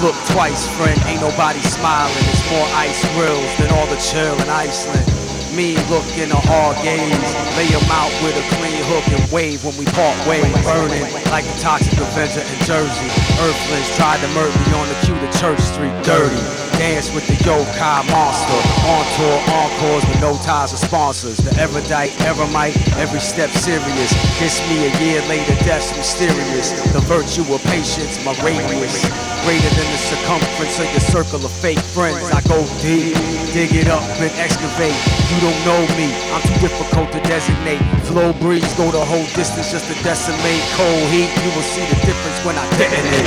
Look 0.04 0.14
twice, 0.36 0.68
friend, 0.76 1.00
ain't 1.08 1.24
nobody 1.24 1.64
smiling. 1.64 2.24
It's 2.28 2.44
more 2.52 2.68
ice 2.76 3.00
grills 3.16 3.48
than 3.56 3.72
all 3.72 3.88
the 3.88 3.96
chill 3.96 4.36
in 4.44 4.48
Iceland. 4.52 5.17
Me 5.54 5.76
look 5.88 6.06
in 6.16 6.30
a 6.30 6.36
hard 6.36 6.76
gaze, 6.84 7.34
lay 7.56 7.66
'em 7.74 7.90
out 7.90 8.12
with 8.22 8.36
a 8.36 8.56
clean 8.56 8.82
hook 8.84 9.08
and 9.08 9.32
wave 9.32 9.64
when 9.64 9.76
we 9.76 9.84
part 9.86 10.14
ways. 10.26 10.44
Burning 10.62 11.06
like 11.30 11.44
a 11.46 11.58
toxic 11.58 11.98
Avenger 11.98 12.40
in 12.40 12.58
Jersey. 12.64 13.10
Earthlings 13.40 13.96
tried 13.96 14.20
to 14.20 14.28
murder 14.28 14.56
me 14.58 14.72
on 14.74 14.88
the 14.88 14.94
queue 15.06 15.18
to 15.18 15.38
Church 15.38 15.60
Street, 15.60 15.92
dirty. 16.04 16.67
Dance 16.78 17.10
with 17.10 17.26
the 17.26 17.34
yokai 17.42 18.06
monster. 18.06 18.54
On 18.86 19.02
tour, 19.18 19.36
encores 19.50 20.06
with 20.06 20.20
no 20.20 20.38
ties 20.46 20.72
or 20.72 20.78
sponsors. 20.78 21.38
The 21.38 21.50
erudite, 21.58 22.14
eremite, 22.22 22.78
every 22.94 23.18
step 23.18 23.50
serious. 23.50 24.14
Kiss 24.38 24.62
me 24.70 24.86
a 24.86 24.92
year 25.02 25.20
later, 25.26 25.58
death's 25.66 25.90
mysterious. 25.98 26.70
The 26.94 27.02
virtue 27.10 27.42
of 27.50 27.58
patience, 27.66 28.22
my 28.24 28.30
radius. 28.46 29.02
Greater 29.42 29.72
than 29.74 29.90
the 29.90 29.98
circumference 29.98 30.78
of 30.78 30.86
your 30.94 31.02
circle 31.02 31.42
of 31.44 31.50
fake 31.50 31.82
friends. 31.82 32.30
I 32.30 32.46
go 32.46 32.62
deep, 32.78 33.18
dig 33.50 33.74
it 33.74 33.88
up 33.90 34.06
and 34.22 34.30
excavate. 34.38 34.94
You 35.34 35.38
don't 35.42 35.60
know 35.66 35.82
me, 35.98 36.14
I'm 36.30 36.42
too 36.46 36.62
difficult 36.62 37.10
to 37.10 37.20
designate. 37.26 37.82
Flow 38.06 38.32
breeze, 38.38 38.70
go 38.78 38.90
the 38.94 39.02
whole 39.02 39.26
distance 39.34 39.74
just 39.74 39.90
to 39.90 39.96
decimate. 40.06 40.62
Cold 40.78 41.10
heat, 41.10 41.26
you 41.42 41.50
will 41.58 41.66
see 41.66 41.82
the 41.90 41.98
difference 42.06 42.38
when 42.46 42.54
I 42.54 42.64
detonate. 42.78 43.26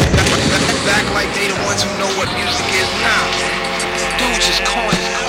Back 0.88 1.06
like 1.14 1.30
they 1.36 1.52
the 1.52 1.60
ones 1.68 1.84
who 1.84 1.92
know 2.00 2.10
what 2.16 2.32
music 2.34 2.66
is 2.80 2.90
now. 3.04 3.41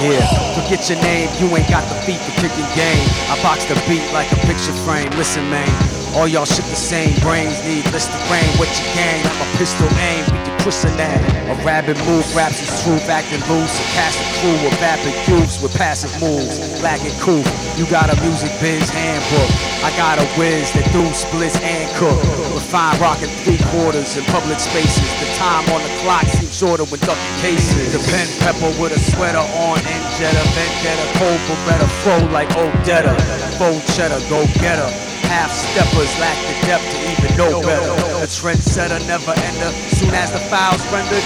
Yeah, 0.02 0.26
forget 0.58 0.88
your 0.90 1.00
name, 1.00 1.30
you 1.38 1.46
ain't 1.56 1.68
got 1.70 1.86
the 1.88 1.94
feet 2.02 2.18
to 2.18 2.32
kick 2.40 2.50
game. 2.74 3.06
I 3.30 3.38
box 3.42 3.64
the 3.64 3.74
beat 3.88 4.02
like 4.12 4.30
a 4.32 4.36
picture 4.46 4.74
frame. 4.84 5.10
Listen, 5.16 5.48
man, 5.48 5.68
all 6.14 6.26
y'all 6.26 6.44
shit 6.44 6.64
the 6.66 6.74
same. 6.74 7.18
Brains 7.20 7.62
need 7.64 7.84
list 7.92 8.10
of 8.10 8.20
brain. 8.28 8.48
What 8.58 8.68
you 8.68 8.86
gain? 8.94 9.24
I'm 9.24 9.40
a 9.40 9.58
pistol 9.58 9.86
aim. 9.98 10.24
We 10.26 10.38
can 10.44 10.51
push 10.62 10.84
a 10.86 10.90
that. 10.94 11.18
A 11.50 11.54
rabbit 11.66 11.98
move, 12.06 12.24
raps 12.34 12.62
is 12.62 12.70
truth, 12.82 13.10
acting 13.10 13.42
loose. 13.50 13.74
A 13.82 13.84
cast 13.98 14.16
a 14.22 14.26
crew 14.38 14.54
of 14.66 14.72
vapid 14.78 15.14
cubes 15.26 15.60
with 15.60 15.74
passive 15.74 16.14
moves. 16.22 16.58
Black 16.80 17.02
and 17.02 17.14
cool. 17.18 17.42
You 17.74 17.84
got 17.90 18.14
a 18.14 18.16
music 18.22 18.50
biz 18.62 18.88
handbook. 18.90 19.50
I 19.82 19.90
got 19.98 20.22
a 20.22 20.26
whiz 20.38 20.70
that 20.78 20.86
do 20.94 21.02
splits 21.12 21.58
and 21.60 21.90
cook. 21.98 22.18
Refine 22.54 22.94
rockin' 23.02 23.30
three 23.42 23.58
quarters 23.74 24.16
in 24.16 24.24
public 24.30 24.62
spaces. 24.62 25.10
The 25.18 25.28
time 25.34 25.66
on 25.74 25.82
the 25.82 25.92
clock 26.06 26.24
seems 26.30 26.54
shorter 26.54 26.86
when 26.86 27.02
ducking 27.02 27.36
cases. 27.42 27.90
The 27.90 28.00
pen 28.10 28.26
pepper 28.38 28.70
with 28.78 28.94
a 28.94 29.00
sweater 29.10 29.42
on 29.66 29.78
and 29.82 30.04
Jetta. 30.16 30.42
Vendetta, 30.54 31.06
cold 31.18 31.40
Beretta, 31.50 31.88
flow 32.06 32.22
like 32.30 32.48
Odetta. 32.54 33.18
Faux 33.58 33.82
cheddar, 33.96 34.22
go 34.30 34.46
get 34.62 34.78
her. 34.78 35.11
Half 35.28 35.52
steppers 35.52 36.12
lack 36.18 36.38
the 36.46 36.66
depth 36.66 36.86
to 36.90 36.98
even 37.10 37.36
know 37.36 37.60
better. 37.62 37.92
A 38.22 38.26
trendsetter 38.26 39.00
never 39.06 39.32
ender. 39.32 39.70
Soon 39.88 40.14
as 40.14 40.30
the 40.30 40.40
files 40.50 40.84
rendered, 40.92 41.24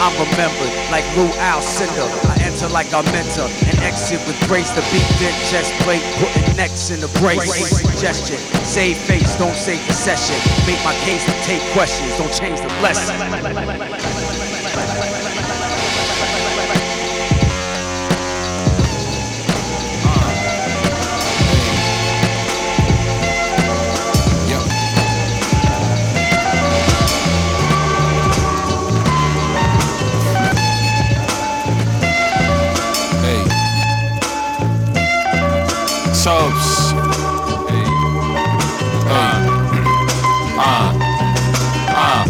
I'm 0.00 0.14
remembered 0.18 0.74
like 0.90 1.04
Lou 1.16 1.28
Alcindor. 1.38 2.10
I 2.26 2.42
enter 2.42 2.68
like 2.68 2.90
a 2.92 3.02
mentor 3.12 3.48
and 3.66 3.78
exit 3.80 4.20
with 4.26 4.38
grace. 4.48 4.70
The 4.70 4.82
beat 4.92 5.06
dent 5.18 5.36
chest 5.50 5.72
plate, 5.82 6.02
putting 6.18 6.56
necks 6.56 6.90
in 6.90 7.00
the 7.00 7.08
brace. 7.20 7.50
Suggestion, 7.78 8.38
save 8.64 8.96
face, 8.98 9.36
don't 9.36 9.56
save 9.56 9.86
the 9.86 9.92
session. 9.92 10.36
Make 10.66 10.82
my 10.84 10.94
case 11.06 11.24
and 11.28 11.36
take 11.44 11.62
questions, 11.72 12.16
don't 12.18 12.32
change 12.32 12.60
the 12.60 12.68
lesson. 12.82 14.13
Subs. 36.24 36.96
Uh. 39.04 39.36
Uh. 40.56 40.88
Uh. 41.92 42.24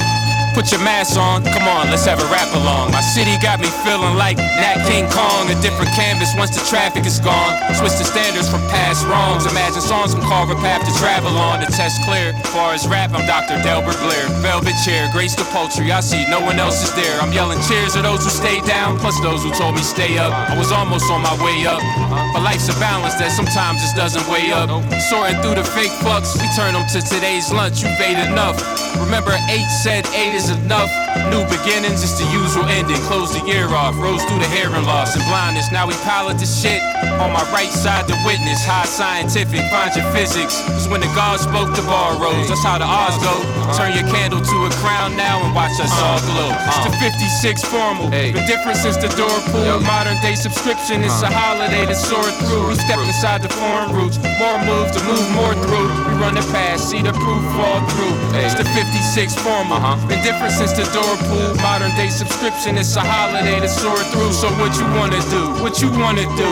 Put 0.51 0.75
your 0.75 0.83
mask 0.83 1.15
on, 1.15 1.47
come 1.47 1.63
on, 1.71 1.95
let's 1.95 2.03
have 2.03 2.19
a 2.19 2.27
rap 2.27 2.51
along. 2.59 2.91
My 2.91 2.99
city 2.99 3.39
got 3.39 3.63
me 3.63 3.71
feeling 3.87 4.19
like 4.19 4.35
Nat 4.39 4.83
King 4.91 5.07
Kong, 5.15 5.47
a 5.47 5.55
different 5.63 5.95
canvas 5.95 6.35
once 6.35 6.51
the 6.51 6.67
traffic 6.67 7.07
is 7.07 7.23
gone. 7.23 7.55
Switch 7.79 7.95
the 7.95 8.03
standards 8.03 8.51
from 8.51 8.67
past 8.67 9.07
wrongs. 9.07 9.47
Imagine 9.47 9.79
songs 9.79 10.11
from 10.11 10.27
Carver 10.27 10.59
path 10.59 10.83
to 10.83 10.91
travel 10.99 11.39
on. 11.39 11.63
The 11.63 11.71
test 11.71 12.03
clear. 12.03 12.35
Far 12.51 12.75
as 12.75 12.89
rap, 12.91 13.15
I'm 13.15 13.23
Dr. 13.31 13.63
Delbert 13.63 13.95
Blair. 14.03 14.27
Velvet 14.43 14.75
chair, 14.83 15.07
grace 15.15 15.39
the 15.39 15.47
poultry. 15.55 15.93
I 15.95 16.01
see 16.01 16.27
no 16.27 16.43
one 16.43 16.59
else 16.59 16.83
is 16.83 16.91
there. 16.99 17.15
I'm 17.23 17.31
yelling 17.31 17.63
cheers 17.63 17.95
to 17.95 18.03
those 18.03 18.27
who 18.27 18.31
stay 18.31 18.59
down, 18.67 18.99
plus 18.99 19.15
those 19.23 19.47
who 19.47 19.55
told 19.55 19.79
me 19.79 19.87
stay 19.87 20.19
up. 20.19 20.35
I 20.51 20.59
was 20.59 20.73
almost 20.73 21.07
on 21.15 21.23
my 21.23 21.39
way 21.47 21.63
up. 21.63 21.79
But 22.35 22.43
life's 22.43 22.67
a 22.67 22.75
balance 22.81 23.15
that 23.23 23.31
sometimes 23.31 23.81
just 23.81 23.95
doesn't 23.95 24.27
weigh 24.27 24.51
up. 24.51 24.67
Sorting 25.07 25.41
through 25.41 25.55
the 25.55 25.63
fake 25.63 25.95
bucks, 26.03 26.35
we 26.35 26.51
turn 26.59 26.75
them 26.75 26.83
to 26.91 27.01
today's 27.01 27.53
lunch. 27.53 27.85
You've 27.85 27.95
ate 28.01 28.19
enough. 28.27 28.59
Remember, 28.99 29.31
eight 29.49 29.71
said 29.87 30.05
eight 30.11 30.35
is 30.35 30.51
enough. 30.51 31.04
New 31.31 31.43
beginnings, 31.47 32.03
it's 32.03 32.19
the 32.19 32.27
usual 32.31 32.67
ending. 32.67 32.99
Close 33.07 33.33
the 33.33 33.43
year 33.47 33.67
off, 33.71 33.95
rose 33.99 34.23
through 34.25 34.41
the 34.41 34.51
hearing 34.51 34.85
loss 34.85 35.15
and 35.15 35.25
blindness. 35.31 35.71
Now 35.71 35.87
we 35.87 35.95
pilot 36.03 36.39
the 36.39 36.47
shit. 36.47 36.83
On 37.23 37.31
my 37.31 37.45
right 37.55 37.71
side, 37.71 38.09
to 38.09 38.17
witness, 38.27 38.65
high 38.67 38.89
scientific, 38.89 39.63
find 39.71 39.95
your 39.95 40.07
physics. 40.11 40.59
Cause 40.67 40.89
when 40.89 41.01
the 41.01 41.11
God 41.15 41.39
spoke, 41.39 41.71
the 41.77 41.83
bar 41.87 42.19
rose. 42.19 42.49
That's 42.49 42.65
how 42.65 42.79
the 42.79 42.89
odds 42.89 43.19
go. 43.23 43.35
Turn 43.79 43.95
your 43.95 44.07
candle 44.11 44.43
to 44.43 44.57
a 44.67 44.71
crown 44.83 45.17
now 45.17 45.43
and 45.45 45.55
watch 45.55 45.75
us 45.79 45.93
all 46.03 46.19
glow. 46.27 46.51
It's 46.51 46.83
the 46.83 46.93
56 46.99 47.65
formal. 47.71 48.11
The 48.11 48.45
difference 48.51 48.85
is 48.85 48.99
the 48.99 49.09
door 49.15 49.35
pool. 49.51 49.81
Modern 49.87 50.19
day 50.21 50.35
subscription 50.35 51.03
it's 51.03 51.23
a 51.23 51.31
holiday 51.31 51.87
to 51.87 51.95
soar 51.95 52.27
through. 52.45 52.69
We 52.69 52.75
step 52.75 52.99
inside 52.99 53.43
the 53.43 53.53
foreign 53.53 53.93
roots. 53.95 54.19
More 54.41 54.59
moves 54.67 54.93
to 54.97 55.01
move 55.07 55.27
more 55.35 55.55
through. 55.65 55.89
We 56.09 56.13
run 56.19 56.37
it 56.37 56.47
past, 56.51 56.91
see 56.91 57.03
the 57.03 57.13
proof 57.13 57.43
fall 57.55 57.81
through. 57.95 58.15
It's 58.41 58.55
the 58.55 58.65
56 58.65 59.35
formal. 59.41 59.79
Been 60.09 60.23
different 60.23 60.53
since 60.53 60.73
the 60.73 60.85
door 60.93 61.04
Modern 61.61 61.91
day 61.97 62.09
subscription, 62.09 62.77
it's 62.79 62.97
a 62.97 63.01
holiday 63.01 63.61
to 63.61 63.69
soar 63.69 63.97
through. 64.13 64.33
So 64.33 64.49
what 64.61 64.77
you 64.77 64.87
wanna 64.97 65.21
do? 65.29 65.43
What 65.63 65.81
you 65.81 65.91
wanna 65.91 66.25
do? 66.37 66.51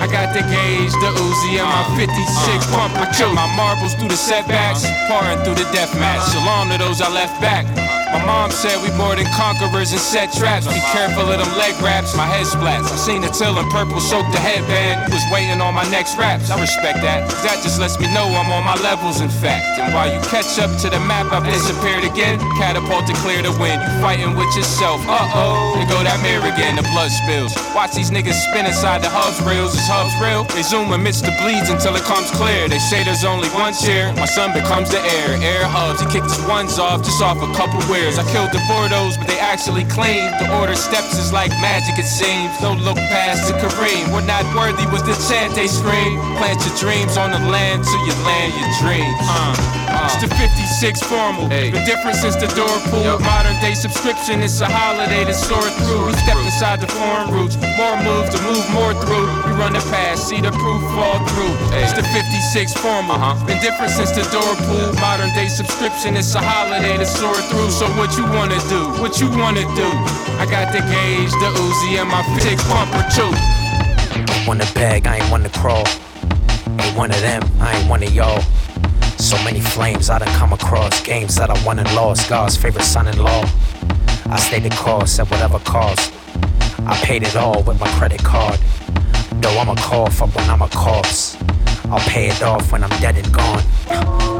I 0.00 0.06
got 0.10 0.34
the 0.34 0.42
gauge, 0.44 0.92
the 1.00 1.10
Uzi, 1.14 1.60
and 1.60 1.68
my 1.68 1.84
56 1.96 2.08
uh-huh. 2.08 2.88
pump. 2.88 2.94
I 3.00 3.12
kill 3.16 3.32
my 3.32 3.48
marbles 3.56 3.94
through 3.94 4.08
the 4.08 4.16
setbacks, 4.16 4.84
pouring 5.08 5.38
through 5.44 5.56
the 5.56 5.68
death 5.72 5.94
match. 5.94 6.20
Uh-huh. 6.20 6.44
Shalom 6.44 6.70
to 6.72 6.78
those 6.78 7.00
I 7.00 7.08
left 7.12 7.40
back. 7.40 7.93
My 8.14 8.22
mom 8.22 8.50
said 8.54 8.78
we 8.78 8.94
more 8.94 9.18
than 9.18 9.26
conquerors 9.34 9.90
and 9.90 9.98
set 9.98 10.30
traps. 10.30 10.70
Be 10.70 10.78
careful 10.94 11.26
of 11.26 11.34
them 11.34 11.50
leg 11.58 11.74
wraps, 11.82 12.14
my 12.14 12.22
head 12.22 12.46
splats. 12.46 12.86
I 12.86 12.94
seen 12.94 13.26
the 13.26 13.28
till 13.34 13.58
in 13.58 13.66
purple 13.74 13.98
soak 13.98 14.22
the 14.30 14.38
headband. 14.38 15.10
Was 15.10 15.26
waiting 15.34 15.58
on 15.58 15.74
my 15.74 15.82
next 15.90 16.14
raps. 16.14 16.46
I 16.46 16.60
respect 16.62 17.02
that. 17.02 17.26
That 17.42 17.58
just 17.66 17.82
lets 17.82 17.98
me 17.98 18.06
know 18.14 18.22
I'm 18.30 18.54
on 18.54 18.62
my 18.62 18.78
levels, 18.86 19.18
in 19.18 19.26
fact. 19.26 19.66
And 19.82 19.90
while 19.90 20.06
you 20.06 20.22
catch 20.30 20.46
up 20.62 20.70
to 20.86 20.94
the 20.94 21.02
map, 21.02 21.34
I've 21.34 21.42
disappeared 21.42 22.06
again. 22.06 22.38
Catapult 22.54 23.10
to 23.10 23.14
clear 23.18 23.42
the 23.42 23.50
wind. 23.58 23.82
You 23.82 23.90
fighting 23.98 24.38
with 24.38 24.46
yourself. 24.54 25.02
Uh 25.10 25.18
oh. 25.34 25.74
There 25.74 25.98
go 25.98 25.98
that 26.06 26.22
mirror 26.22 26.46
again. 26.46 26.78
The 26.78 26.86
blood 26.94 27.10
spills. 27.10 27.50
Watch 27.74 27.98
these 27.98 28.14
niggas 28.14 28.38
spin 28.46 28.62
inside 28.62 29.02
the 29.02 29.10
hubs 29.10 29.42
rails. 29.42 29.74
Is 29.74 29.90
hubs 29.90 30.14
real? 30.22 30.46
They 30.54 30.62
zoom 30.62 30.94
amidst 30.94 31.26
the 31.26 31.34
bleeds 31.42 31.66
until 31.66 31.98
it 31.98 32.06
comes 32.06 32.30
clear. 32.30 32.70
They 32.70 32.78
say 32.78 33.02
there's 33.02 33.26
only 33.26 33.50
one 33.58 33.74
chair. 33.74 34.14
My 34.14 34.30
son 34.30 34.54
becomes 34.54 34.94
the 34.94 35.02
air. 35.02 35.34
Air 35.42 35.66
hubs. 35.66 35.98
He 35.98 36.06
kicked 36.14 36.30
his 36.30 36.46
ones 36.46 36.78
off 36.78 37.02
just 37.02 37.18
off 37.18 37.42
a 37.42 37.50
couple 37.58 37.82
wears. 38.04 38.18
I 38.18 38.24
killed 38.30 38.52
the 38.52 38.60
Bordeaux, 38.68 39.10
but 39.18 39.26
they 39.26 39.38
actually 39.38 39.84
clean. 39.84 40.30
The 40.38 40.48
order 40.60 40.76
steps 40.76 41.16
is 41.18 41.32
like 41.32 41.50
magic, 41.64 41.98
it 41.98 42.08
seems. 42.08 42.52
Don't 42.60 42.80
look 42.80 42.96
past 42.96 43.48
the 43.48 43.54
Kareem. 43.56 44.12
We're 44.12 44.26
not 44.26 44.44
worthy 44.54 44.84
was 44.92 45.02
the 45.02 45.16
chant 45.28 45.54
they 45.54 45.66
scream. 45.66 46.20
Plant 46.36 46.60
your 46.64 46.76
dreams 46.76 47.16
on 47.16 47.30
the 47.32 47.40
land 47.48 47.84
till 47.84 48.02
you 48.04 48.14
land 48.24 48.52
your 48.60 48.72
dreams. 48.84 49.16
Uh, 49.24 49.56
uh. 49.88 50.04
It's 50.04 50.20
the 50.20 50.28
56 50.28 51.02
formal. 51.08 51.48
The 51.48 51.82
difference 51.86 52.24
is 52.24 52.36
the 52.36 52.48
door 52.52 52.76
pool. 52.90 53.18
Modern 53.24 53.56
day 53.60 53.74
subscription, 53.74 54.42
it's 54.42 54.60
a 54.60 54.68
holiday 54.68 55.24
to 55.24 55.34
soar 55.34 55.64
through. 55.80 56.06
We 56.06 56.12
step 56.20 56.36
inside 56.44 56.80
the 56.80 56.90
foreign 56.92 57.30
roots. 57.32 57.56
More 57.78 57.96
moves 58.04 58.30
to 58.34 58.38
move 58.44 58.64
more 58.74 58.94
through. 58.94 59.26
We 59.46 59.52
run 59.56 59.74
it 59.76 59.84
past, 59.88 60.28
see 60.28 60.40
the 60.40 60.52
proof 60.52 60.82
fall 60.92 61.18
through. 61.32 61.54
It's 61.80 61.94
the 61.94 62.04
56 62.04 62.74
formal. 62.74 63.16
Been 63.46 63.60
different 63.62 63.92
since 63.92 64.12
the 64.12 64.26
door 64.28 64.52
pool. 64.66 64.92
Modern 65.00 65.32
day 65.34 65.48
subscription, 65.48 66.16
it's 66.16 66.34
a 66.34 66.42
holiday 66.42 66.98
to 66.98 67.06
soar 67.06 67.36
through. 67.48 67.70
So 67.70 67.83
what 67.96 68.16
you 68.16 68.24
wanna 68.24 68.60
do? 68.68 68.80
What 69.00 69.20
you 69.20 69.28
wanna 69.30 69.62
do? 69.74 69.88
I 70.38 70.46
got 70.48 70.72
the 70.72 70.80
gauge, 70.80 71.30
the 71.42 71.50
Uzi, 71.54 72.00
and 72.00 72.10
my 72.10 72.22
56 72.34 72.62
pumper 72.68 73.04
too. 73.14 73.32
Want 74.48 74.60
the 74.60 74.70
bag, 74.74 75.06
I 75.06 75.16
ain't 75.16 75.44
to 75.44 75.58
crawl. 75.58 75.86
Ain't 76.80 76.96
one 76.96 77.10
of 77.10 77.20
them, 77.20 77.42
I 77.60 77.76
ain't 77.76 77.88
one 77.88 78.02
of 78.02 78.12
y'all. 78.14 78.42
So 79.18 79.36
many 79.44 79.60
flames 79.60 80.10
I 80.10 80.18
done 80.18 80.34
come 80.34 80.52
across, 80.52 81.02
games 81.02 81.36
that 81.36 81.50
I 81.50 81.64
won 81.64 81.78
and 81.78 81.94
lost. 81.94 82.28
God's 82.28 82.56
favorite 82.56 82.84
son-in-law. 82.84 83.44
I 84.26 84.36
stayed 84.36 84.64
the 84.64 84.70
course 84.76 85.18
at 85.18 85.30
whatever 85.30 85.58
cost. 85.60 86.12
I 86.86 86.94
paid 87.02 87.22
it 87.22 87.36
all 87.36 87.62
with 87.62 87.80
my 87.80 87.88
credit 87.98 88.22
card. 88.22 88.58
Though 89.40 89.58
I'm 89.58 89.68
a 89.68 89.76
cough 89.76 90.22
up 90.22 90.34
when 90.34 90.48
I'm 90.50 90.62
a 90.62 90.68
corpse. 90.68 91.33
I'll 91.94 92.10
pay 92.10 92.26
it 92.26 92.42
off 92.42 92.72
when 92.72 92.82
I'm 92.82 92.90
dead 93.00 93.16
and 93.16 93.32
gone. 93.32 93.62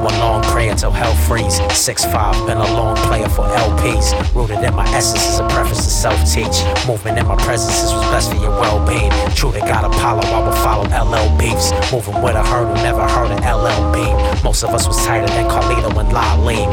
One 0.03 0.19
long 0.19 0.43
prayer 0.43 0.75
till 0.75 0.91
hell 0.91 1.15
freeze. 1.15 1.61
Six 1.73 2.05
five, 2.05 2.35
been 2.49 2.59
a 2.59 2.75
long 2.75 2.97
player 3.07 3.29
for 3.29 3.45
LPs. 3.45 4.11
Rooted 4.35 4.59
in 4.59 4.75
my 4.75 4.85
essence 4.89 5.25
is 5.25 5.39
a 5.39 5.47
preface 5.47 5.79
to 5.85 5.91
self-teach. 5.91 6.67
Movement 6.85 7.17
in 7.17 7.29
my 7.29 7.37
presence 7.37 7.79
is 7.85 7.93
what's 7.93 8.11
best 8.11 8.33
for 8.33 8.39
your 8.43 8.51
well-being. 8.51 9.09
True 9.37 9.53
to 9.53 9.61
God 9.61 9.85
Apollo, 9.85 10.23
I 10.35 10.41
will 10.43 10.59
follow 10.67 10.83
LL 10.91 11.31
beefs. 11.39 11.71
Moving 11.93 12.21
with 12.23 12.35
a 12.35 12.43
hurdle, 12.43 12.75
never 12.83 13.07
heard 13.07 13.31
an 13.31 13.39
LL 13.47 13.93
beam. 13.95 14.17
Most 14.43 14.65
of 14.65 14.71
us 14.71 14.89
was 14.89 14.97
tighter 15.07 15.29
than 15.29 15.49
Carlito 15.49 15.95
and 15.95 16.11
Laleen. 16.11 16.69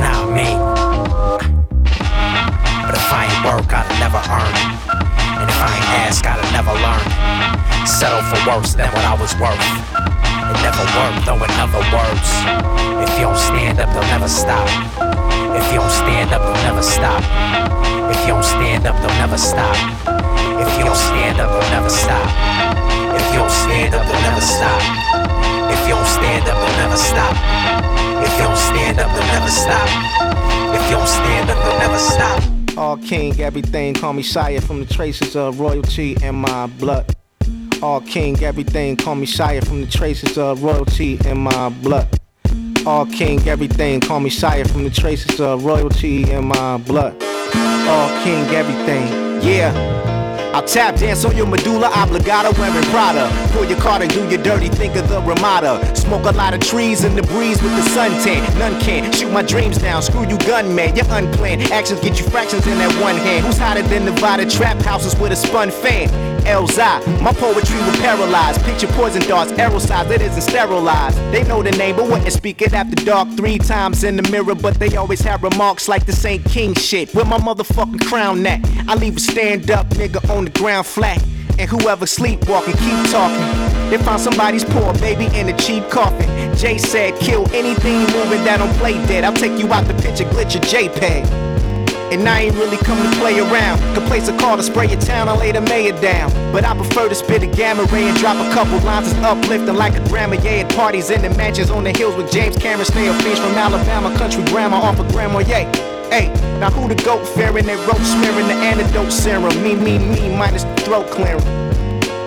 Now 0.00 0.24
me. 0.32 0.48
But 2.88 2.94
if 2.96 3.12
I 3.12 3.28
ain't 3.28 3.44
work, 3.44 3.68
I'd 3.68 3.84
never 4.00 4.16
earn. 4.32 4.54
And 5.44 5.50
if 5.50 5.60
I 5.60 5.76
ain't 5.76 6.08
ask, 6.08 6.24
I'd 6.24 6.40
never 6.56 6.72
learn. 6.72 7.86
Settle 7.86 8.22
for 8.22 8.40
worse 8.48 8.72
than 8.72 8.90
what 8.94 9.04
I 9.04 9.14
was 9.20 9.36
worth. 9.36 10.05
It 10.46 10.58
never 10.62 10.84
worked, 10.94 11.26
though 11.26 11.42
in 11.42 11.50
other 11.58 11.82
words. 11.90 12.28
If 13.02 13.10
you 13.18 13.26
don't 13.26 13.38
stand 13.38 13.80
up, 13.80 13.90
they'll 13.92 14.10
never 14.14 14.28
stop. 14.28 14.68
If 15.58 15.72
you 15.72 15.78
don't 15.80 15.90
stand 15.90 16.32
up, 16.32 16.42
they'll 16.42 16.64
never 16.64 16.82
stop. 16.82 17.22
If 18.10 18.20
you 18.22 18.34
don't 18.34 18.44
stand 18.44 18.86
up, 18.86 18.94
they'll 19.02 19.18
never 19.18 19.38
stop. 19.38 19.76
If 20.62 20.78
you 20.78 20.84
don't 20.84 20.96
stand 20.96 21.40
up, 21.40 21.50
they'll 21.50 21.70
never 21.70 21.90
stop. 21.90 22.28
If 23.18 23.26
you 23.32 23.38
don't 23.40 23.50
stand 23.50 23.94
up, 23.94 24.06
they'll 24.06 24.22
never 24.22 24.40
stop. 24.40 24.82
If 25.72 25.80
you 25.88 25.94
don't 25.94 26.06
stand 26.06 26.48
up, 26.48 26.56
they'll 26.62 26.78
never 26.78 26.96
stop. 26.96 27.36
If 28.22 28.32
you 28.38 28.44
don't 28.44 28.56
stand 28.56 29.00
up, 29.00 29.10
they'll 29.14 29.32
never 29.34 29.50
stop. 29.50 29.88
If 30.74 30.90
you 30.90 30.96
don't 30.96 31.08
stand 31.08 31.50
up, 31.50 31.58
they'll 31.64 31.78
never 31.78 31.98
stop. 31.98 32.78
All 32.78 32.96
king, 32.98 33.40
everything, 33.40 33.94
call 33.94 34.12
me 34.12 34.22
Shia 34.22 34.62
from 34.62 34.80
the 34.80 34.94
traces 34.94 35.34
of 35.34 35.58
royalty 35.58 36.16
in 36.22 36.34
my 36.34 36.66
blood. 36.66 37.15
All 37.82 38.00
king, 38.00 38.42
everything, 38.42 38.96
call 38.96 39.14
me 39.16 39.26
Shia 39.26 39.66
from 39.66 39.82
the 39.82 39.86
traces 39.86 40.38
of 40.38 40.62
royalty 40.62 41.18
in 41.26 41.38
my 41.38 41.68
blood. 41.68 42.08
All 42.86 43.04
king, 43.04 43.46
everything, 43.46 44.00
call 44.00 44.20
me 44.20 44.30
Shia 44.30 44.70
from 44.70 44.84
the 44.84 44.90
traces 44.90 45.40
of 45.40 45.64
royalty 45.64 46.30
in 46.30 46.46
my 46.46 46.78
blood. 46.78 47.22
All 47.86 48.08
king, 48.24 48.44
everything, 48.54 49.06
yeah. 49.42 49.72
I'll 50.54 50.62
tap 50.62 50.96
dance 50.96 51.22
on 51.26 51.36
your 51.36 51.46
medulla 51.46 51.90
oblongata 51.94 52.58
wearing 52.58 52.82
Prada. 52.84 53.30
Pull 53.52 53.66
your 53.66 53.78
card 53.78 54.00
and 54.00 54.10
do 54.10 54.26
your 54.26 54.42
dirty, 54.42 54.70
think 54.70 54.96
of 54.96 55.06
the 55.10 55.20
Ramada. 55.20 55.94
Smoke 55.94 56.24
a 56.24 56.32
lot 56.32 56.54
of 56.54 56.60
trees 56.60 57.04
in 57.04 57.14
the 57.14 57.22
breeze 57.24 57.62
with 57.62 57.76
the 57.76 57.82
suntan. 57.90 58.58
None 58.58 58.80
can 58.80 59.12
shoot 59.12 59.30
my 59.30 59.42
dreams 59.42 59.76
down. 59.76 60.00
Screw 60.00 60.26
you, 60.26 60.38
gunman. 60.38 60.96
You're 60.96 61.04
unplanned. 61.10 61.60
Actions 61.64 62.00
get 62.00 62.18
you 62.18 62.24
fractions 62.30 62.66
in 62.66 62.78
that 62.78 63.02
one 63.02 63.16
hand. 63.16 63.44
Who's 63.44 63.58
hotter 63.58 63.82
than 63.82 64.06
Nevada 64.06 64.48
trap 64.48 64.78
houses 64.78 65.14
with 65.20 65.32
a 65.32 65.36
spun 65.36 65.70
fan? 65.70 66.08
Elzai, 66.46 67.20
my 67.20 67.32
poetry 67.32 67.76
will 67.80 67.98
paralyze. 68.00 68.56
Picture 68.62 68.86
poison 68.88 69.22
darts, 69.22 69.52
arrow 69.52 69.78
size, 69.78 70.10
it 70.10 70.22
isn't 70.22 70.42
sterilized. 70.42 71.18
They 71.32 71.42
know 71.44 71.62
the 71.62 71.72
name, 71.72 71.96
but 71.96 72.08
wouldn't 72.08 72.32
speak 72.32 72.62
it 72.62 72.72
after 72.72 72.94
dark 73.04 73.28
three 73.36 73.58
times 73.58 74.04
in 74.04 74.16
the 74.16 74.30
mirror. 74.30 74.54
But 74.54 74.78
they 74.78 74.96
always 74.96 75.20
have 75.22 75.42
remarks 75.42 75.88
like 75.88 76.06
this 76.06 76.24
ain't 76.24 76.44
king 76.44 76.74
shit. 76.74 77.14
Where 77.14 77.24
my 77.24 77.38
motherfucking 77.38 78.06
crown 78.06 78.46
at? 78.46 78.60
I 78.88 78.94
leave 78.94 79.16
a 79.16 79.20
stand 79.20 79.70
up 79.70 79.88
nigga 79.90 80.28
on 80.30 80.44
the 80.44 80.50
ground 80.50 80.86
flat. 80.86 81.22
And 81.58 81.70
whoever 81.70 82.06
sleepwalking, 82.06 82.74
keep 82.74 83.10
talking. 83.10 83.66
They 83.90 83.96
found 83.98 84.20
somebody's 84.20 84.64
poor 84.64 84.92
baby 84.94 85.26
in 85.36 85.48
a 85.48 85.56
cheap 85.56 85.88
coffin. 85.90 86.54
Jay 86.56 86.76
said, 86.76 87.18
kill 87.18 87.50
anything 87.54 88.00
moving 88.12 88.44
that 88.44 88.58
don't 88.58 88.74
play 88.76 88.94
dead. 89.06 89.24
I'll 89.24 89.32
take 89.32 89.58
you 89.58 89.72
out 89.72 89.86
the 89.86 89.94
picture, 89.94 90.24
glitch 90.24 90.54
a 90.56 90.60
JPEG. 90.60 91.45
And 92.12 92.28
I 92.28 92.42
ain't 92.42 92.54
really 92.56 92.76
come 92.76 92.98
to 93.02 93.18
play 93.18 93.38
around. 93.38 93.78
To 93.94 94.00
place 94.02 94.28
a 94.28 94.36
call 94.38 94.56
to 94.56 94.62
spray 94.62 94.88
your 94.88 95.00
town, 95.00 95.28
I 95.28 95.36
lay 95.36 95.52
the 95.52 95.60
mayor 95.60 95.98
down. 96.00 96.30
But 96.52 96.64
I 96.64 96.74
prefer 96.74 97.08
to 97.08 97.14
spit 97.14 97.42
a 97.42 97.46
gamma 97.46 97.84
ray 97.84 98.08
and 98.08 98.16
drop 98.18 98.36
a 98.36 98.48
couple 98.54 98.78
lines 98.86 99.12
that's 99.12 99.24
uplifting 99.24 99.74
like 99.74 99.94
a 99.94 100.08
grammar. 100.08 100.36
Yeah, 100.36 100.64
at 100.64 100.74
parties 100.74 101.10
in 101.10 101.22
the 101.22 101.30
mansions 101.30 101.70
on 101.70 101.84
the 101.84 101.90
hills 101.90 102.14
with 102.16 102.30
James 102.30 102.56
Cameron. 102.56 102.86
A 102.86 103.14
fish 103.22 103.38
from 103.38 103.54
Alabama, 103.54 104.16
country 104.16 104.44
grandma 104.46 104.76
off 104.76 105.00
of 105.00 105.08
grandma, 105.12 105.40
yeah. 105.40 105.70
Hey, 106.10 106.28
now 106.60 106.70
who 106.70 106.88
the 106.88 106.94
goat 107.02 107.26
faring 107.26 107.66
that 107.66 107.78
rope 107.88 108.00
smearing 108.00 108.46
the 108.46 108.54
antidote 108.54 109.12
serum? 109.12 109.60
Me, 109.62 109.74
me, 109.74 109.98
me, 109.98 110.36
minus 110.36 110.62
the 110.62 110.74
throat 110.82 111.10
clearing. 111.10 111.42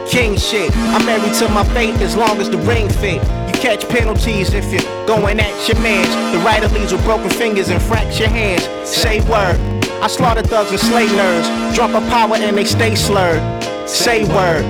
King 0.10 0.38
shit, 0.38 0.76
I'm 0.76 1.06
married 1.06 1.34
to 1.36 1.48
my 1.50 1.64
fate 1.74 1.96
as 2.02 2.16
long 2.16 2.42
as 2.42 2.50
the 2.50 2.58
ring 2.58 2.90
fit. 2.90 3.22
You 3.48 3.54
catch 3.62 3.88
penalties 3.88 4.54
if 4.54 4.66
you're 4.74 5.08
going 5.08 5.40
at 5.40 5.68
your 5.68 5.80
mans. 5.82 6.10
The 6.36 6.40
writer 6.44 6.68
leaves 6.70 6.92
with 6.92 7.04
broken 7.04 7.30
fingers 7.30 7.70
and 7.70 7.82
fracture 7.82 8.28
hands. 8.28 8.68
Say 8.90 9.22
word. 9.30 9.69
I 10.02 10.08
slaughter 10.08 10.42
thugs 10.42 10.72
and 10.72 10.80
slay 10.80 11.08
nerds. 11.08 11.76
Drunk 11.76 11.94
of 11.94 12.04
power 12.10 12.36
and 12.36 12.58
they 12.58 12.64
stay 12.64 12.96
slurred. 12.96 13.42
Say 13.88 14.24
word. 14.34 14.64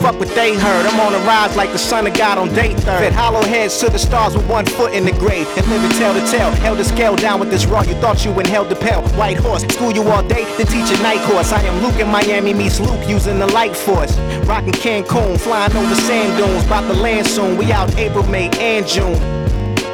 Fuck 0.00 0.18
what 0.18 0.28
they 0.34 0.54
heard. 0.54 0.86
I'm 0.86 1.00
on 1.00 1.14
a 1.14 1.24
rise 1.26 1.56
like 1.56 1.72
the 1.72 1.78
son 1.78 2.06
of 2.06 2.12
God 2.12 2.36
on 2.36 2.52
day 2.54 2.74
third. 2.74 3.00
Fed 3.00 3.12
hollow 3.14 3.42
heads 3.42 3.78
to 3.80 3.88
the 3.88 3.98
stars 3.98 4.36
with 4.36 4.46
one 4.48 4.66
foot 4.66 4.92
in 4.92 5.06
the 5.06 5.12
grave. 5.12 5.48
And 5.56 5.66
living 5.68 5.90
tell 5.98 6.12
to 6.12 6.20
tell. 6.30 6.50
Held 6.56 6.78
the 6.78 6.84
scale 6.84 7.16
down 7.16 7.40
with 7.40 7.50
this 7.50 7.64
raw. 7.64 7.82
You 7.82 7.94
thought 7.94 8.24
you 8.24 8.38
inhaled 8.38 8.68
the 8.68 8.76
pale. 8.76 9.02
White 9.16 9.38
horse. 9.38 9.62
School 9.74 9.92
you 9.92 10.02
all 10.02 10.22
day, 10.22 10.44
then 10.56 10.66
teach 10.66 10.90
a 10.96 11.02
night 11.02 11.22
course. 11.26 11.52
I 11.52 11.62
am 11.62 11.82
Luke 11.82 11.98
in 11.98 12.08
Miami 12.08 12.52
meets 12.52 12.78
Luke 12.78 13.08
using 13.08 13.38
the 13.38 13.46
light 13.46 13.74
force. 13.74 14.16
Rockin' 14.46 14.72
Cancun, 14.72 15.40
flying 15.40 15.74
over 15.74 15.94
sand 15.94 16.36
dunes. 16.36 16.64
About 16.66 16.86
to 16.92 17.00
land 17.00 17.26
soon. 17.26 17.56
We 17.56 17.72
out 17.72 17.96
April, 17.96 18.26
May, 18.28 18.50
and 18.60 18.86
June. 18.86 19.35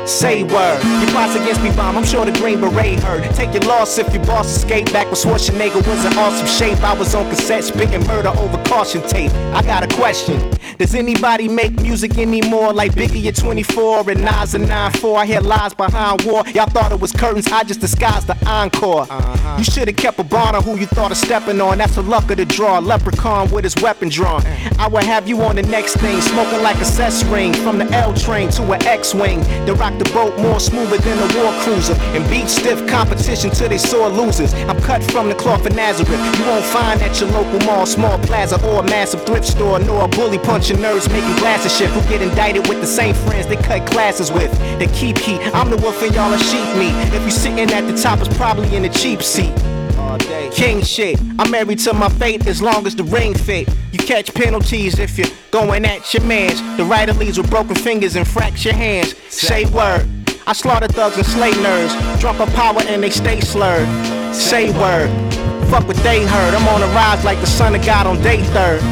Say 0.06 0.42
word. 0.42 0.82
Your 0.82 1.10
plots 1.10 1.36
against 1.36 1.62
me 1.62 1.70
bomb, 1.76 1.96
I'm 1.96 2.04
sure 2.04 2.24
the 2.24 2.32
Green 2.32 2.60
Beret 2.60 2.98
heard. 3.00 3.22
Take 3.34 3.52
your 3.52 3.62
loss 3.62 3.98
if 3.98 4.12
your 4.12 4.24
boss 4.24 4.56
escaped. 4.56 4.92
Back 4.92 5.06
when 5.06 5.14
Schwarzenegger 5.14 5.86
was 5.86 6.04
in 6.04 6.12
awesome 6.18 6.46
shape, 6.46 6.82
I 6.82 6.92
was 6.92 7.14
on 7.14 7.28
cassette 7.30 7.64
spitting 7.64 8.06
murder 8.06 8.30
over 8.30 8.62
caution 8.64 9.02
tape. 9.02 9.32
I 9.54 9.62
got 9.62 9.84
a 9.84 9.96
question. 9.96 10.50
Does 10.78 10.94
anybody 10.94 11.48
make 11.48 11.72
music 11.80 12.18
anymore 12.18 12.72
like 12.72 12.92
Biggie 12.92 13.24
at 13.26 13.36
24 13.36 14.10
and 14.10 14.22
Nas 14.22 14.54
at 14.54 14.62
9-4? 14.62 15.16
I 15.18 15.26
hear 15.26 15.40
lies 15.40 15.74
behind 15.74 16.22
war. 16.22 16.42
Y'all 16.48 16.66
thought 16.66 16.90
it 16.90 17.00
was 17.00 17.12
curtains, 17.12 17.46
I 17.48 17.62
just 17.62 17.80
disguised 17.80 18.26
the 18.26 18.36
encore. 18.48 19.06
Uh-huh. 19.08 19.56
You 19.58 19.64
should've 19.64 19.96
kept 19.96 20.18
a 20.18 20.24
bar 20.24 20.56
on 20.56 20.62
who 20.62 20.76
you 20.78 20.86
thought 20.86 21.12
of 21.12 21.16
stepping 21.16 21.60
on. 21.60 21.78
That's 21.78 21.94
the 21.94 22.02
luck 22.02 22.30
of 22.30 22.38
the 22.38 22.44
draw. 22.44 22.78
Leprechaun 22.78 23.50
with 23.50 23.64
his 23.64 23.76
weapon 23.76 24.08
drawn. 24.08 24.44
I 24.78 24.88
will 24.88 25.04
have 25.04 25.28
you 25.28 25.40
on 25.42 25.56
the 25.56 25.62
next 25.62 25.96
thing, 25.98 26.20
smoking 26.20 26.62
like 26.62 26.76
a 26.78 26.84
cess 26.84 27.24
ring. 27.26 27.54
From 27.54 27.78
the 27.78 27.84
L 27.92 28.12
train 28.14 28.50
to 28.52 28.72
an 28.72 28.82
X-wing. 28.84 29.40
The 29.66 29.74
rock 29.74 29.91
the 29.98 30.10
boat 30.12 30.36
more 30.38 30.60
smoother 30.60 30.98
than 30.98 31.18
a 31.18 31.28
war 31.38 31.52
cruiser. 31.62 31.94
And 32.14 32.28
beat 32.30 32.48
stiff 32.48 32.86
competition 32.88 33.50
till 33.50 33.68
they 33.68 33.78
sore 33.78 34.08
losers. 34.08 34.54
I'm 34.54 34.80
cut 34.80 35.02
from 35.04 35.28
the 35.28 35.34
cloth 35.34 35.66
of 35.66 35.74
Nazareth. 35.74 36.20
You 36.38 36.44
won't 36.46 36.64
find 36.64 37.00
at 37.02 37.20
your 37.20 37.30
local 37.30 37.60
mall, 37.66 37.86
small 37.86 38.18
plaza, 38.18 38.56
or 38.66 38.80
a 38.80 38.82
massive 38.84 39.24
thrift 39.24 39.46
store, 39.46 39.78
nor 39.78 40.04
a 40.04 40.08
bully 40.08 40.38
punching 40.38 40.78
nerds 40.78 41.10
making 41.10 41.36
glasses 41.36 41.76
shit. 41.76 41.90
Who 41.90 42.00
get 42.08 42.22
indicted 42.22 42.68
with 42.68 42.80
the 42.80 42.86
same 42.86 43.14
friends 43.14 43.46
they 43.46 43.56
cut 43.56 43.86
classes 43.86 44.30
with. 44.30 44.50
They 44.78 44.86
keep 44.88 45.18
heat. 45.18 45.40
I'm 45.54 45.70
the 45.70 45.76
wolf 45.76 46.02
and 46.02 46.14
y'all 46.14 46.32
are 46.32 46.38
sheep 46.38 46.68
meat. 46.76 46.94
If 47.14 47.22
you 47.24 47.30
sitting 47.30 47.70
at 47.70 47.86
the 47.86 47.96
top, 47.96 48.20
it's 48.20 48.36
probably 48.36 48.74
in 48.74 48.82
the 48.82 48.88
cheap 48.88 49.22
seat. 49.22 49.52
King 50.52 50.82
shit, 50.82 51.18
I'm 51.38 51.50
married 51.50 51.78
to 51.80 51.92
my 51.94 52.08
fate 52.08 52.46
as 52.46 52.60
long 52.60 52.86
as 52.86 52.94
the 52.94 53.04
ring 53.04 53.34
fit. 53.34 53.68
You 53.90 53.98
catch 53.98 54.32
penalties 54.34 54.98
if 54.98 55.18
you're 55.18 55.26
going 55.50 55.84
at 55.84 56.12
your 56.12 56.22
mans. 56.24 56.60
The 56.76 56.84
writer 56.84 57.12
leads 57.14 57.38
with 57.38 57.50
broken 57.50 57.74
fingers 57.74 58.16
and 58.16 58.26
fracture 58.26 58.72
hands. 58.72 59.16
Say 59.28 59.64
word. 59.66 60.08
I 60.46 60.52
slaughter 60.52 60.88
thugs 60.88 61.16
and 61.16 61.26
slay 61.26 61.52
nerds. 61.52 62.20
Drunk 62.20 62.40
on 62.40 62.50
power 62.52 62.80
and 62.82 63.02
they 63.02 63.10
stay 63.10 63.40
slurred. 63.40 63.88
Say 64.34 64.70
word. 64.78 65.08
Fuck 65.70 65.86
what 65.86 65.96
they 65.98 66.26
heard. 66.26 66.54
I'm 66.54 66.68
on 66.68 66.80
the 66.80 66.86
rise 66.88 67.24
like 67.24 67.40
the 67.40 67.46
son 67.46 67.74
of 67.74 67.84
God 67.84 68.06
on 68.06 68.20
day 68.22 68.42
third. 68.52 68.82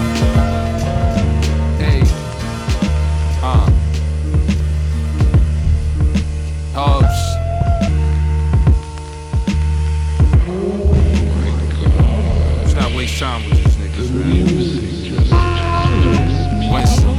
Time 13.20 13.44
with 13.50 13.62
these 13.62 13.76
niggas, 13.76 14.10
man. 14.14 14.46
Winston. 16.72 17.18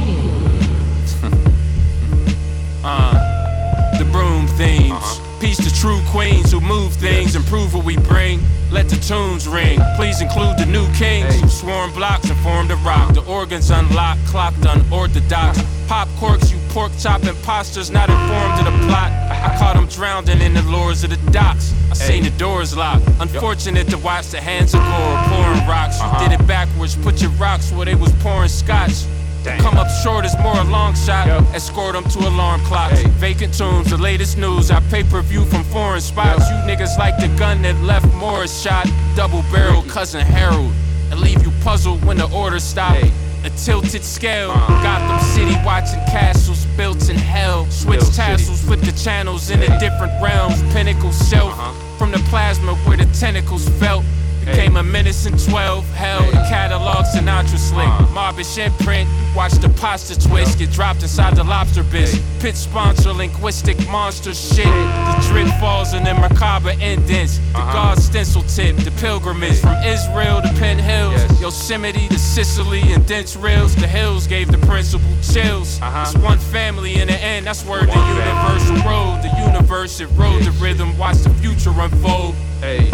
uh, 2.82 3.98
the 3.98 4.04
broom 4.06 4.48
themes. 4.58 5.20
Peace 5.38 5.58
to 5.58 5.72
true 5.80 6.00
queens 6.08 6.50
who 6.50 6.60
move 6.60 6.92
things, 6.94 7.36
improve 7.36 7.72
what 7.72 7.84
we 7.84 7.96
bring. 7.98 8.40
Let 8.72 8.88
the 8.88 8.96
tunes 8.96 9.46
ring. 9.46 9.78
Please 9.94 10.20
include 10.20 10.58
the 10.58 10.66
new 10.66 10.92
kings 10.94 11.40
who 11.40 11.48
swarm 11.48 11.92
blocks 11.92 12.28
and 12.28 12.38
formed 12.40 12.72
a 12.72 12.76
rock. 12.76 13.14
The 13.14 13.22
organs 13.22 13.70
unlocked, 13.70 14.26
clocked 14.26 14.64
unorthodox. 14.64 15.62
Pop 15.86 16.08
corks, 16.18 16.50
you 16.50 16.58
pork 16.72 16.90
chop 16.98 17.22
imposters 17.24 17.90
not 17.90 18.08
informed 18.08 18.58
of 18.58 18.64
the 18.64 18.86
plot. 18.88 19.12
I 19.30 19.54
caught 19.58 19.76
them 19.76 19.86
drowning 19.86 20.40
in 20.40 20.54
the 20.54 20.62
lures 20.62 21.04
of 21.04 21.10
the 21.10 21.30
docks. 21.30 21.74
I 21.90 21.94
seen 21.94 22.24
the 22.24 22.30
doors 22.30 22.74
locked. 22.74 23.06
Unfortunate 23.20 23.88
to 23.88 23.98
watch 23.98 24.28
the 24.28 24.40
hands 24.40 24.74
of 24.74 24.80
gore 24.80 25.18
pouring 25.28 25.66
rocks. 25.68 25.98
You 26.00 26.08
did 26.18 26.32
uh-huh. 26.32 26.42
it 26.42 26.46
backwards, 26.46 26.96
put 26.96 27.20
your 27.20 27.30
rocks 27.32 27.70
where 27.72 27.84
they 27.84 27.94
was 27.94 28.10
pouring 28.22 28.48
scotch. 28.48 29.04
Come 29.44 29.76
up 29.76 29.88
short 30.02 30.24
is 30.24 30.34
more 30.38 30.56
a 30.56 30.64
long 30.64 30.94
shot. 30.94 31.26
Escort 31.54 31.92
them 31.92 32.04
to 32.04 32.20
alarm 32.20 32.60
clocks. 32.62 33.02
Vacant 33.20 33.52
tombs, 33.52 33.90
the 33.90 33.98
latest 33.98 34.38
news. 34.38 34.70
I 34.70 34.80
pay 34.88 35.02
per 35.02 35.20
view 35.20 35.44
from 35.44 35.64
foreign 35.64 36.00
spots. 36.00 36.48
You 36.48 36.56
niggas 36.56 36.96
like 36.96 37.18
the 37.18 37.28
gun 37.36 37.60
that 37.62 37.76
left 37.82 38.06
Morris 38.14 38.62
shot. 38.62 38.86
Double 39.14 39.42
barrel 39.52 39.82
cousin 39.82 40.22
Harold. 40.22 40.72
And 41.10 41.20
leave 41.20 41.42
you 41.42 41.52
puzzled 41.62 42.02
when 42.04 42.16
the 42.16 42.30
order 42.32 42.60
stop. 42.60 42.96
A 42.96 43.12
tilted 43.56 44.04
scale. 44.04 44.50
Uh. 44.50 44.82
Gotham 44.82 45.20
City 45.34 45.56
watching 45.64 46.00
castles 46.06 46.64
built 46.76 47.08
in 47.08 47.16
hell. 47.16 47.66
Switch 47.70 48.04
tassels, 48.14 48.62
flip 48.62 48.80
the 48.80 48.92
channels 48.92 49.50
into 49.50 49.66
different 49.78 50.12
realms. 50.22 50.62
Pinnacle 50.72 51.12
shelf 51.12 51.52
uh-huh. 51.52 51.98
from 51.98 52.10
the 52.10 52.18
plasma 52.30 52.74
where 52.86 52.96
the 52.96 53.06
tentacles 53.12 53.68
felt. 53.78 54.04
Became 54.44 54.76
a 54.76 54.82
menace 54.82 55.26
in 55.26 55.38
12. 55.38 55.88
Hell, 55.94 56.24
the 56.26 56.44
catalog 56.48 57.04
Sinatra 57.06 57.58
slick. 57.58 57.86
Uh-huh. 57.86 58.32
Marbish 58.32 58.58
imprint. 58.58 59.08
Watch 59.36 59.52
the 59.52 59.68
pasta 59.68 60.18
twist 60.20 60.58
get 60.58 60.70
dropped 60.72 61.02
inside 61.02 61.36
the 61.36 61.44
lobster 61.44 61.84
bisque. 61.84 62.20
Pit 62.40 62.56
sponsor 62.56 63.12
linguistic 63.12 63.76
monster 63.88 64.34
shit. 64.34 64.66
The 64.66 65.26
drip 65.28 65.48
falls 65.60 65.94
in 65.94 66.02
the 66.02 66.14
macabre 66.14 66.72
indents. 66.80 67.38
The 67.38 67.58
uh-huh. 67.58 67.72
God 67.72 67.98
stencil 67.98 68.42
tip. 68.42 68.76
The 68.76 68.90
pilgrimage 68.92 69.60
from 69.60 69.76
Israel 69.84 70.42
to 70.42 70.48
Penn 70.54 70.78
Hills. 70.78 71.40
Yosemite 71.40 72.08
to 72.08 72.18
Sicily 72.18 72.82
and 72.92 73.06
dense 73.06 73.36
rails. 73.36 73.76
The 73.76 73.86
hills 73.86 74.26
gave 74.26 74.50
the 74.50 74.58
principal 74.66 75.08
chills. 75.22 75.80
Uh-huh. 75.80 76.02
It's 76.02 76.16
one 76.18 76.38
family 76.38 77.00
in 77.00 77.06
the 77.08 77.18
end. 77.18 77.46
That's 77.46 77.64
where 77.64 77.86
the 77.86 77.92
universal 77.92 78.76
road. 78.90 79.20
The 79.22 79.32
universe 79.46 80.00
it 80.00 80.08
rode 80.16 80.42
the 80.42 80.50
rhythm. 80.60 80.98
Watch 80.98 81.18
the 81.18 81.30
future 81.34 81.70
unfold. 81.70 82.34
Hey. 82.60 82.90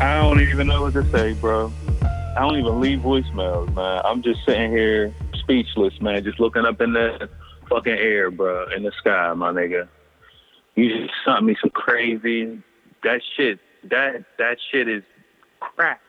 I 0.00 0.20
don't 0.20 0.40
even 0.40 0.66
know 0.66 0.82
what 0.82 0.94
to 0.94 1.10
say, 1.10 1.32
bro. 1.34 1.72
I 2.36 2.40
don't 2.40 2.58
even 2.58 2.80
leave 2.80 3.00
voicemails, 3.00 3.74
man. 3.74 4.02
I'm 4.04 4.22
just 4.22 4.44
sitting 4.44 4.70
here 4.70 5.14
speechless, 5.34 6.00
man, 6.00 6.22
just 6.24 6.38
looking 6.40 6.64
up 6.64 6.80
in 6.80 6.92
the 6.92 7.28
fucking 7.68 7.92
air, 7.92 8.30
bro, 8.30 8.66
in 8.76 8.82
the 8.82 8.92
sky, 8.98 9.32
my 9.34 9.52
nigga. 9.52 9.88
You 10.74 11.06
just 11.06 11.14
sent 11.24 11.44
me 11.44 11.56
some 11.60 11.70
crazy 11.70 12.62
that 13.02 13.20
shit. 13.36 13.58
That 13.84 14.24
that 14.38 14.58
shit 14.70 14.88
is 14.88 15.04
crack, 15.60 16.00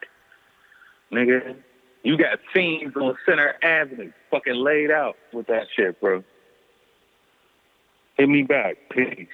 nigga. 1.12 1.56
You 2.04 2.18
got 2.18 2.40
fiends 2.54 2.96
on 2.96 3.16
Center 3.26 3.56
Avenue, 3.64 4.12
fucking 4.32 4.56
laid 4.56 4.92
out 4.92 5.16
with 5.32 5.48
that 5.48 5.68
shit, 5.76 6.00
bro. 6.02 6.24
Hit 8.18 8.30
me 8.30 8.44
back, 8.44 8.78
peace. 8.90 9.28